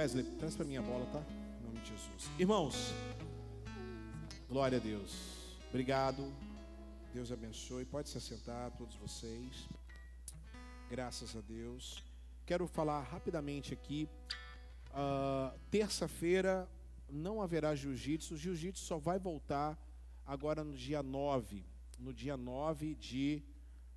[0.00, 1.22] Wesley, traz para mim a bola, tá?
[1.60, 2.30] Em nome de Jesus.
[2.38, 2.94] Irmãos,
[4.48, 5.14] glória a Deus.
[5.68, 6.32] Obrigado.
[7.12, 7.84] Deus abençoe.
[7.84, 9.68] Pode se assentar, todos vocês.
[10.88, 12.02] Graças a Deus.
[12.46, 14.08] Quero falar rapidamente aqui.
[14.88, 16.66] Uh, Terça-feira
[17.10, 18.32] não haverá jiu-jitsu.
[18.32, 19.78] O jiu-jitsu só vai voltar
[20.26, 21.62] agora no dia 9.
[21.98, 23.42] No dia 9 de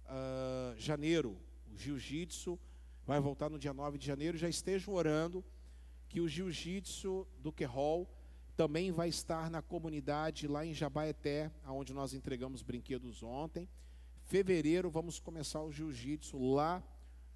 [0.08, 1.38] uh, janeiro.
[1.74, 2.60] O jiu-jitsu
[3.08, 4.38] vai voltar no dia 9 de janeiro.
[4.38, 5.42] Já estejam orando
[6.14, 8.08] que o jiu-jitsu do Querol
[8.56, 13.68] também vai estar na comunidade lá em Jabaeté, onde nós entregamos brinquedos ontem.
[14.22, 16.84] Fevereiro vamos começar o jiu-jitsu lá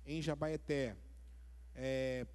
[0.05, 0.95] em Jabaeté,
[1.73, 2.27] é,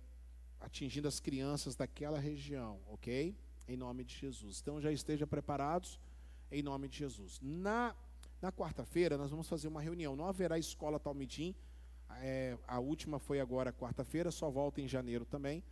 [0.60, 3.36] atingindo as crianças daquela região, ok?
[3.68, 4.58] Em nome de Jesus.
[4.60, 6.00] Então já esteja preparados
[6.50, 7.38] em nome de Jesus.
[7.40, 7.94] Na,
[8.40, 10.16] na quarta-feira nós vamos fazer uma reunião.
[10.16, 11.54] Não haverá escola Talmidim.
[12.16, 15.62] É, a última foi agora quarta-feira, só volta em janeiro também.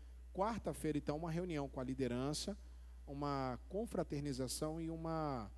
[0.41, 2.57] Quarta-feira, então, uma reunião com a liderança,
[3.07, 5.53] uma confraternização e uma,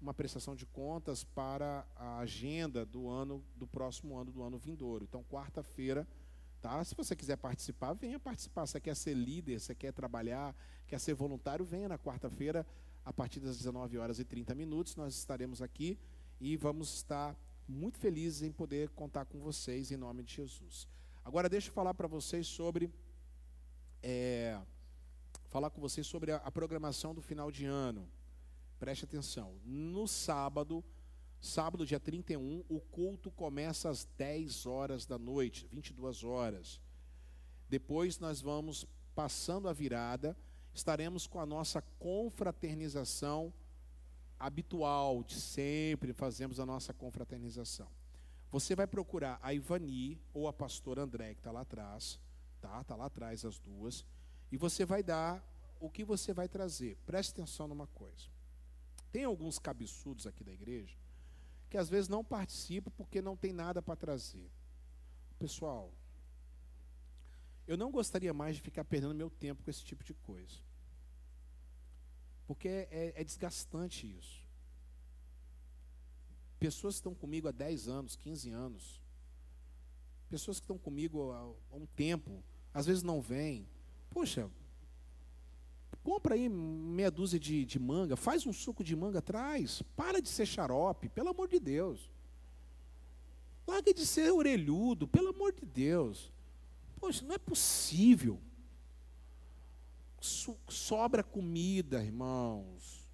[0.00, 5.04] uma prestação de contas para a agenda do ano, do próximo ano, do ano vindouro.
[5.04, 6.04] Então, quarta-feira,
[6.60, 6.84] tá?
[6.84, 8.66] Se você quiser participar, venha participar.
[8.66, 10.52] Você quer ser líder, você quer trabalhar,
[10.88, 12.66] quer ser voluntário, venha na quarta-feira,
[13.04, 15.96] a partir das 19 horas e 30 minutos, nós estaremos aqui
[16.40, 17.38] e vamos estar
[17.68, 20.88] muito felizes em poder contar com vocês em nome de Jesus.
[21.24, 22.92] Agora deixa eu falar para vocês sobre
[24.06, 24.60] é,
[25.48, 28.06] falar com vocês sobre a, a programação do final de ano.
[28.78, 29.54] Preste atenção.
[29.64, 30.84] No sábado,
[31.40, 36.82] sábado, dia 31, o culto começa às 10 horas da noite, 22 horas.
[37.66, 40.36] Depois nós vamos passando a virada,
[40.74, 43.54] estaremos com a nossa confraternização
[44.38, 47.88] habitual, de sempre fazemos a nossa confraternização.
[48.50, 52.20] Você vai procurar a Ivani ou a pastora André, que está lá atrás
[52.64, 52.82] tá?
[52.84, 54.04] Tá lá atrás as duas.
[54.50, 55.44] E você vai dar
[55.78, 56.96] o que você vai trazer.
[57.04, 58.28] Preste atenção numa coisa.
[59.12, 60.96] Tem alguns cabeçudos aqui da igreja
[61.68, 64.48] que às vezes não participam porque não tem nada para trazer.
[65.38, 65.92] Pessoal,
[67.66, 70.56] eu não gostaria mais de ficar perdendo meu tempo com esse tipo de coisa.
[72.46, 74.46] Porque é, é desgastante isso.
[76.58, 79.02] Pessoas que estão comigo há 10 anos, 15 anos,
[80.30, 82.42] pessoas que estão comigo há, há um tempo,
[82.74, 83.66] às vezes não vem.
[84.10, 84.50] Poxa,
[86.02, 89.80] compra aí meia dúzia de, de manga, faz um suco de manga, traz.
[89.96, 92.10] Para de ser xarope, pelo amor de Deus.
[93.66, 96.30] Larga de ser orelhudo, pelo amor de Deus.
[96.96, 98.38] Poxa, não é possível.
[100.20, 103.08] So, sobra comida, irmãos.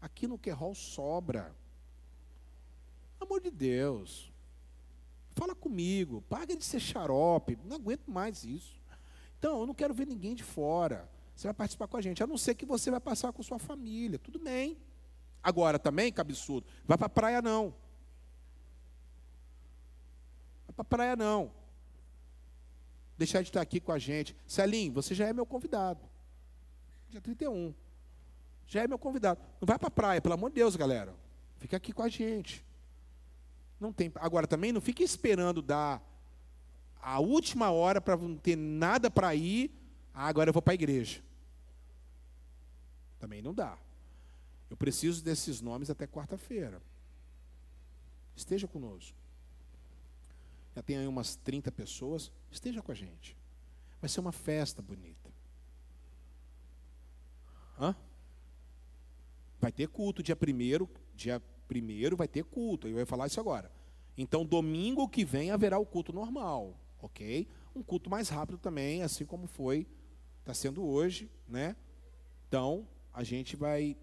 [0.00, 1.56] Aqui no Querol sobra.
[3.20, 4.32] amor de Deus.
[5.30, 8.77] Fala comigo, paga de ser xarope, não aguento mais isso.
[9.38, 11.08] Então, eu não quero ver ninguém de fora.
[11.34, 13.58] Você vai participar com a gente, a não ser que você vai passar com sua
[13.58, 14.76] família, tudo bem.
[15.42, 17.72] Agora também, cabeçudo, vai para a praia não.
[20.66, 21.52] Vai para a praia não.
[23.16, 24.36] Deixar de estar aqui com a gente.
[24.46, 26.00] Celim, você já é meu convidado.
[27.08, 27.72] Dia 31.
[28.66, 29.40] Já é meu convidado.
[29.60, 31.14] Não vai para a praia, pelo amor de Deus, galera.
[31.58, 32.64] Fica aqui com a gente.
[33.80, 34.12] Não tem.
[34.16, 36.02] Agora também não fique esperando dar
[37.08, 39.70] a última hora para não ter nada para ir.
[40.12, 41.22] Ah, agora eu vou para a igreja.
[43.18, 43.78] Também não dá.
[44.68, 46.82] Eu preciso desses nomes até quarta-feira.
[48.36, 49.16] Esteja conosco.
[50.76, 52.30] Já tem aí umas 30 pessoas.
[52.50, 53.34] Esteja com a gente.
[54.02, 55.32] Vai ser uma festa bonita.
[57.80, 57.96] Hã?
[59.58, 62.86] Vai ter culto dia primeiro, dia primeiro vai ter culto.
[62.86, 63.72] Eu ia falar isso agora.
[64.16, 67.48] Então, domingo que vem haverá o culto normal, ok?
[67.74, 69.86] Um culto mais rápido também, assim como foi,
[70.40, 71.76] está sendo hoje, né?
[72.48, 73.96] Então, a gente vai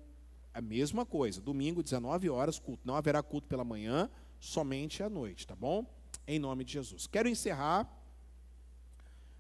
[0.53, 1.41] a mesma coisa.
[1.41, 2.81] Domingo, 19 horas, culto.
[2.85, 4.09] Não haverá culto pela manhã,
[4.39, 5.85] somente à noite, tá bom?
[6.25, 7.07] Em nome de Jesus.
[7.07, 7.89] Quero encerrar.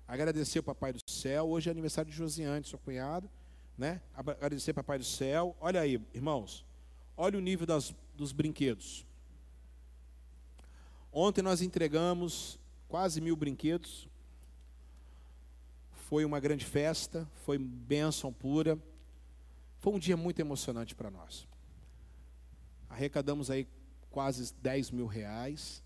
[0.07, 1.47] Agradecer o Papai do Céu.
[1.47, 3.29] Hoje é aniversário de Josiane, seu cunhado.
[3.77, 4.01] Né?
[4.13, 5.55] Agradecer ao Papai do Céu.
[5.59, 6.65] Olha aí, irmãos.
[7.15, 9.05] Olha o nível das, dos brinquedos.
[11.11, 12.59] Ontem nós entregamos
[12.95, 14.07] quase mil brinquedos.
[16.07, 18.79] Foi uma grande festa, foi bênção pura.
[19.79, 21.45] Foi um dia muito emocionante para nós.
[22.89, 23.67] Arrecadamos aí
[24.09, 25.83] quase 10 mil reais,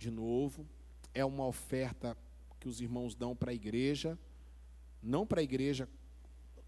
[0.00, 0.66] de novo.
[1.14, 2.16] É uma oferta
[2.58, 4.18] que os irmãos dão para a igreja,
[5.00, 5.88] não para a igreja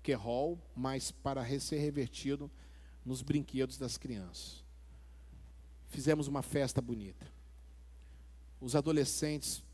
[0.05, 2.49] Querol, mas para ser revertido
[3.05, 4.65] nos brinquedos das crianças.
[5.89, 7.38] Fizemos uma festa bonita.
[8.61, 9.65] Os adolescentes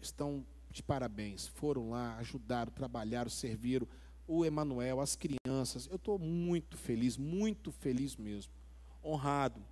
[0.00, 1.46] estão de parabéns.
[1.46, 3.86] Foram lá, ajudaram, trabalharam, serviram.
[4.26, 5.86] O Emanuel, as crianças.
[5.86, 8.52] Eu estou muito feliz, muito feliz mesmo.
[9.02, 9.62] Honrado.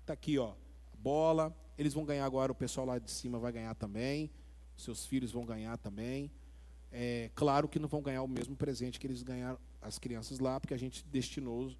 [0.00, 0.54] Está aqui, ó.
[0.98, 1.56] Bola.
[1.78, 4.30] Eles vão ganhar agora, o pessoal lá de cima vai ganhar também.
[4.76, 6.30] Seus filhos vão ganhar também.
[6.92, 10.58] É, claro que não vão ganhar o mesmo presente que eles ganharam, as crianças lá,
[10.58, 11.78] porque a gente destinou os,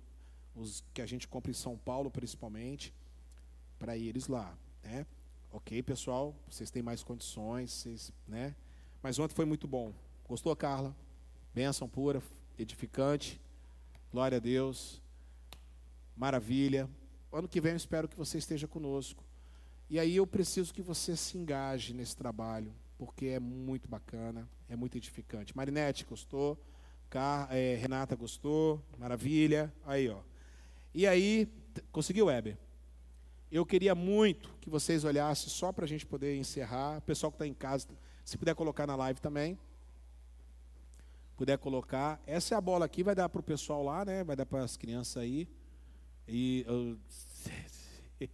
[0.55, 2.95] os que a gente compra em São Paulo, principalmente,
[3.79, 4.57] para eles lá.
[4.83, 5.05] Né?
[5.53, 8.55] Ok, pessoal, vocês têm mais condições, vocês, né?
[9.03, 9.93] Mas ontem foi muito bom.
[10.29, 10.95] Gostou, Carla?
[11.53, 12.23] Bênção pura,
[12.57, 13.41] edificante.
[14.13, 15.03] Glória a Deus.
[16.17, 16.89] Maravilha.
[17.33, 19.25] Ano que vem eu espero que você esteja conosco.
[19.89, 24.77] E aí eu preciso que você se engaje nesse trabalho, porque é muito bacana, é
[24.77, 25.57] muito edificante.
[25.57, 26.57] Marinete, gostou?
[27.09, 28.81] Car é, Renata gostou?
[28.97, 29.73] Maravilha.
[29.85, 30.21] Aí, ó.
[30.95, 31.49] E aí,
[31.91, 32.57] conseguiu, Weber?
[33.51, 36.99] Eu queria muito que vocês olhassem, só para a gente poder encerrar.
[36.99, 37.89] O pessoal que está em casa,
[38.25, 39.59] se puder colocar na live também.
[41.37, 42.23] Puder colocar.
[42.29, 44.23] Essa é a bola aqui, vai dar para o pessoal lá, né?
[44.23, 45.49] Vai dar para as crianças aí.
[46.29, 46.65] E.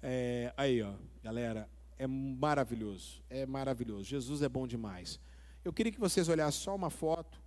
[0.00, 1.68] é, aí, ó, galera,
[1.98, 3.20] é maravilhoso.
[3.28, 4.04] É maravilhoso.
[4.04, 5.18] Jesus é bom demais.
[5.64, 7.42] Eu queria que vocês olhassem só uma foto.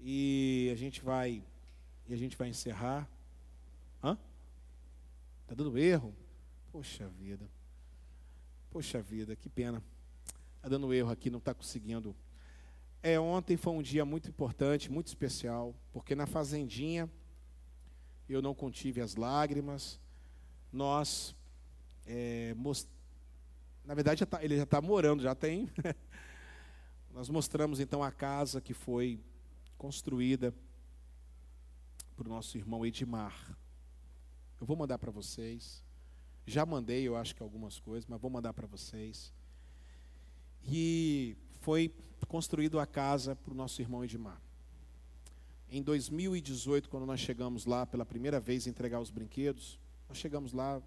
[0.00, 1.40] E a gente vai.
[2.08, 3.08] E a gente vai encerrar.
[5.46, 6.12] Está dando erro?
[6.72, 7.48] Poxa vida.
[8.68, 9.80] Poxa vida, que pena.
[10.56, 12.16] Está dando erro aqui, não está conseguindo.
[13.00, 17.08] É, ontem foi um dia muito importante, muito especial, porque na fazendinha
[18.28, 20.00] eu não contive as lágrimas.
[20.72, 21.32] Nós,
[22.04, 22.88] é, most...
[23.84, 25.70] na verdade, já tá, ele já está morando, já tem.
[27.14, 29.20] Nós mostramos então a casa que foi
[29.78, 30.52] construída
[32.16, 33.56] por nosso irmão Edmar.
[34.60, 35.82] Eu vou mandar para vocês.
[36.46, 39.32] Já mandei, eu acho que algumas coisas, mas vou mandar para vocês.
[40.64, 41.92] E foi
[42.28, 44.40] construído a casa para o nosso irmão Edmar.
[45.68, 49.78] Em 2018, quando nós chegamos lá pela primeira vez entregar os brinquedos,
[50.08, 50.80] nós chegamos lá,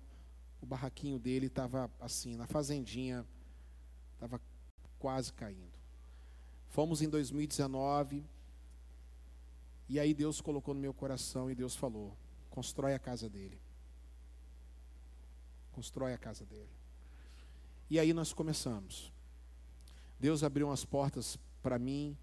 [0.62, 3.26] o barraquinho dele estava assim, na fazendinha,
[4.14, 4.42] estava
[4.98, 5.78] quase caindo.
[6.70, 8.24] Fomos em 2019,
[9.90, 12.16] e aí Deus colocou no meu coração e Deus falou:
[12.50, 13.60] constrói a casa dele.
[15.72, 16.70] Constrói a casa dele.
[17.90, 19.12] E aí nós começamos.
[20.20, 22.18] Deus abriu umas portas para mim,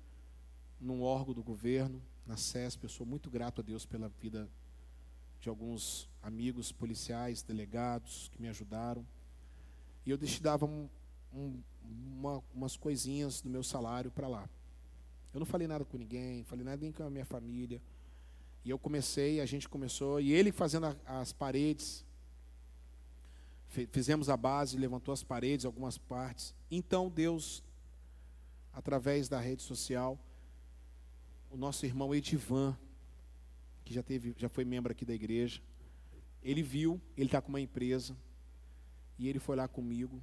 [0.81, 2.85] num órgão do governo, na CESP.
[2.85, 4.49] Eu sou muito grato a Deus pela vida
[5.41, 9.07] de alguns amigos policiais, delegados que me ajudaram.
[10.05, 10.89] E eu destinava um,
[11.33, 14.49] um, uma, umas coisinhas do meu salário para lá.
[15.33, 17.81] Eu não falei nada com ninguém, falei nada nem com a minha família.
[18.67, 22.05] E eu comecei, a gente começou, e ele fazendo a, as paredes,
[23.91, 26.55] Fizemos a base, levantou as paredes, algumas partes.
[26.71, 27.63] Então Deus,
[28.73, 30.19] através da rede social,
[31.51, 32.77] o nosso irmão Edivan,
[33.85, 35.61] que já, teve, já foi membro aqui da igreja,
[36.43, 38.17] ele viu, ele está com uma empresa,
[39.19, 40.23] e ele foi lá comigo,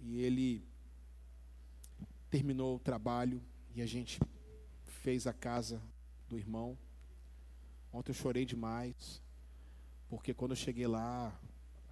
[0.00, 0.62] e ele
[2.30, 3.42] terminou o trabalho,
[3.74, 4.20] e a gente
[5.02, 5.82] fez a casa
[6.28, 6.78] do irmão.
[7.94, 9.22] Ontem eu chorei demais,
[10.08, 11.32] porque quando eu cheguei lá,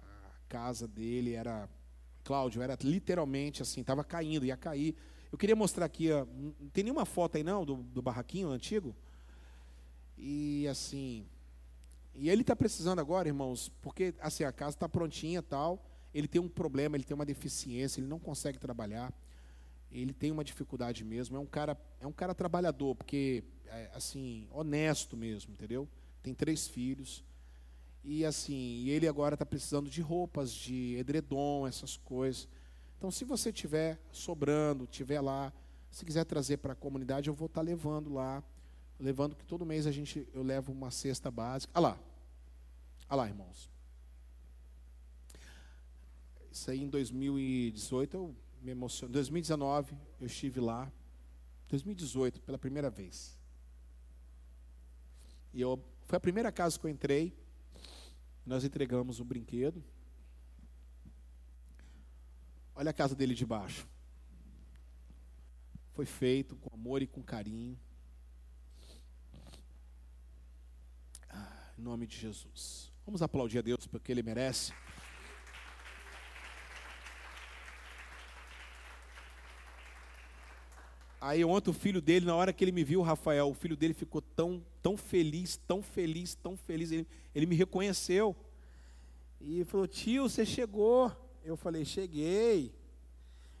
[0.01, 1.69] a casa dele era.
[2.25, 4.95] Cláudio, era literalmente assim, estava caindo, ia cair.
[5.31, 8.95] Eu queria mostrar aqui, ó, não tem nenhuma foto aí não, do, do barraquinho antigo?
[10.17, 11.25] E assim,
[12.15, 16.39] e ele está precisando agora, irmãos, porque assim, a casa está prontinha tal, ele tem
[16.39, 19.13] um problema, ele tem uma deficiência, ele não consegue trabalhar,
[20.01, 24.47] ele tem uma dificuldade mesmo, é um cara, é um cara trabalhador, porque é, assim,
[24.51, 25.87] honesto mesmo, entendeu?
[26.21, 27.23] Tem três filhos.
[28.03, 32.47] E assim, ele agora está precisando de roupas, de edredom, essas coisas.
[32.97, 35.53] Então, se você tiver sobrando, tiver lá,
[35.89, 38.43] se quiser trazer para a comunidade, eu vou estar tá levando lá,
[38.99, 41.71] levando que todo mês a gente eu levo uma cesta básica.
[41.75, 41.99] Ah lá,
[43.09, 43.69] ah lá, irmãos.
[46.51, 49.13] Isso aí em 2018 eu me emocionei.
[49.13, 50.91] 2019 eu estive lá.
[51.67, 53.37] 2018 pela primeira vez.
[55.53, 57.37] E eu, foi a primeira casa que eu entrei.
[58.45, 59.83] Nós entregamos um brinquedo.
[62.75, 63.87] Olha a casa dele de baixo.
[65.93, 67.79] Foi feito com amor e com carinho.
[71.29, 72.91] Ah, em nome de Jesus.
[73.05, 74.73] Vamos aplaudir a Deus porque Ele merece.
[81.25, 83.93] Aí ontem o filho dele, na hora que ele me viu, Rafael, o filho dele
[83.93, 86.91] ficou tão, tão feliz, tão feliz, tão feliz.
[86.91, 88.35] Ele, ele me reconheceu.
[89.39, 91.09] E falou, tio, você chegou.
[91.41, 92.75] Eu falei, cheguei.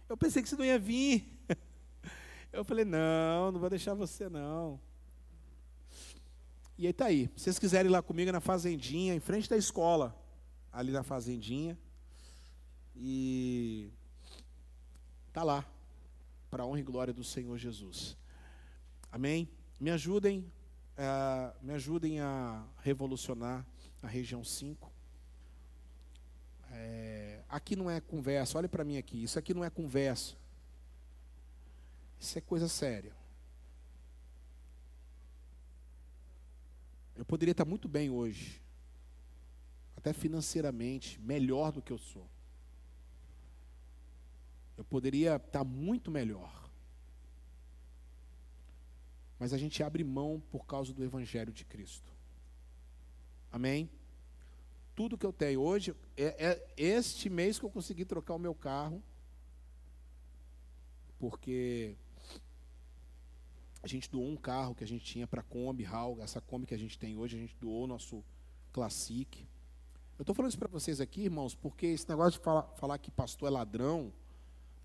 [0.09, 1.25] Eu pensei que você não ia vir.
[2.51, 4.77] Eu falei, não, não vou deixar você não.
[6.77, 7.29] E aí tá aí.
[7.37, 10.13] Se vocês quiserem ir lá comigo na fazendinha, em frente da escola,
[10.69, 11.79] ali na fazendinha.
[12.93, 13.89] E
[15.31, 15.65] tá lá
[16.53, 18.15] para a honra e glória do Senhor Jesus.
[19.11, 19.49] Amém?
[19.79, 20.41] Me ajudem,
[20.95, 23.65] uh, me ajudem a revolucionar
[24.03, 24.93] a região 5.
[26.69, 30.35] É, aqui não é conversa, olhe para mim aqui, isso aqui não é conversa.
[32.19, 33.15] Isso é coisa séria.
[37.15, 38.61] Eu poderia estar muito bem hoje,
[39.97, 42.29] até financeiramente, melhor do que eu sou.
[44.77, 46.69] Eu poderia estar muito melhor.
[49.39, 52.11] Mas a gente abre mão por causa do Evangelho de Cristo.
[53.51, 53.89] Amém?
[54.95, 58.55] Tudo que eu tenho hoje, é, é este mês que eu consegui trocar o meu
[58.55, 59.01] carro,
[61.19, 61.95] porque
[63.81, 66.65] a gente doou um carro que a gente tinha para a Kombi, HAL, essa Kombi
[66.65, 68.23] que a gente tem hoje, a gente doou o nosso
[68.71, 69.45] Classic.
[70.17, 73.11] Eu estou falando isso para vocês aqui, irmãos, porque esse negócio de falar, falar que
[73.11, 74.13] pastor é ladrão,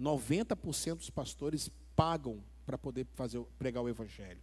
[0.00, 4.40] 90% dos pastores pagam para poder fazer, pregar o evangelho.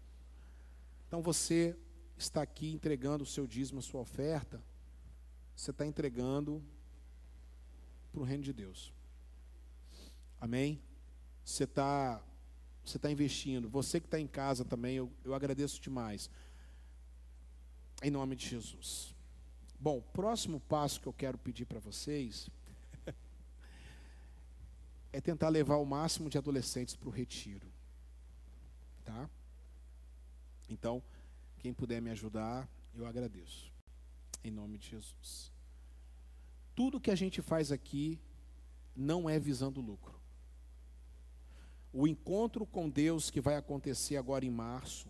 [1.08, 1.78] Então você
[2.18, 4.62] está aqui entregando o seu dízimo, a sua oferta,
[5.56, 6.62] você está entregando
[8.12, 8.94] para o reino de Deus.
[10.40, 10.82] Amém?
[11.44, 12.22] Você está
[12.84, 13.68] você está investindo.
[13.68, 16.30] Você que está em casa também, eu, eu agradeço demais.
[18.04, 19.16] Em nome de Jesus.
[19.80, 22.48] Bom, próximo passo que eu quero pedir para vocês
[25.16, 27.72] é tentar levar o máximo de adolescentes para o retiro.
[29.06, 29.30] Tá?
[30.68, 31.02] Então,
[31.58, 33.72] quem puder me ajudar, eu agradeço.
[34.44, 35.54] Em nome de Jesus.
[36.76, 38.20] Tudo que a gente faz aqui
[38.94, 40.20] não é visando lucro.
[41.94, 45.08] O encontro com Deus que vai acontecer agora em março.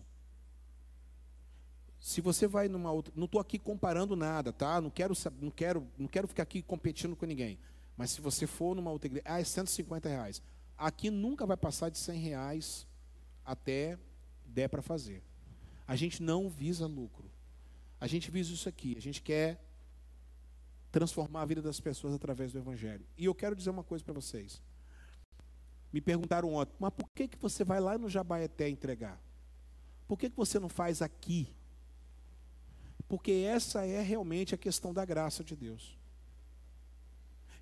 [1.98, 4.80] Se você vai numa outra, não estou aqui comparando nada, tá?
[4.80, 7.58] Não quero, não quero, não quero ficar aqui competindo com ninguém.
[7.96, 10.42] Mas se você for numa outra igreja, ah, é 150 reais.
[10.76, 12.86] Aqui nunca vai passar de 100 reais
[13.44, 13.98] até
[14.44, 15.22] der para fazer.
[15.86, 17.30] A gente não visa lucro.
[18.00, 18.94] A gente visa isso aqui.
[18.96, 19.58] A gente quer
[20.90, 23.06] transformar a vida das pessoas através do Evangelho.
[23.16, 24.62] E eu quero dizer uma coisa para vocês.
[25.92, 29.20] Me perguntaram ontem, mas por que, que você vai lá no Jabaeté entregar?
[30.06, 31.54] Por que, que você não faz aqui?
[33.08, 35.96] Porque essa é realmente a questão da graça de Deus.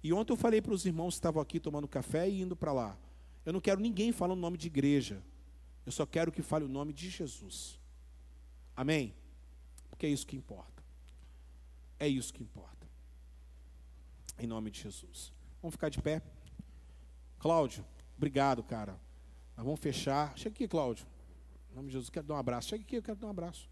[0.04, 2.74] E ontem eu falei para os irmãos que estavam aqui tomando café e indo para
[2.74, 2.94] lá.
[3.42, 5.22] Eu não quero ninguém falando o nome de igreja.
[5.86, 7.80] Eu só quero que fale o nome de Jesus.
[8.76, 9.14] Amém?
[9.88, 10.84] Porque é isso que importa.
[11.98, 12.86] É isso que importa.
[14.38, 15.32] Em nome de Jesus.
[15.62, 16.20] Vamos ficar de pé.
[17.38, 17.82] Cláudio,
[18.14, 19.00] obrigado, cara.
[19.56, 20.36] Nós vamos fechar.
[20.36, 21.06] Chega aqui, Cláudio.
[21.72, 22.68] Em nome de Jesus, quero dar um abraço.
[22.68, 23.70] Chega aqui, eu quero dar um abraço.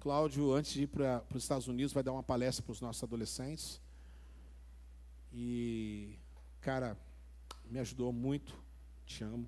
[0.00, 3.02] Cláudio, antes de ir para os Estados Unidos, vai dar uma palestra para os nossos
[3.04, 3.84] adolescentes.
[5.38, 6.18] E,
[6.62, 6.96] cara,
[7.66, 8.58] me ajudou muito.
[9.04, 9.46] Te amo.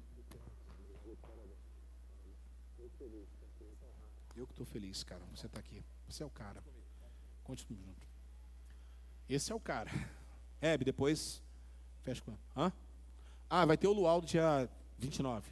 [4.37, 5.23] Eu que estou feliz, cara.
[5.35, 5.83] Você está aqui.
[6.07, 6.63] Você é o cara.
[7.43, 8.07] Continue junto.
[9.31, 9.91] Esse é o cara.
[10.61, 11.43] Hebe, depois
[12.03, 12.37] fecha com.
[12.55, 12.71] Hã?
[13.49, 15.51] Ah, vai ter o Luau do dia 29.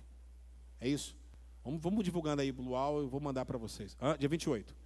[0.78, 1.16] É isso?
[1.64, 3.96] Vamos, vamos divulgando aí o Luau, eu vou mandar para vocês.
[4.00, 4.18] Hã?
[4.18, 4.76] Dia 28.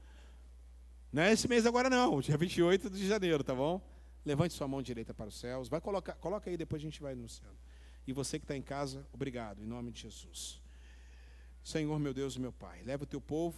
[1.13, 3.83] Não é esse mês agora não, dia 28 de janeiro, tá bom?
[4.25, 5.69] Levante sua mão direita para os céus.
[5.69, 7.57] Vai colocar, coloca aí, depois a gente vai anunciando.
[8.07, 10.61] E você que está em casa, obrigado, em nome de Jesus.
[11.63, 13.57] Senhor, meu Deus e meu Pai, leva o teu povo.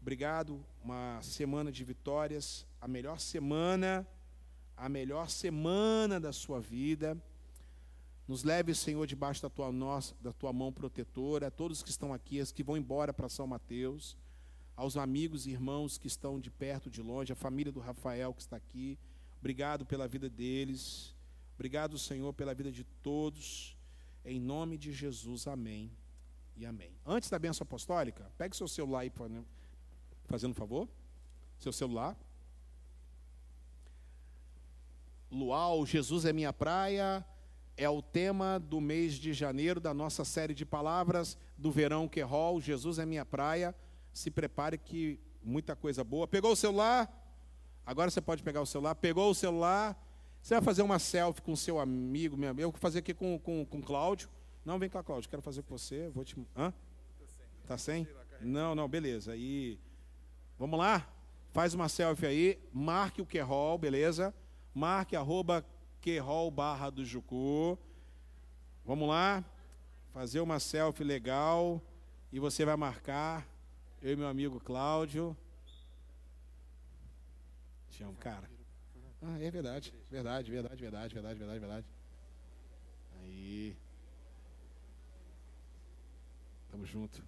[0.00, 4.06] Obrigado, uma semana de vitórias, a melhor semana,
[4.76, 7.16] a melhor semana da sua vida.
[8.26, 12.40] Nos leve, Senhor, debaixo da tua, nossa, da tua mão protetora, todos que estão aqui,
[12.40, 14.16] as que vão embora para São Mateus,
[14.74, 18.40] aos amigos e irmãos que estão de perto, de longe, a família do Rafael que
[18.40, 18.98] está aqui.
[19.42, 21.12] Obrigado pela vida deles.
[21.56, 23.76] Obrigado, Senhor, pela vida de todos.
[24.24, 25.90] Em nome de Jesus, amém
[26.56, 26.92] e amém.
[27.04, 29.12] Antes da benção apostólica, pegue seu celular aí,
[30.26, 30.88] fazendo um favor.
[31.58, 32.16] Seu celular.
[35.28, 37.26] Luau, Jesus é minha praia,
[37.76, 42.60] é o tema do mês de janeiro da nossa série de palavras do verão Querol.
[42.60, 43.74] Jesus é minha praia.
[44.12, 46.28] Se prepare que muita coisa boa.
[46.28, 47.21] Pegou o celular?
[47.84, 48.94] Agora você pode pegar o celular.
[48.94, 49.96] Pegou o celular?
[50.42, 53.64] Você vai fazer uma selfie com seu amigo, meu Eu vou fazer aqui com, com,
[53.64, 54.28] com o Cláudio.
[54.64, 55.28] Não, vem cá, Cláudio.
[55.28, 56.08] Quero fazer com você.
[56.10, 56.36] Vou te.
[56.56, 56.72] Hã?
[57.66, 58.06] Tá sem?
[58.40, 59.32] Não, não, beleza.
[59.32, 59.78] Aí.
[60.58, 61.06] Vamos lá?
[61.52, 62.58] Faz uma selfie aí.
[62.72, 64.34] Marque o Querol, beleza?
[64.74, 65.64] Marque arroba
[66.00, 67.78] Querol barra do Jucu.
[68.84, 69.44] Vamos lá?
[70.12, 71.80] Fazer uma selfie legal.
[72.32, 73.46] E você vai marcar.
[74.00, 75.36] Eu e meu amigo Cláudio.
[77.92, 78.50] Te amo, cara.
[79.20, 79.92] Ah, é verdade.
[80.10, 81.86] Verdade, verdade, verdade, verdade, verdade, verdade.
[83.20, 83.76] Aí.
[86.70, 87.22] Tamo junto.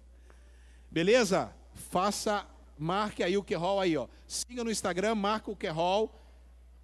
[0.89, 1.55] Beleza?
[1.75, 2.47] Faça,
[2.79, 4.07] marque aí o Querol aí, ó.
[4.27, 6.11] Siga no Instagram, marca o Querol.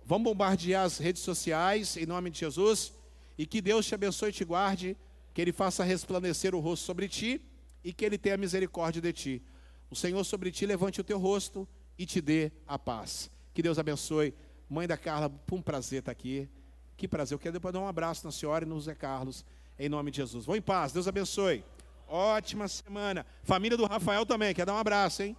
[0.05, 2.93] Vamos bombardear as redes sociais em nome de Jesus.
[3.35, 4.95] E que Deus te abençoe e te guarde.
[5.33, 7.41] Que Ele faça resplandecer o rosto sobre ti
[7.83, 9.43] e que Ele tenha misericórdia de ti.
[9.89, 11.67] O Senhor sobre ti levante o teu rosto
[11.97, 13.31] e te dê a paz.
[13.53, 14.33] Que Deus abençoe.
[14.69, 16.49] Mãe da Carla, um prazer estar aqui.
[16.95, 17.35] Que prazer.
[17.35, 19.43] Eu quero depois dar um abraço na senhora e no Zé Carlos,
[19.77, 20.45] em nome de Jesus.
[20.45, 20.93] Vou em paz.
[20.93, 21.63] Deus abençoe.
[22.07, 23.25] Ótima semana.
[23.43, 24.53] Família do Rafael também.
[24.53, 25.35] Quer dar um abraço, hein?